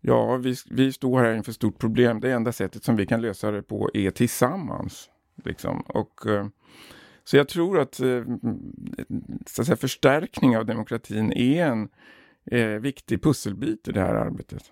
ja, 0.00 0.36
vi, 0.36 0.54
vi 0.70 0.92
står 0.92 1.20
här 1.20 1.34
inför 1.34 1.50
ett 1.50 1.56
stort 1.56 1.78
problem. 1.78 2.20
Det 2.20 2.32
enda 2.32 2.52
sättet 2.52 2.84
som 2.84 2.96
vi 2.96 3.06
kan 3.06 3.20
lösa 3.20 3.50
det 3.50 3.62
på 3.62 3.90
är 3.94 4.10
tillsammans. 4.10 5.10
Liksom. 5.44 5.80
Och, 5.80 6.26
eh, 6.26 6.46
så 7.24 7.36
jag 7.36 7.48
tror 7.48 7.80
att, 7.80 8.00
eh, 8.00 8.22
så 9.46 9.62
att 9.62 9.66
säga, 9.66 9.76
förstärkning 9.76 10.56
av 10.56 10.66
demokratin 10.66 11.32
är 11.32 11.66
en 11.66 11.88
eh, 12.50 12.80
viktig 12.80 13.22
pusselbit 13.22 13.88
i 13.88 13.92
det 13.92 14.00
här 14.00 14.14
arbetet. 14.14 14.62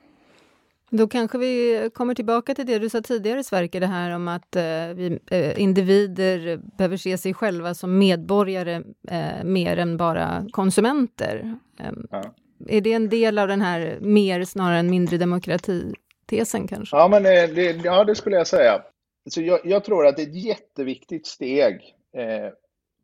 Då 0.94 1.08
kanske 1.08 1.38
vi 1.38 1.90
kommer 1.94 2.14
tillbaka 2.14 2.54
till 2.54 2.66
det 2.66 2.78
du 2.78 2.88
sa 2.88 3.00
tidigare, 3.00 3.44
Sverker, 3.44 3.80
det 3.80 3.86
här 3.86 4.10
om 4.10 4.28
att 4.28 4.56
eh, 4.56 4.62
vi, 4.94 5.18
eh, 5.30 5.60
individer 5.60 6.60
behöver 6.78 6.96
se 6.96 7.18
sig 7.18 7.34
själva 7.34 7.74
som 7.74 7.98
medborgare 7.98 8.82
eh, 9.08 9.44
mer 9.44 9.76
än 9.76 9.96
bara 9.96 10.46
konsumenter. 10.50 11.58
Ehm, 11.78 12.06
ja. 12.10 12.22
Är 12.68 12.80
det 12.80 12.92
en 12.92 13.08
del 13.08 13.38
av 13.38 13.48
den 13.48 13.60
här 13.60 13.98
mer 14.00 14.44
snarare 14.44 14.78
än 14.78 14.90
mindre 14.90 15.16
demokrati-tesen 15.16 16.68
kanske? 16.68 16.96
Ja, 16.96 17.08
men 17.08 17.26
eh, 17.26 17.54
det, 17.54 17.84
ja, 17.84 18.04
det 18.04 18.14
skulle 18.14 18.36
jag 18.36 18.46
säga. 18.46 18.82
Så 19.30 19.42
jag, 19.42 19.60
jag 19.64 19.84
tror 19.84 20.06
att 20.06 20.16
det 20.16 20.22
är 20.22 20.28
ett 20.28 20.44
jätteviktigt 20.44 21.26
steg 21.26 21.94
eh, 22.16 22.52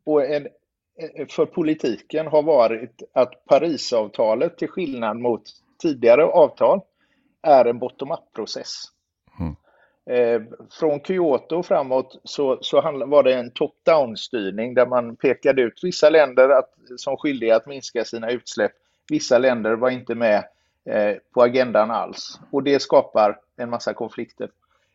och 0.05 0.25
en, 0.25 0.45
eh, 0.45 1.27
för 1.29 1.45
politiken 1.45 2.27
har 2.27 2.43
varit 2.43 3.03
att 3.13 3.45
Parisavtalet, 3.45 4.57
till 4.57 4.67
skillnad 4.67 5.17
mot 5.17 5.43
tidigare 5.81 6.25
avtal, 6.25 6.81
är 7.41 7.65
en 7.65 7.79
bottom-up-process. 7.79 8.83
Mm. 9.39 9.55
Eh, 10.09 10.41
från 10.79 10.99
Kyoto 10.99 11.63
framåt 11.63 12.19
så, 12.23 12.57
så 12.61 12.81
var 13.05 13.23
det 13.23 13.33
en 13.33 13.51
top-down-styrning 13.51 14.73
där 14.73 14.85
man 14.85 15.15
pekade 15.15 15.61
ut 15.61 15.79
vissa 15.83 16.09
länder 16.09 16.49
att, 16.49 16.69
som 16.97 17.17
skyldiga 17.17 17.55
att 17.55 17.65
minska 17.65 18.05
sina 18.05 18.31
utsläpp. 18.31 18.71
Vissa 19.09 19.37
länder 19.37 19.75
var 19.75 19.89
inte 19.89 20.15
med 20.15 20.43
eh, 20.85 21.15
på 21.33 21.41
agendan 21.41 21.91
alls 21.91 22.39
och 22.51 22.63
det 22.63 22.79
skapar 22.79 23.39
en 23.57 23.69
massa 23.69 23.93
konflikter. 23.93 24.49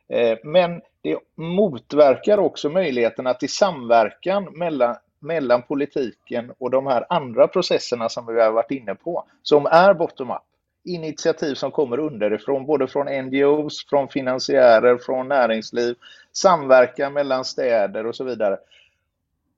Eh, 0.08 0.38
men 0.44 0.82
det 1.02 1.18
motverkar 1.34 2.38
också 2.38 2.68
möjligheterna 2.68 3.34
till 3.34 3.52
samverkan 3.52 4.58
mellan, 4.58 4.96
mellan 5.18 5.62
politiken 5.62 6.52
och 6.58 6.70
de 6.70 6.86
här 6.86 7.06
andra 7.08 7.48
processerna 7.48 8.08
som 8.08 8.26
vi 8.26 8.42
har 8.42 8.52
varit 8.52 8.70
inne 8.70 8.94
på, 8.94 9.24
som 9.42 9.66
är 9.66 9.94
bottom-up 9.94 10.42
initiativ 10.84 11.54
som 11.54 11.70
kommer 11.70 11.98
underifrån, 11.98 12.66
både 12.66 12.86
från 12.86 13.06
NGOs, 13.06 13.86
från 13.88 14.08
finansiärer, 14.08 14.98
från 14.98 15.28
näringsliv, 15.28 15.94
samverkan 16.32 17.12
mellan 17.12 17.44
städer 17.44 18.06
och 18.06 18.16
så 18.16 18.24
vidare. 18.24 18.58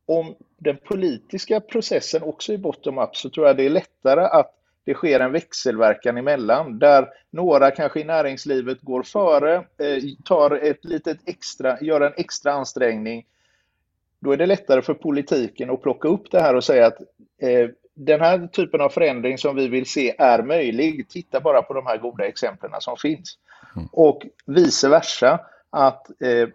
Om 0.06 0.34
den 0.58 0.76
politiska 0.76 1.60
processen 1.60 2.22
också 2.22 2.52
är 2.52 2.58
bottom-up 2.58 3.16
så 3.16 3.30
tror 3.30 3.46
jag 3.46 3.56
det 3.56 3.66
är 3.66 3.70
lättare 3.70 4.20
att 4.20 4.52
det 4.84 4.94
sker 4.94 5.20
en 5.20 5.32
växelverkan 5.32 6.16
emellan 6.16 6.78
där 6.78 7.08
några 7.30 7.70
kanske 7.70 8.00
i 8.00 8.04
näringslivet 8.04 8.80
går 8.80 9.02
före, 9.02 9.54
eh, 9.54 10.02
tar 10.24 10.50
ett 10.50 10.84
litet 10.84 11.18
extra, 11.26 11.80
gör 11.80 12.00
en 12.00 12.12
extra 12.16 12.52
ansträngning. 12.52 13.26
Då 14.20 14.32
är 14.32 14.36
det 14.36 14.46
lättare 14.46 14.82
för 14.82 14.94
politiken 14.94 15.70
att 15.70 15.82
plocka 15.82 16.08
upp 16.08 16.30
det 16.30 16.40
här 16.40 16.54
och 16.54 16.64
säga 16.64 16.86
att 16.86 17.00
eh, 17.38 17.68
den 17.98 18.20
här 18.20 18.46
typen 18.46 18.80
av 18.80 18.88
förändring 18.88 19.38
som 19.38 19.56
vi 19.56 19.68
vill 19.68 19.86
se 19.86 20.14
är 20.18 20.42
möjlig. 20.42 21.08
Titta 21.08 21.40
bara 21.40 21.62
på 21.62 21.74
de 21.74 21.86
här 21.86 21.98
goda 21.98 22.26
exemplen 22.26 22.70
som 22.80 22.96
finns. 22.96 23.38
Mm. 23.76 23.88
Och 23.92 24.22
vice 24.46 24.88
versa, 24.88 25.40
att 25.70 26.10
eh, 26.22 26.48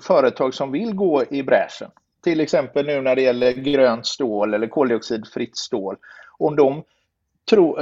företag 0.00 0.54
som 0.54 0.72
vill 0.72 0.94
gå 0.94 1.24
i 1.30 1.42
bräschen, 1.42 1.90
till 2.22 2.40
exempel 2.40 2.86
nu 2.86 3.00
när 3.00 3.16
det 3.16 3.22
gäller 3.22 3.52
grönt 3.52 4.06
stål 4.06 4.54
eller 4.54 4.66
koldioxidfritt 4.66 5.56
stål, 5.56 5.96
om 6.38 6.56
de 6.56 6.82
tro, 7.50 7.78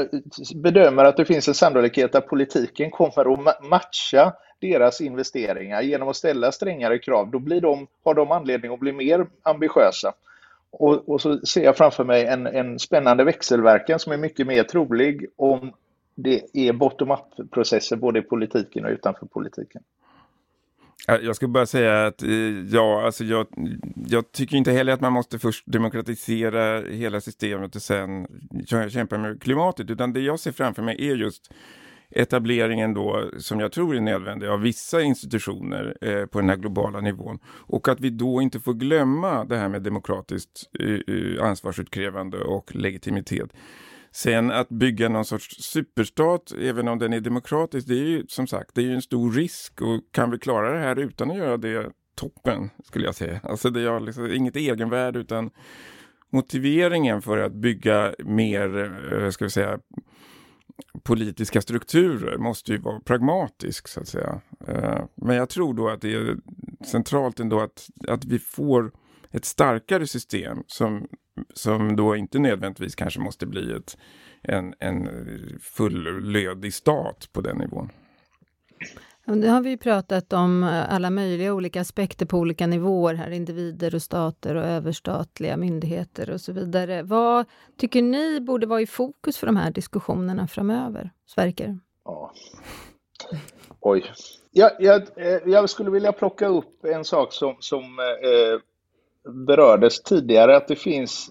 bedömer 0.54 1.04
att 1.04 1.16
det 1.16 1.24
finns 1.24 1.48
en 1.48 1.54
sannolikhet 1.54 2.14
att 2.14 2.26
politiken 2.26 2.90
kommer 2.90 3.32
att 3.32 3.64
matcha 3.64 4.32
deras 4.60 5.00
investeringar 5.00 5.82
genom 5.82 6.08
att 6.08 6.16
ställa 6.16 6.52
strängare 6.52 6.98
krav, 6.98 7.30
då 7.30 7.38
blir 7.38 7.60
de, 7.60 7.86
har 8.04 8.14
de 8.14 8.30
anledning 8.30 8.72
att 8.72 8.80
bli 8.80 8.92
mer 8.92 9.26
ambitiösa. 9.42 10.12
Och, 10.72 11.08
och, 11.08 11.20
så 11.20 11.38
ser 11.38 11.64
jag 11.64 11.76
framför 11.76 12.04
mig 12.04 12.26
en, 12.26 12.46
en 12.46 12.78
spännande 12.78 13.24
växelverkan 13.24 13.98
som 13.98 14.12
är 14.12 14.16
mycket 14.16 14.46
mer 14.46 14.62
trolig 14.62 15.26
om 15.36 15.72
det 16.14 16.42
är 16.52 16.72
bottom-up-processer 16.72 17.96
både 17.96 18.18
i 18.18 18.22
politiken 18.22 18.84
och 18.84 18.90
utanför 18.90 19.26
politiken. 19.26 19.82
Jag 21.06 21.36
skulle 21.36 21.48
bara 21.48 21.66
säga 21.66 22.06
att 22.06 22.22
eh, 22.22 22.30
ja, 22.70 23.02
alltså 23.04 23.24
jag, 23.24 23.46
jag 24.06 24.32
tycker 24.32 24.56
inte 24.56 24.72
heller 24.72 24.92
att 24.92 25.00
man 25.00 25.12
måste 25.12 25.38
först 25.38 25.64
demokratisera 25.66 26.80
hela 26.80 27.20
systemet 27.20 27.76
och 27.76 27.82
sen 27.82 28.26
kämpa 28.90 29.18
med 29.18 29.42
klimatet, 29.42 29.90
utan 29.90 30.12
det 30.12 30.20
jag 30.20 30.40
ser 30.40 30.52
framför 30.52 30.82
mig 30.82 31.08
är 31.10 31.14
just 31.16 31.52
etableringen 32.14 32.94
då, 32.94 33.30
som 33.38 33.60
jag 33.60 33.72
tror 33.72 33.96
är 33.96 34.00
nödvändig, 34.00 34.46
av 34.46 34.60
vissa 34.60 35.02
institutioner 35.02 35.96
eh, 36.00 36.26
på 36.26 36.40
den 36.40 36.48
här 36.48 36.56
globala 36.56 37.00
nivån. 37.00 37.38
Och 37.46 37.88
att 37.88 38.00
vi 38.00 38.10
då 38.10 38.42
inte 38.42 38.60
får 38.60 38.74
glömma 38.74 39.44
det 39.44 39.56
här 39.56 39.68
med 39.68 39.82
demokratiskt 39.82 40.70
eh, 40.80 41.14
eh 41.14 41.44
ansvarsutkrävande 41.44 42.38
och 42.38 42.74
legitimitet. 42.74 43.50
Sen 44.14 44.50
att 44.50 44.68
bygga 44.68 45.08
någon 45.08 45.24
sorts 45.24 45.62
superstat, 45.62 46.52
även 46.60 46.88
om 46.88 46.98
den 46.98 47.12
är 47.12 47.20
demokratisk, 47.20 47.88
det 47.88 47.94
är 47.94 48.04
ju 48.04 48.24
som 48.28 48.46
sagt 48.46 48.70
det 48.74 48.82
är 48.82 48.90
en 48.90 49.02
stor 49.02 49.32
risk. 49.32 49.80
Och 49.82 50.00
kan 50.10 50.30
vi 50.30 50.38
klara 50.38 50.72
det 50.72 50.78
här 50.78 50.98
utan 50.98 51.30
att 51.30 51.36
göra 51.36 51.56
det 51.56 51.90
toppen, 52.14 52.70
skulle 52.84 53.04
jag 53.04 53.14
säga. 53.14 53.40
Alltså 53.42 53.70
det 53.70 53.80
är 53.80 54.00
liksom 54.00 54.32
inget 54.32 54.56
egenvärde 54.56 55.18
utan 55.18 55.50
motiveringen 56.30 57.22
för 57.22 57.38
att 57.38 57.52
bygga 57.52 58.14
mer, 58.18 58.92
eh, 59.12 59.30
ska 59.30 59.44
vi 59.44 59.50
säga, 59.50 59.78
politiska 61.02 61.62
strukturer 61.62 62.38
måste 62.38 62.72
ju 62.72 62.78
vara 62.78 63.00
pragmatisk 63.00 63.88
så 63.88 64.00
att 64.00 64.08
säga. 64.08 64.40
Eh, 64.68 65.04
men 65.14 65.36
jag 65.36 65.48
tror 65.48 65.74
då 65.74 65.88
att 65.88 66.00
det 66.00 66.14
är 66.14 66.36
centralt 66.84 67.40
ändå 67.40 67.60
att, 67.60 67.88
att 68.08 68.24
vi 68.24 68.38
får 68.38 68.92
ett 69.30 69.44
starkare 69.44 70.06
system 70.06 70.62
som, 70.66 71.08
som 71.54 71.96
då 71.96 72.16
inte 72.16 72.38
nödvändigtvis 72.38 72.94
kanske 72.94 73.20
måste 73.20 73.46
bli 73.46 73.72
ett, 73.72 73.96
en, 74.42 74.74
en 74.78 75.08
fullödig 75.60 76.74
stat 76.74 77.28
på 77.32 77.40
den 77.40 77.58
nivån. 77.58 77.90
Nu 79.24 79.48
har 79.48 79.60
vi 79.60 79.76
pratat 79.76 80.32
om 80.32 80.62
eh, 80.62 80.94
alla 80.94 81.10
möjliga 81.10 81.54
olika 81.54 81.80
aspekter 81.80 82.26
på 82.26 82.38
olika 82.38 82.66
nivåer 82.66 83.14
här, 83.14 83.30
individer 83.30 83.94
och 83.94 84.02
stater 84.02 84.54
och 84.54 84.64
överstatliga 84.64 85.56
myndigheter 85.56 86.30
och 86.30 86.40
så 86.40 86.52
vidare. 86.52 87.02
Vad 87.02 87.46
tycker 87.76 88.02
ni 88.02 88.40
borde 88.40 88.66
vara 88.66 88.80
i 88.80 88.86
fokus 88.86 89.38
för 89.38 89.46
de 89.46 89.56
här 89.56 89.70
diskussionerna 89.70 90.46
framöver? 90.46 91.10
Sverker? 91.26 91.78
Ja. 92.04 92.32
Oj. 93.80 94.12
Jag, 94.50 94.70
jag, 94.78 95.02
jag, 95.46 95.70
skulle 95.70 95.90
vilja 95.90 96.12
plocka 96.12 96.46
upp 96.46 96.84
en 96.84 97.04
sak 97.04 97.32
som, 97.32 97.56
som 97.60 97.98
eh, 97.98 98.30
eh 98.30 98.60
berördes 99.46 100.02
tidigare, 100.02 100.56
att 100.56 100.68
det 100.68 100.76
finns, 100.76 101.30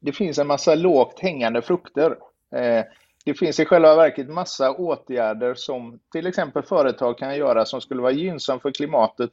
det 0.00 0.12
finns 0.12 0.38
en 0.38 0.46
massa 0.46 0.74
lågt 0.74 1.20
hängande 1.20 1.62
frukter. 1.62 2.16
Eh, 2.54 2.84
det 3.28 3.34
finns 3.34 3.60
i 3.60 3.64
själva 3.64 3.96
verket 3.96 4.28
massa 4.28 4.72
åtgärder 4.72 5.54
som 5.54 5.98
till 6.12 6.26
exempel 6.26 6.62
företag 6.62 7.18
kan 7.18 7.36
göra 7.36 7.64
som 7.64 7.80
skulle 7.80 8.02
vara 8.02 8.12
gynnsamt 8.12 8.62
för 8.62 8.70
klimatet 8.70 9.30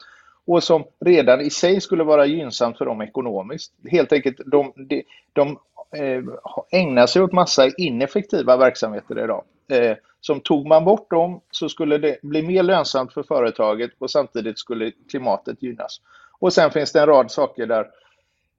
och 0.48 0.64
som 0.64 0.84
redan 1.06 1.42
i 1.42 1.50
sig 1.50 1.82
skulle 1.82 2.04
vara 2.04 2.26
gynnsamt 2.26 2.78
för 2.78 2.86
dem 2.86 3.02
ekonomiskt. 3.02 3.74
Helt 3.92 4.12
enkelt, 4.12 4.38
de, 4.46 4.74
de, 4.76 5.04
de 5.34 5.58
eh, 5.98 6.24
ägnar 6.72 7.08
sig 7.08 7.22
åt 7.22 7.32
massa 7.32 7.68
ineffektiva 7.78 8.58
verksamheter 8.58 9.24
idag. 9.24 9.44
Eh, 9.72 9.98
som 10.22 10.40
tog 10.40 10.68
man 10.68 10.86
bort 10.86 11.10
dem 11.10 11.42
så 11.52 11.70
skulle 11.70 11.98
det 11.98 12.18
bli 12.22 12.42
mer 12.42 12.64
lönsamt 12.64 13.14
för 13.14 13.24
företaget 13.24 13.92
och 14.00 14.12
samtidigt 14.12 14.60
skulle 14.60 14.92
klimatet 15.10 15.64
gynnas. 15.64 16.02
Och 16.40 16.54
sen 16.54 16.72
finns 16.72 16.92
det 16.92 17.00
en 17.00 17.08
rad 17.08 17.32
saker 17.32 17.66
där 17.66 17.88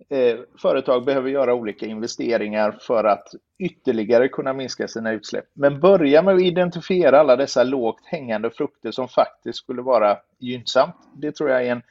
eh, 0.09 0.39
företag 0.63 1.05
behöver 1.05 1.31
göra 1.31 1.55
olika 1.55 1.87
investeringar 1.87 2.79
för 2.81 3.05
att 3.05 3.29
ytterligare 3.59 4.29
kunna 4.29 4.53
minska 4.53 4.89
sina 4.89 5.13
utsläpp. 5.13 5.45
Men 5.53 5.81
börja 5.81 6.23
med 6.23 6.35
att 6.35 6.43
identifiera 6.43 7.21
alla 7.21 7.37
dessa 7.37 7.65
lågt 7.65 8.01
hängande 8.05 8.51
frukter 8.51 8.91
som 8.91 9.09
faktiskt 9.09 9.59
skulle 9.59 9.83
vara 9.83 10.19
gynnsamt. 10.39 10.95
Det 11.17 11.33
tror 11.33 11.51
jag 11.51 11.67
är 11.67 11.73
en, 11.73 11.83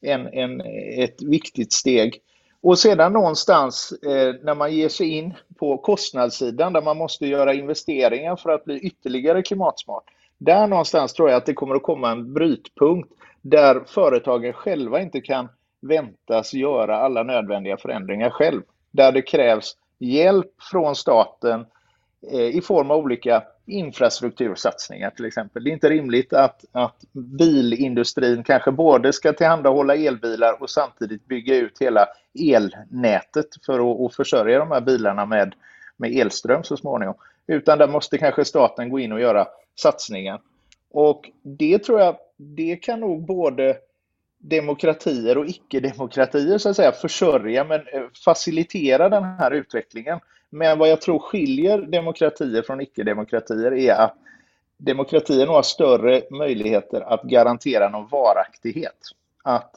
en, 0.00 0.26
en 0.26 0.60
ett 0.98 1.22
viktigt 1.22 1.72
steg. 1.72 2.20
Och 2.62 2.78
sedan 2.78 3.12
någonstans 3.12 3.92
eh, 3.92 4.34
när 4.42 4.54
man 4.54 4.72
ger 4.72 4.88
sig 4.88 5.08
in 5.08 5.34
på 5.58 5.78
kostnadssidan 5.78 6.72
där 6.72 6.82
man 6.82 6.96
måste 6.96 7.26
göra 7.26 7.54
investeringar 7.54 8.36
för 8.36 8.50
att 8.50 8.64
bli 8.64 8.78
ytterligare 8.78 9.42
klimatsmart. 9.42 10.04
Där 10.38 10.66
någonstans 10.66 11.12
tror 11.12 11.30
jag 11.30 11.36
att 11.36 11.46
det 11.46 11.54
kommer 11.54 11.74
att 11.74 11.82
komma 11.82 12.10
en 12.10 12.32
brytpunkt 12.32 13.12
där 13.42 13.82
företagen 13.86 14.52
själva 14.52 15.00
inte 15.00 15.20
kan 15.20 15.48
väntas 15.82 16.54
göra 16.54 16.96
alla 16.96 17.22
nödvändiga 17.22 17.76
förändringar 17.76 18.30
själv. 18.30 18.62
Där 18.90 19.12
det 19.12 19.22
krävs 19.22 19.76
hjälp 19.98 20.62
från 20.70 20.96
staten 20.96 21.66
eh, 22.32 22.56
i 22.56 22.60
form 22.60 22.90
av 22.90 22.96
olika 22.96 23.42
infrastruktursatsningar 23.66 25.10
till 25.10 25.24
exempel. 25.24 25.64
Det 25.64 25.70
är 25.70 25.72
inte 25.72 25.90
rimligt 25.90 26.32
att, 26.32 26.64
att 26.72 27.04
bilindustrin 27.12 28.44
kanske 28.44 28.72
både 28.72 29.12
ska 29.12 29.32
tillhandahålla 29.32 29.94
elbilar 29.94 30.62
och 30.62 30.70
samtidigt 30.70 31.26
bygga 31.26 31.56
ut 31.56 31.78
hela 31.80 32.06
elnätet 32.50 33.46
för 33.66 33.92
att, 33.92 34.00
att 34.00 34.14
försörja 34.14 34.58
de 34.58 34.70
här 34.70 34.80
bilarna 34.80 35.26
med, 35.26 35.54
med 35.96 36.12
elström 36.12 36.64
så 36.64 36.76
småningom. 36.76 37.14
Utan 37.46 37.78
där 37.78 37.88
måste 37.88 38.18
kanske 38.18 38.44
staten 38.44 38.90
gå 38.90 38.98
in 38.98 39.12
och 39.12 39.20
göra 39.20 39.48
satsningar. 39.74 40.40
Och 40.90 41.30
det 41.42 41.78
tror 41.78 42.00
jag, 42.00 42.16
det 42.36 42.76
kan 42.76 43.00
nog 43.00 43.26
både 43.26 43.76
demokratier 44.42 45.38
och 45.38 45.46
icke-demokratier 45.46 46.58
så 46.58 46.68
att 46.68 46.76
säga 46.76 46.92
försörja 46.92 47.64
men 47.64 47.80
eh, 47.80 48.02
facilitera 48.24 49.08
den 49.08 49.24
här 49.24 49.50
utvecklingen. 49.50 50.20
Men 50.50 50.78
vad 50.78 50.88
jag 50.88 51.00
tror 51.00 51.18
skiljer 51.18 51.78
demokratier 51.78 52.62
från 52.62 52.80
icke-demokratier 52.80 53.72
är 53.72 53.92
att 53.92 54.14
demokratier 54.76 55.46
har 55.46 55.62
större 55.62 56.22
möjligheter 56.30 57.00
att 57.00 57.22
garantera 57.22 57.88
någon 57.88 58.08
varaktighet. 58.08 58.98
Att, 59.44 59.74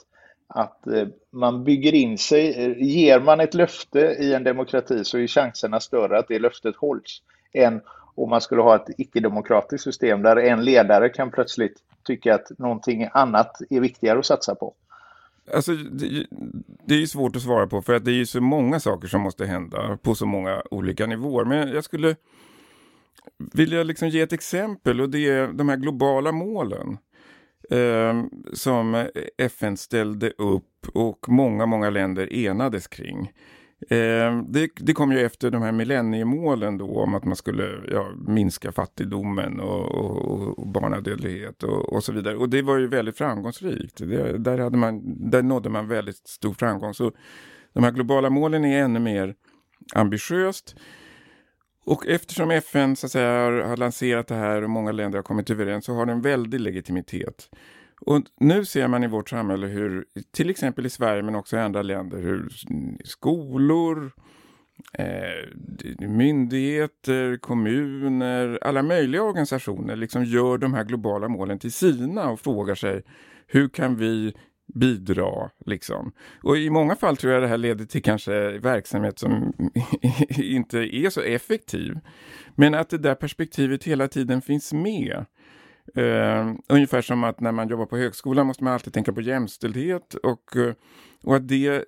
att 0.47 0.88
eh, 0.88 1.07
man 1.32 1.63
bygger 1.63 1.93
in 1.93 2.18
sig, 2.18 2.66
eh, 2.66 2.84
ger 2.84 3.20
man 3.20 3.39
ett 3.39 3.53
löfte 3.53 3.99
i 3.99 4.34
en 4.34 4.43
demokrati 4.43 5.03
så 5.03 5.18
är 5.18 5.28
chanserna 5.28 5.80
större 5.80 6.20
att 6.20 6.28
det 6.28 6.39
löftet 6.39 6.76
hålls 6.76 7.22
än 7.53 7.82
om 8.16 8.30
man 8.30 8.41
skulle 8.41 8.61
ha 8.61 8.76
ett 8.76 8.89
icke-demokratiskt 8.97 9.84
system 9.84 10.22
där 10.22 10.36
en 10.36 10.63
ledare 10.63 11.09
kan 11.09 11.32
plötsligt 11.32 11.78
Tycker 12.06 12.32
att 12.34 12.60
någonting 12.60 13.08
annat 13.14 13.62
är 13.70 13.80
viktigare 13.80 14.20
att 14.20 14.26
satsa 14.26 14.56
på? 14.56 14.76
Alltså, 15.53 15.72
det, 15.76 16.28
det 16.88 16.95
är 16.95 16.99
ju 16.99 17.08
svårt 17.08 17.36
att 17.36 17.41
svara 17.41 17.68
på 17.68 17.82
för 17.82 17.93
att 17.93 18.06
det 18.06 18.12
är 18.12 18.16
ju 18.16 18.26
så 18.26 18.41
många 18.41 18.80
saker 18.80 19.08
som 19.08 19.22
måste 19.22 19.45
hända 19.45 19.97
på 20.03 20.16
så 20.16 20.26
många 20.26 20.64
olika 20.72 21.06
nivåer. 21.06 21.45
Men 21.45 21.70
jag 21.70 21.84
skulle 21.84 22.16
vilja 23.53 23.84
liksom 23.84 24.10
ge 24.10 24.22
ett 24.22 24.34
exempel 24.34 25.01
och 25.01 25.10
det 25.10 25.30
är 25.30 25.47
de 25.47 25.70
här 25.70 25.78
globala 25.78 26.32
målen. 26.32 26.97
eh, 27.72 28.24
som 28.53 29.08
FN 29.38 29.78
ställde 29.78 30.30
upp 30.30 30.88
och 30.93 31.30
många, 31.30 31.66
många 31.66 31.89
länder 31.89 32.34
enades 32.34 32.88
kring. 32.88 33.32
Eh, 33.82 34.41
det, 34.47 34.69
det, 34.76 34.93
kom 34.93 35.11
ju 35.11 35.19
efter 35.19 35.51
de 35.51 35.61
här 35.61 35.71
millenniemålen 35.71 36.78
då 36.78 36.99
om 36.99 37.15
att 37.15 37.26
man 37.26 37.36
skulle 37.36 37.69
ja, 37.91 38.11
minska 38.28 38.71
fattigdomen 38.71 39.59
och, 39.59 39.91
och, 39.91 40.59
och 40.59 40.67
barnadödlighet 40.67 41.63
och, 41.63 41.93
och, 41.93 42.03
så 42.03 42.11
vidare. 42.11 42.38
Och 42.38 42.49
det 42.49 42.61
var 42.61 42.78
ju 42.78 42.88
väldigt 42.88 43.17
framgångsrikt. 43.17 43.97
Det, 43.97 44.38
där, 44.38 44.57
hade 44.57 44.78
man, 44.78 45.01
där 45.32 45.43
nådde 45.43 45.69
man 45.69 45.88
väldigt 45.88 46.28
stor 46.28 46.53
framgång. 46.53 46.93
Så 46.93 47.11
de 47.73 47.84
här 47.84 47.91
globala 47.91 48.30
målen 48.30 48.65
är 48.65 48.84
ännu 48.84 48.99
mer 48.99 49.36
ambitiöst. 49.93 50.76
Och 51.86 52.07
eftersom 52.07 52.51
FN 52.51 52.95
så 52.95 53.05
att 53.05 53.11
säga, 53.11 53.43
har, 53.43 53.51
har 53.51 53.78
lanserat 53.78 54.28
det 54.28 54.36
här 54.36 54.61
och 54.61 54.69
många 54.69 54.91
länder 54.91 55.17
har 55.17 55.23
kommit 55.23 55.49
överens 55.49 55.86
så 55.86 55.93
har 55.93 56.05
det 56.05 56.11
en 56.11 56.21
väldig 56.21 56.59
legitimitet. 56.59 57.49
Och 58.02 58.22
nu 58.39 58.66
ser 58.66 58.88
man 58.88 59.04
i 59.04 59.08
vårt 59.08 59.30
samhälle 59.30 59.68
hur, 59.68 60.06
till 60.32 60.50
exempel 60.50 60.86
i 60.86 60.89
Sverige 60.89 61.24
men 61.24 61.36
också 61.36 61.58
i 61.58 61.60
andra 61.60 61.82
länder, 61.82 62.22
hur 62.22 62.50
skolor, 63.04 64.12
eh, 64.93 66.08
myndigheter, 66.08 67.38
kommuner, 67.38 68.60
alla 68.62 68.84
möjliga 68.84 69.24
organisationer 69.24 69.96
liksom 69.96 70.26
gör 70.26 70.58
de 70.58 70.74
här 70.74 70.84
globala 70.84 71.28
målen 71.28 71.60
till 71.60 71.72
sina 71.72 72.30
och 72.30 72.39
frågar 72.39 72.76
sig 72.76 73.04
hur 73.48 73.70
kan 73.70 73.96
vi 73.96 74.34
bidra. 74.74 75.50
Liksom. 75.66 76.12
Och 76.43 76.58
i 76.58 76.70
många 76.70 76.96
fall 76.96 77.18
tror 77.18 77.34
jag 77.34 77.41
det 77.43 77.48
här 77.48 77.58
leder 77.58 77.86
till 77.86 78.04
kanske 78.04 78.60
verksamhet 78.60 79.20
som 79.20 79.54
inte 80.30 80.78
är 80.78 81.10
så 81.10 81.22
effektiv. 81.22 82.00
Men 82.56 82.74
att 82.74 82.89
det 82.89 82.98
där 82.98 83.16
perspektivet 83.16 83.84
hela 83.84 84.08
tiden 84.08 84.41
finns 84.41 84.74
med. 84.74 85.26
Uh, 85.98 86.54
ungefär 86.70 87.02
som 87.02 87.24
att 87.24 87.40
när 87.40 87.52
man 87.52 87.68
jobbar 87.68 87.86
på 87.86 87.98
högskolan 87.98 88.48
måste 88.48 88.64
man 88.64 88.74
alltid 88.74 88.94
tänka 88.94 89.14
på 89.14 89.22
jämställdhet 89.22 90.14
och, 90.14 90.56
uh, 90.56 90.74
och 91.24 91.36
att 91.36 91.48
det 91.48 91.86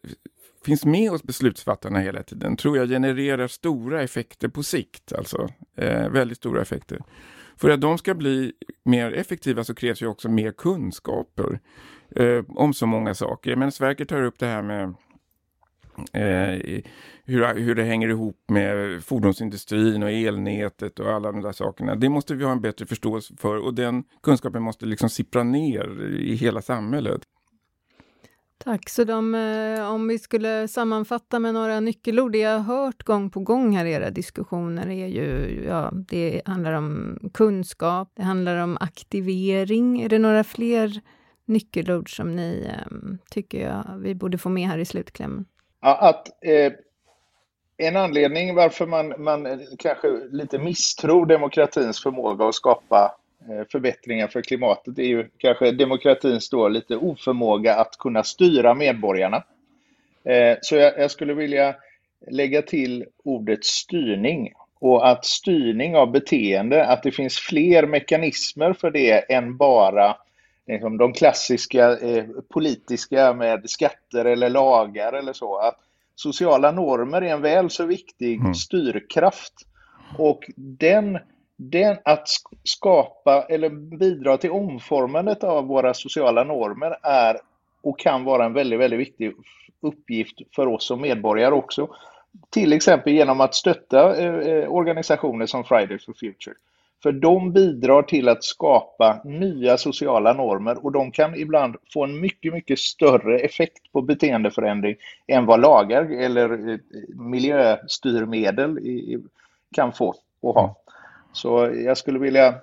finns 0.65 0.85
med 0.85 1.09
hos 1.09 1.23
beslutsfattarna 1.23 1.99
hela 1.99 2.23
tiden 2.23 2.57
tror 2.57 2.77
jag 2.77 2.89
genererar 2.89 3.47
stora 3.47 4.01
effekter 4.01 4.47
på 4.47 4.63
sikt. 4.63 5.13
Alltså 5.13 5.47
uh, 5.81 6.09
väldigt 6.09 6.37
stora 6.37 6.61
effekter. 6.61 7.01
För 7.57 7.69
att 7.69 7.81
de 7.81 7.97
ska 7.97 8.13
bli 8.13 8.53
mer 8.83 9.11
effektiva 9.11 9.63
så 9.63 9.75
krävs 9.75 10.01
ju 10.01 10.07
också 10.07 10.29
mer 10.29 10.51
kunskaper 10.51 11.59
eh, 12.15 12.43
om 12.47 12.73
så 12.73 12.85
många 12.85 13.15
saker. 13.15 13.55
Men 13.55 13.71
Sverker 13.71 14.05
tar 14.05 14.23
upp 14.23 14.39
det 14.39 14.45
här 14.45 14.61
med 14.61 14.93
eh, 16.13 16.81
hur, 17.25 17.59
hur 17.59 17.75
det 17.75 17.83
hänger 17.83 18.09
ihop 18.09 18.43
med 18.47 19.03
fordonsindustrin 19.03 20.03
och 20.03 20.11
elnätet 20.11 20.99
och 20.99 21.11
alla 21.11 21.31
de 21.31 21.41
där 21.41 21.51
sakerna. 21.51 21.95
Det 21.95 22.09
måste 22.09 22.35
vi 22.35 22.43
ha 22.43 22.51
en 22.51 22.61
bättre 22.61 22.85
förståelse 22.85 23.33
för 23.37 23.57
och 23.65 23.73
den 23.73 24.03
kunskapen 24.23 24.63
måste 24.63 24.85
liksom 24.85 25.09
sippra 25.09 25.43
ner 25.43 26.03
i 26.19 26.35
hela 26.35 26.61
samhället. 26.61 27.21
Tack. 28.57 28.89
Så 28.89 29.03
de, 29.03 29.35
eh, 29.35 29.91
om 29.91 30.07
vi 30.07 30.19
skulle 30.19 30.67
sammanfatta 30.67 31.39
med 31.39 31.53
några 31.53 31.79
nyckelord, 31.79 32.31
det 32.31 32.37
jag 32.37 32.59
har 32.59 32.75
hört 32.75 33.03
gång 33.03 33.29
på 33.29 33.39
gång 33.39 33.77
här 33.77 33.85
i 33.85 33.91
era 33.91 34.09
diskussioner 34.09 34.89
är 34.89 35.07
ju, 35.07 35.63
ja, 35.67 35.91
det 36.07 36.41
handlar 36.45 36.73
om 36.73 37.19
kunskap, 37.33 38.11
det 38.15 38.23
handlar 38.23 38.57
om 38.57 38.77
aktivering. 38.79 40.01
Är 40.01 40.09
det 40.09 40.19
några 40.19 40.43
fler 40.43 41.01
nyckelord 41.45 42.15
som 42.15 42.35
ni 42.35 42.67
eh, 42.69 42.97
tycker 43.29 43.61
jag 43.61 43.97
vi 43.97 44.15
borde 44.15 44.37
få 44.37 44.49
med 44.49 44.67
här 44.67 44.77
i 44.77 44.85
slutklämmen? 44.85 45.45
Ja, 45.87 45.95
att 45.95 46.27
eh, 46.41 46.73
en 47.77 47.95
anledning 47.95 48.55
varför 48.55 48.85
man, 48.85 49.13
man 49.17 49.61
kanske 49.79 50.07
lite 50.31 50.59
misstror 50.59 51.25
demokratins 51.25 52.03
förmåga 52.03 52.45
att 52.45 52.55
skapa 52.55 53.15
eh, 53.49 53.67
förbättringar 53.71 54.27
för 54.27 54.41
klimatet 54.41 54.99
är 54.99 55.03
ju 55.03 55.29
kanske 55.37 55.71
demokratins 55.71 56.49
då 56.49 56.67
lite 56.67 56.95
oförmåga 56.95 57.75
att 57.75 57.97
kunna 57.97 58.23
styra 58.23 58.73
medborgarna. 58.73 59.43
Eh, 60.23 60.57
så 60.61 60.75
jag, 60.75 60.99
jag 60.99 61.11
skulle 61.11 61.33
vilja 61.33 61.75
lägga 62.27 62.61
till 62.61 63.05
ordet 63.23 63.65
styrning 63.65 64.53
och 64.79 65.09
att 65.09 65.25
styrning 65.25 65.95
av 65.95 66.11
beteende, 66.11 66.85
att 66.85 67.03
det 67.03 67.11
finns 67.11 67.39
fler 67.39 67.87
mekanismer 67.87 68.73
för 68.73 68.91
det 68.91 69.33
än 69.33 69.57
bara 69.57 70.17
liksom, 70.67 70.97
de 70.97 71.13
klassiska 71.13 71.97
eh, 71.97 72.25
politiska 72.49 73.33
med 73.33 73.69
skatter 73.69 74.25
eller 74.25 74.49
lagar 74.49 75.13
eller 75.13 75.33
så. 75.33 75.57
Att 75.57 75.79
sociala 76.15 76.71
normer 76.71 77.21
är 77.21 77.33
en 77.33 77.41
väl 77.41 77.69
så 77.69 77.85
viktig 77.85 78.39
mm. 78.39 78.53
styrkraft. 78.53 79.53
Och 80.17 80.51
den, 80.55 81.19
den, 81.57 81.97
att 82.05 82.27
skapa 82.63 83.45
eller 83.49 83.69
bidra 83.97 84.37
till 84.37 84.51
omformandet 84.51 85.43
av 85.43 85.65
våra 85.65 85.93
sociala 85.93 86.43
normer 86.43 86.97
är 87.03 87.37
och 87.81 87.99
kan 87.99 88.23
vara 88.23 88.45
en 88.45 88.53
väldigt, 88.53 88.79
väldigt 88.79 88.99
viktig 88.99 89.33
uppgift 89.81 90.35
för 90.55 90.67
oss 90.67 90.87
som 90.87 91.01
medborgare 91.01 91.53
också. 91.53 91.87
Till 92.49 92.73
exempel 92.73 93.13
genom 93.13 93.41
att 93.41 93.55
stötta 93.55 94.15
eh, 94.15 94.35
eh 94.35 94.71
organisationer 94.71 95.45
som 95.45 95.63
Fridays 95.63 96.05
for 96.05 96.13
Future. 96.13 96.55
För 97.03 97.11
de 97.11 97.53
bidrar 97.53 98.01
till 98.01 98.29
att 98.29 98.43
skapa 98.43 99.21
nya 99.23 99.77
sociala 99.77 100.33
normer 100.33 100.85
och 100.85 100.91
de 100.91 101.11
kan 101.11 101.35
ibland 101.35 101.75
få 101.93 102.03
en 102.03 102.19
mycket, 102.19 102.53
mycket 102.53 102.79
större 102.79 103.39
effekt 103.39 103.91
på 103.91 104.01
beteendeförändring 104.01 104.95
än 105.27 105.45
vad 105.45 105.61
lagar 105.61 106.03
eller 106.03 106.69
eh, 106.69 106.79
miljöstyrmedel 107.15 108.79
kan 109.75 109.93
få 109.93 110.15
och 110.41 110.53
ha. 110.53 110.75
Så 111.33 111.71
jag 111.85 111.97
skulle 111.97 112.19
vilja 112.19 112.55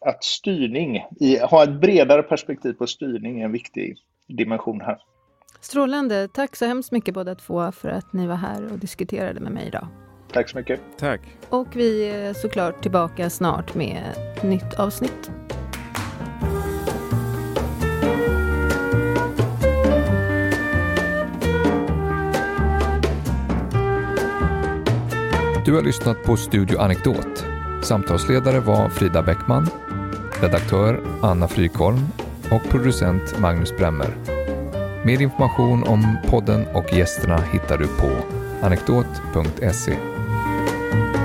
att 0.00 0.24
styrning, 0.24 1.04
ha 1.50 1.62
ett 1.62 1.80
bredare 1.80 2.22
perspektiv 2.22 2.72
på 2.72 2.86
styrning 2.86 3.40
är 3.40 3.44
en 3.44 3.52
viktig 3.52 3.96
dimension 4.28 4.80
här. 4.80 4.98
Strålande. 5.60 6.28
Tack 6.28 6.56
så 6.56 6.66
hemskt 6.66 6.92
mycket 6.92 7.14
båda 7.14 7.34
två 7.34 7.72
för 7.72 7.88
att 7.88 8.12
ni 8.12 8.26
var 8.26 8.36
här 8.36 8.72
och 8.72 8.78
diskuterade 8.78 9.40
med 9.40 9.52
mig 9.52 9.66
idag. 9.66 9.86
Tack 10.34 10.48
så 10.48 10.58
mycket. 10.58 10.80
Tack. 10.98 11.20
Och 11.48 11.66
vi 11.72 12.08
är 12.08 12.32
såklart 12.32 12.82
tillbaka 12.82 13.30
snart 13.30 13.74
med 13.74 14.02
ett 14.36 14.42
nytt 14.42 14.74
avsnitt. 14.74 15.30
Du 25.64 25.74
har 25.74 25.82
lyssnat 25.82 26.22
på 26.22 26.36
Studio 26.36 26.78
Anekdot. 26.78 27.44
Samtalsledare 27.82 28.60
var 28.60 28.88
Frida 28.88 29.22
Bäckman, 29.22 29.68
redaktör 30.40 31.00
Anna 31.22 31.48
Frykholm 31.48 32.00
och 32.50 32.70
producent 32.70 33.38
Magnus 33.38 33.76
Bremmer. 33.76 34.16
Mer 35.04 35.22
information 35.22 35.84
om 35.84 36.16
podden 36.30 36.66
och 36.66 36.92
gästerna 36.92 37.38
hittar 37.52 37.78
du 37.78 37.86
på 37.86 38.10
anekdot.se. 38.62 40.13
Thank 40.94 41.16
you. 41.16 41.23